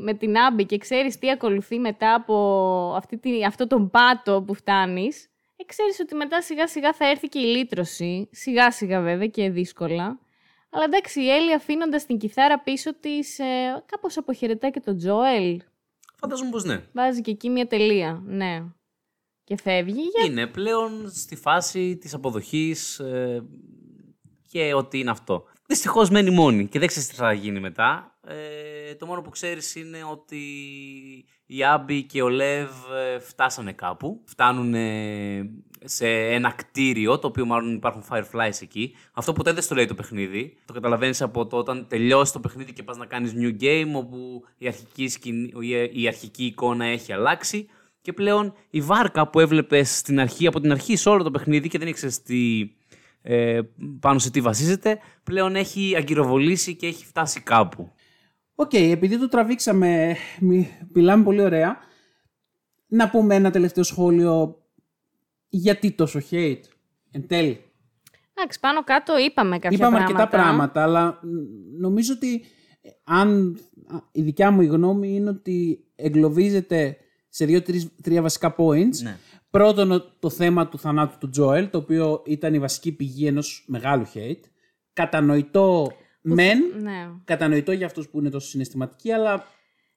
[0.00, 2.34] με την Άμπη και ξέρεις τι ακολουθεί μετά από
[2.96, 7.28] αυτή τη, αυτό τον πάτο που φτάνεις, ε, ξέρεις ότι μετά σιγά σιγά θα έρθει
[7.28, 8.28] και η λύτρωση.
[8.32, 10.18] Σιγά σιγά βέβαια και δύσκολα.
[10.70, 15.60] Αλλά εντάξει, η Έλλη αφήνοντας την κιθάρα πίσω της, ε, κάπως αποχαιρετά και τον Τζόελ.
[16.16, 16.82] Φαντάζομαι πως ναι.
[16.92, 18.64] Βάζει και εκεί μια τελεία, ναι.
[19.44, 23.44] Και φεύγει για Είναι πλέον στη φάση της αποδοχής ε,
[24.48, 25.44] και ότι είναι αυτό.
[25.66, 28.18] Δυστυχώς μένει μόνη και δεν ξέρεις τι θα γίνει μετά.
[28.26, 30.38] Ε, το μόνο που ξέρεις είναι ότι
[31.46, 32.60] η Άμπη και ο Λεύ
[32.94, 34.22] ε, φτάσανε κάπου.
[34.24, 34.74] Φτάνουν
[35.84, 38.94] σε ένα κτίριο, το οποίο μάλλον υπάρχουν fireflies εκεί.
[39.12, 40.56] Αυτό ποτέ δεν στο λέει το παιχνίδι.
[40.64, 44.44] Το καταλαβαίνεις από το όταν τελειώσει το παιχνίδι και πας να κάνεις new game, όπου
[44.58, 47.66] η αρχική, σκηνή, η- η αρχική εικόνα έχει αλλάξει.
[48.00, 51.68] Και πλέον η βάρκα που έβλεπες στην αρχή, από την αρχή σε όλο το παιχνίδι
[51.68, 52.60] και δεν ήξερες τι,
[53.26, 53.60] ε,
[54.00, 57.92] πάνω σε τι βασίζεται, πλέον έχει αγκυροβολήσει και έχει φτάσει κάπου.
[58.54, 61.76] Οκ, επειδή το τραβήξαμε, μι- μιλάμε πολύ ωραία,
[62.86, 64.62] να πούμε ένα τελευταίο σχόλιο
[65.48, 66.60] γιατί τόσο hate;
[67.10, 67.60] Εν τέλει.
[68.34, 70.22] Εντάξει, πάνω κάτω είπαμε κάποια Είπαμε πράγματα.
[70.22, 71.26] αρκετά πράγματα, αλλά μ,
[71.80, 72.34] νομίζω ότι
[72.82, 76.96] ε, αν α, η δικιά μου η γνώμη είναι ότι εγκλωβίζεται
[77.28, 78.96] σε δύο-τρία βασικά points.
[79.02, 79.16] Ναι.
[79.58, 83.64] Πρώτον, ο- το θέμα του θανάτου του Τζόελ, το οποίο ήταν η βασική πηγή ενός
[83.66, 84.40] μεγάλου hate.
[84.92, 87.08] Κατανοητό μεν, Ναι.
[87.24, 89.46] κατανοητό για αυτούς που είναι τόσο συναισθηματικοί, αλλά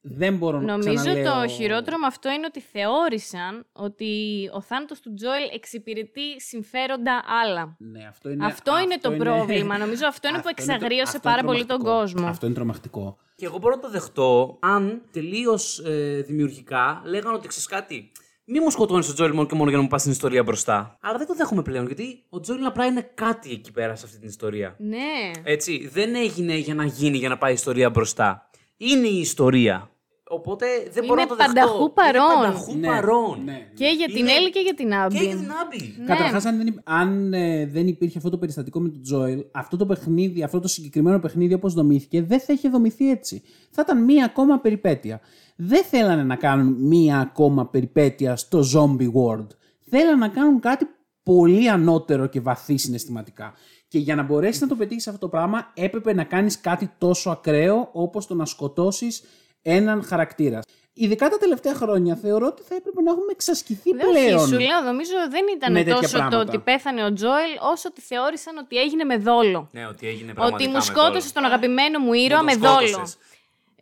[0.01, 1.41] δεν μπορώ να Νομίζω ξαναλέω...
[1.41, 4.11] το χειρότερο με αυτό είναι ότι θεώρησαν ότι
[4.53, 7.75] ο θάνατος του Τζόελ εξυπηρετεί συμφέροντα άλλα.
[7.79, 9.77] Ναι, αυτό είναι, αυτό, είναι το πρόβλημα.
[9.77, 11.99] Νομίζω αυτό είναι που αυτό είναι το- εξαγρίωσε αυτό πάρα είναι πολύ τον τρομακτικό.
[11.99, 12.27] κόσμο.
[12.27, 13.17] Αυτό είναι τρομακτικό.
[13.35, 18.11] Και εγώ μπορώ να το δεχτώ αν τελείως ε, δημιουργικά λέγανε ότι ξέρεις κάτι.
[18.49, 20.97] Μη μου σκοτώνεις τον Τζόελ μόνο και μόνο για να μου πας την ιστορία μπροστά.
[21.01, 24.17] Αλλά δεν το δέχομαι πλέον γιατί ο Τζόελ απλά είναι κάτι εκεί πέρα σε αυτή
[24.19, 24.75] την ιστορία.
[24.77, 25.31] Ναι.
[25.43, 28.49] Έτσι, δεν έγινε για να γίνει για να πάει η ιστορία μπροστά.
[28.77, 29.89] Είναι η ιστορία.
[30.29, 31.53] Οπότε δεν μπορώ Είναι να το δεχτώ.
[31.53, 32.21] πανταχού παρόν.
[32.37, 33.41] Είναι πανταχού Ναι, παρόν.
[33.43, 33.67] ναι.
[33.73, 35.17] Και για την Είναι- Έλλη και για την Άμπη.
[35.17, 35.95] Και για την Άμπη.
[35.99, 36.05] Ναι.
[36.05, 39.77] Καταρχάς, αν, δεν, υπ- αν ε, δεν υπήρχε αυτό το περιστατικό με τον Τζόελ, αυτό
[39.77, 43.41] το παιχνίδι, αυτό το συγκεκριμένο παιχνίδι όπως δομήθηκε, δεν θα είχε δομηθεί έτσι.
[43.71, 45.19] Θα ήταν μία ακόμα περιπέτεια.
[45.59, 49.47] Δεν θέλανε να κάνουν μία ακόμα περιπέτεια στο zombie world.
[49.89, 50.88] Θέλανε να κάνουν κάτι
[51.23, 53.53] πολύ ανώτερο και βαθύ συναισθηματικά.
[53.88, 57.29] Και για να μπορέσεις να το πετύχεις αυτό το πράγμα, έπρεπε να κάνεις κάτι τόσο
[57.29, 59.23] ακραίο όπως το να σκοτώσεις
[59.61, 60.59] έναν χαρακτήρα.
[60.93, 64.38] Ειδικά τα τελευταία χρόνια θεωρώ ότι θα έπρεπε να έχουμε εξασκηθεί Δεν πλέον.
[64.38, 66.38] όχι, σου λέω, νομίζω δεν με ήταν τέτοια τόσο το πράγματα.
[66.38, 69.69] ότι πέθανε ο Τζόελ, όσο ότι θεώρησαν ότι έγινε με δόλο.
[69.71, 72.61] Ναι, ότι έγινε Ότι πραγματικά μου με σκότωσε τον αγαπημένο μου ήρωα Μου με τον
[72.61, 73.07] δόλο.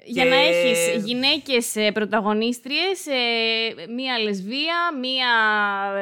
[0.05, 0.13] Σκότωσες.
[0.13, 5.29] Για Και- να έχεις γυναίκες ε, πρωταγωνίστριες, ε, μία λεσβία, μία...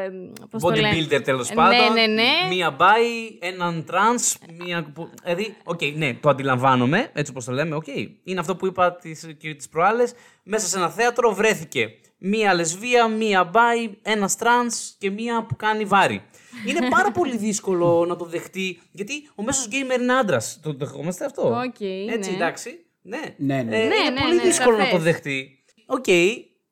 [0.04, 0.10] ε,
[0.50, 1.94] πώς το λένε; Bodybuilder τέλος Ναι, πάντων.
[1.94, 2.30] ναι, ναι.
[2.50, 4.36] Μία bi, έναν τρανς,
[4.66, 4.92] μία.
[4.94, 7.88] που- Δηλαδή, οκ, ναι, το αντιλαμβάνομαι, έτσι όπως το λέμε, οκ.
[8.24, 10.14] Είναι αυτό που είπα τις τις προάλλες.
[10.44, 15.86] Μέσα σε ένα θέατρο βρέθηκε μία λεσβία, μία bi, ένας τρανς και μία που κάνει
[15.86, 16.22] βάρη.
[16.68, 20.60] Είναι πάρα πολύ δύσκολο να το δεχτεί, γιατί ο μέσος gamer είναι άντρας.
[20.64, 22.36] Το δεχόμαστε αυτό; Οκ, Έτσι, ναι.
[22.36, 22.83] εντάξει.
[23.04, 23.20] Ναι.
[23.38, 23.76] Ναι, ναι.
[23.78, 25.04] Ε, Ναι, είναι ναι, πολύ ναι, δύσκολο να το σαφές.
[25.04, 25.50] δεχτεί.
[25.86, 26.06] Οκ,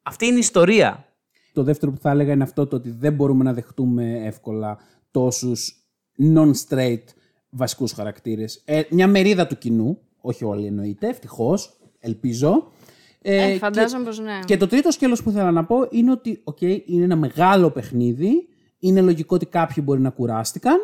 [0.04, 1.06] αυτή είναι η ιστορία.
[1.54, 4.78] Το δεύτερο που θα έλεγα είναι αυτό το ότι δεν μπορούμε να δεχτούμε εύκολα
[5.12, 5.76] τόσους
[6.36, 7.04] non-straight
[7.50, 8.62] βασικούς χαρακτήρες.
[8.66, 12.72] Ε, μια μερίδα του κοινού, όχι όλοι εννοείται, ευτυχώς, ελπίζω.
[13.22, 14.40] Ε, φαντάζομαι πως ναι.
[14.46, 18.48] Και το τρίτο σκέλος που ήθελα να πω είναι ότι, οκ, είναι ένα μεγάλο παιχνίδι,
[18.80, 20.78] είναι λογικό ότι κάποιοι μπορεί να κουράστηκαν,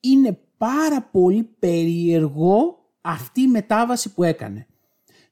[0.00, 4.66] είναι πάρα πολύ περίεργο αυτή η μετάβαση που έκανε.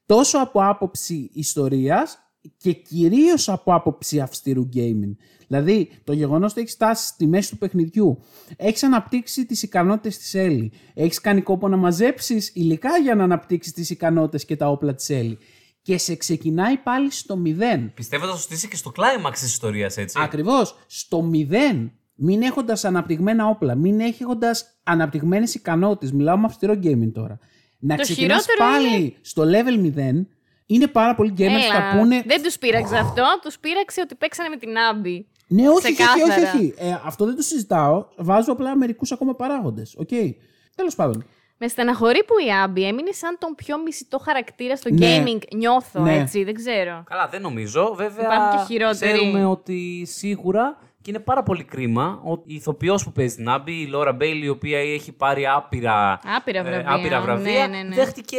[0.06, 2.18] Τόσο από άποψη ιστορίας
[2.56, 5.16] και κυρίως από άποψη αυστηρού gaming.
[5.48, 8.18] Δηλαδή, το γεγονός ότι έχεις φτάσει στη μέση του παιχνιδιού,
[8.56, 13.72] έχεις αναπτύξει τις ικανότητες της Έλλη, έχεις κάνει κόπο να μαζέψεις υλικά για να αναπτύξεις
[13.72, 15.38] τις ικανότητες και τα όπλα της Έλλη
[15.82, 17.92] και σε ξεκινάει πάλι στο μηδέν.
[17.94, 20.18] Πιστεύω θα σου στήσει και στο κλάιμαξ της ιστορίας, έτσι.
[20.22, 20.76] Ακριβώς.
[20.86, 21.92] Στο μηδέν.
[22.14, 26.12] Μην έχοντας αναπτυγμένα όπλα, μην έχοντας αναπτυγμένες ικανότητες.
[26.12, 27.38] Μιλάω με αυστηρό gaming τώρα.
[27.86, 29.12] Να ξεκινάς πάλι είναι...
[29.20, 30.24] στο level 0
[30.66, 32.22] είναι πάρα πολλοί gamers που θα πούνε.
[32.26, 33.24] Δεν τους πείραξε αυτό.
[33.42, 35.26] Τους πείραξε ότι παίξανε με την Άμπη.
[35.46, 36.42] Ναι, όχι, όχι, όχι.
[36.42, 36.74] όχι.
[36.78, 38.06] Ε, αυτό δεν το συζητάω.
[38.16, 39.96] Βάζω απλά μερικούς ακόμα παράγοντες.
[39.98, 40.34] Okay.
[40.74, 41.24] Τέλος πάντων.
[41.58, 45.22] Με στεναχωρεί που η Άμπη έμεινε σαν τον πιο μισητό χαρακτήρα στο ναι.
[45.24, 45.38] gaming.
[45.54, 46.18] Νιώθω ναι.
[46.18, 47.04] έτσι, δεν ξέρω.
[47.06, 47.94] Καλά, δεν νομίζω.
[47.96, 49.12] Βέβαια, Υπάρχουν και χειρότεροι.
[49.12, 53.72] ξέρουμε ότι σίγουρα και είναι πάρα πολύ κρίμα ότι η ηθοποιός που παίζει την Άμπη,
[53.72, 57.82] η Λόρα Μπέιλι, η οποία έχει πάρει άπειρα, άπειρα βραβεία, ε, άπειρα βραβεία ναι, ναι,
[57.82, 57.94] ναι.
[57.94, 58.36] δέχτηκε.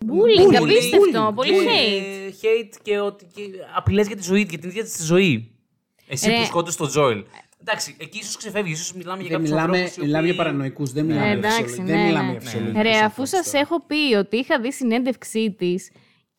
[0.00, 1.32] Bullying, απίστευτο.
[1.34, 2.44] Πολύ hate.
[2.44, 3.42] hate και, ότι, και
[3.76, 5.50] απειλές για τη ζωή, για την ίδια της ζωή.
[6.06, 6.36] Εσύ Ρε.
[6.36, 7.24] που σκότωσες τον Τζόιλ.
[7.60, 9.78] Εντάξει, εκεί ίσως ξεφεύγει, ίσως μιλάμε για κάποιους ανθρώπους.
[9.78, 12.30] Μιλάμε, μιλάμε για παρανοϊκούς, δεν μιλάμε ε, για εντάξει, Δεν ναι, μιλάμε ναι.
[12.30, 13.58] για φυσιολογικούς Ρε, αφού ανθρώπους σας τώρα.
[13.58, 15.90] έχω πει ότι είχα δει συνέντευξή της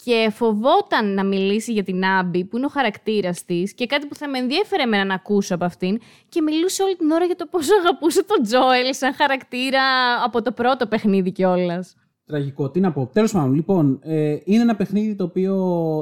[0.03, 4.15] και φοβόταν να μιλήσει για την Άμπη, που είναι ο χαρακτήρας της, και κάτι που
[4.15, 5.99] θα με ενδιέφερε εμένα να ακούσω από αυτήν,
[6.29, 9.81] και μιλούσε όλη την ώρα για το πόσο αγαπούσε τον Τζόελ σαν χαρακτήρα
[10.25, 11.95] από το πρώτο παιχνίδι κιόλας.
[12.25, 13.09] Τραγικό, τι να πω.
[13.13, 15.55] Τέλος πάντων, λοιπόν, ε, είναι ένα παιχνίδι το οποίο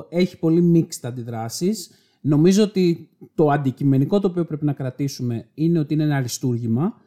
[0.10, 1.92] έχει πολύ mixed αντιδράσεις.
[2.22, 7.02] Νομίζω ότι το αντικειμενικό το οποίο πρέπει να κρατήσουμε είναι ότι είναι ένα αριστούργημα.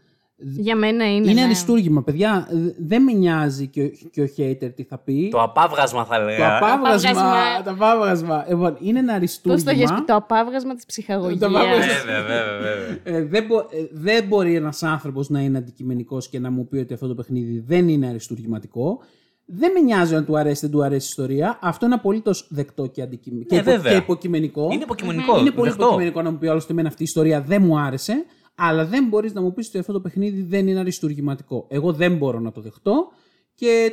[0.45, 1.25] Για μένα είναι.
[1.31, 1.43] Είναι ναι.
[1.43, 2.49] αριστούργημα, παιδιά.
[2.51, 5.29] Ε, Δεν με νοιάζει και ο, και ο hater τι θα πει.
[5.31, 6.57] Το απάβγασμα θα Το λέγα.
[6.57, 7.11] απάβγασμα.
[7.11, 7.63] Απάβγασμα.
[7.65, 8.45] Το απάβγασμα.
[8.49, 9.65] Λοιπόν, είναι ένα Πώς αριστούργημα.
[9.73, 11.39] το έχεις πει, το απάβγασμα της ψυχαγωγίας.
[11.39, 11.77] Το απάβγασμα.
[11.79, 13.19] Βέβαια, βέβαια, βέβαια.
[13.19, 16.77] Ε, δεν, μπο- ε, δεν μπορεί ένας άνθρωπος να είναι αντικειμενικός και να μου πει
[16.77, 18.99] ότι αυτό το παιχνίδι δεν είναι αριστούργηματικό.
[19.45, 21.59] Δεν με νοιάζει αν του αρέσει δεν του αρέσει η ιστορία.
[21.63, 23.93] Αυτό είναι απολύτως δεκτό και, αντικειμενικό και, Ναι, υπο- βέβαια.
[23.93, 24.69] και υποκειμενικό.
[24.73, 25.39] Είναι υποκειμενικό.
[25.39, 25.83] Είναι πολύ δεχτώ.
[25.85, 28.25] υποκειμενικό να μου πει άλλο ότι εμένα αυτή η ιστορία δεν μου άρεσε.
[28.55, 31.67] Αλλά δεν μπορείς να μου πεις ότι αυτό το παιχνίδι δεν είναι αριστούργηματικό.
[31.69, 33.09] Εγώ δεν μπορώ να το δεχτώ.
[33.55, 33.93] Και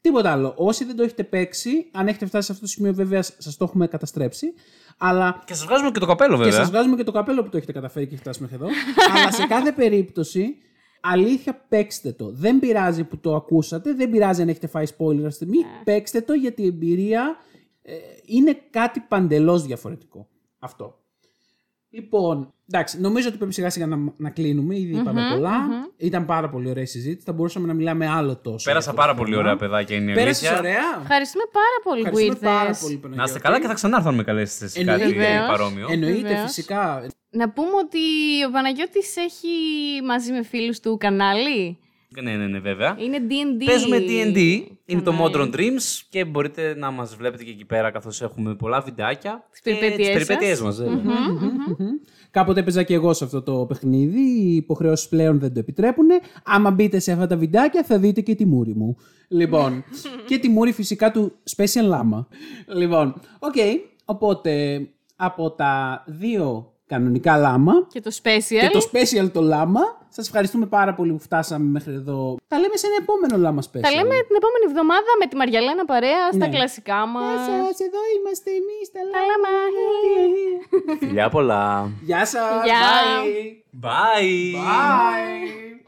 [0.00, 0.54] τίποτα άλλο.
[0.56, 3.64] Όσοι δεν το έχετε παίξει, αν έχετε φτάσει σε αυτό το σημείο, βέβαια σας το
[3.64, 4.52] έχουμε καταστρέψει.
[4.98, 6.58] Αλλά Και σας βγάζουμε και το καπέλο, και βέβαια.
[6.58, 8.66] σας βγάζουμε και το καπέλο που το έχετε καταφέρει και έχει φτάσει μέχρι εδώ.
[9.14, 10.54] Αλλά σε κάθε περίπτωση,
[11.00, 12.30] αλήθεια, παίξτε το.
[12.30, 15.58] Δεν πειράζει που το ακούσατε, δεν πειράζει αν έχετε φάει spoiler αυτή τη στιγμή.
[15.84, 17.36] Παίξτε το γιατί η εμπειρία
[17.82, 17.94] ε,
[18.24, 20.28] είναι κάτι παντελώς διαφορετικό.
[20.58, 20.99] Αυτό.
[21.92, 24.76] Λοιπόν, εντάξει, νομίζω ότι πρέπει σιγά σιγά να, να κλείνουμε.
[24.78, 25.52] Ήδη είπαμε πολλά.
[25.96, 27.24] Ήταν πάρα πολύ ωραία η συζήτηση.
[27.26, 28.64] Θα μπορούσαμε να μιλάμε άλλο τόσο.
[28.70, 29.48] Πέρασα για πάρα αυτό το πολύ θέμα.
[29.48, 29.96] ωραία, παιδάκια.
[29.96, 30.58] Είναι η Πέρασες αλήθεια.
[30.58, 32.82] ωραία; Ευχαριστούμε πάρα πολύ που Ευχαριστούμε πάρα ήρθες.
[32.82, 33.28] πολύ, Να Παναγιώτη.
[33.28, 35.20] είστε καλά και θα ξανάρθω αν με καλέσετε σε κάτι Εννοείται.
[35.20, 35.46] Βεβαίως.
[35.46, 35.86] παρόμοιο.
[35.90, 36.40] Εννοείται, Βεβαίως.
[36.46, 37.06] φυσικά.
[37.30, 37.98] Να πούμε ότι
[38.48, 39.48] ο Παναγιώτης έχει
[40.06, 41.78] μαζί με φίλους του κανάλι;
[42.22, 42.96] Ναι, ναι, ναι, βέβαια.
[42.98, 43.64] Είναι D&D.
[43.64, 45.34] Παίζουμε D&D, είναι το κανάλι.
[45.34, 49.48] Modern Dreams και μπορείτε να μας βλέπετε και εκεί πέρα καθώς έχουμε πολλά βιντεάκια.
[49.50, 50.66] Τις περιπέτειές και τις περιπέτειές σας.
[50.66, 50.76] μας.
[50.76, 50.98] βέβαια.
[52.30, 54.20] Κάποτε έπαιζα και εγώ σε αυτό το παιχνίδι.
[54.20, 56.06] Οι υποχρεώσεις πλέον δεν το επιτρέπουν.
[56.44, 58.96] Άμα μπείτε σε αυτά τα βιντεάκια, θα δείτε και τη μούρη μου.
[59.28, 59.84] Λοιπόν,
[60.28, 62.26] και τη μούρη φυσικά του Special Llama.
[62.66, 63.54] Λοιπόν, οκ.
[64.04, 64.80] οπότε
[65.16, 68.60] από τα δύο κανονικά λάμα Και το special.
[68.64, 72.36] και το special το λάμα, σας ευχαριστούμε πάρα πολύ που φτάσαμε μέχρι εδώ.
[72.48, 73.80] Τα λέμε σε ένα επόμενο λάμα special.
[73.86, 76.54] Τα λέμε την επόμενη εβδομάδα με τη Μαριαλένα παρέα στα Ναι.
[76.56, 77.38] κλασικά μας.
[77.46, 79.48] Γεια σας, εδώ είμαστε εμείς τα Τα λάμα.
[79.60, 80.96] λάμα.
[80.98, 81.90] Φιλιά πολλά.
[82.02, 82.64] Γεια σας.
[82.64, 82.80] Γεια.
[83.80, 83.86] Bye.
[83.86, 84.54] Bye.
[84.56, 85.80] Bye.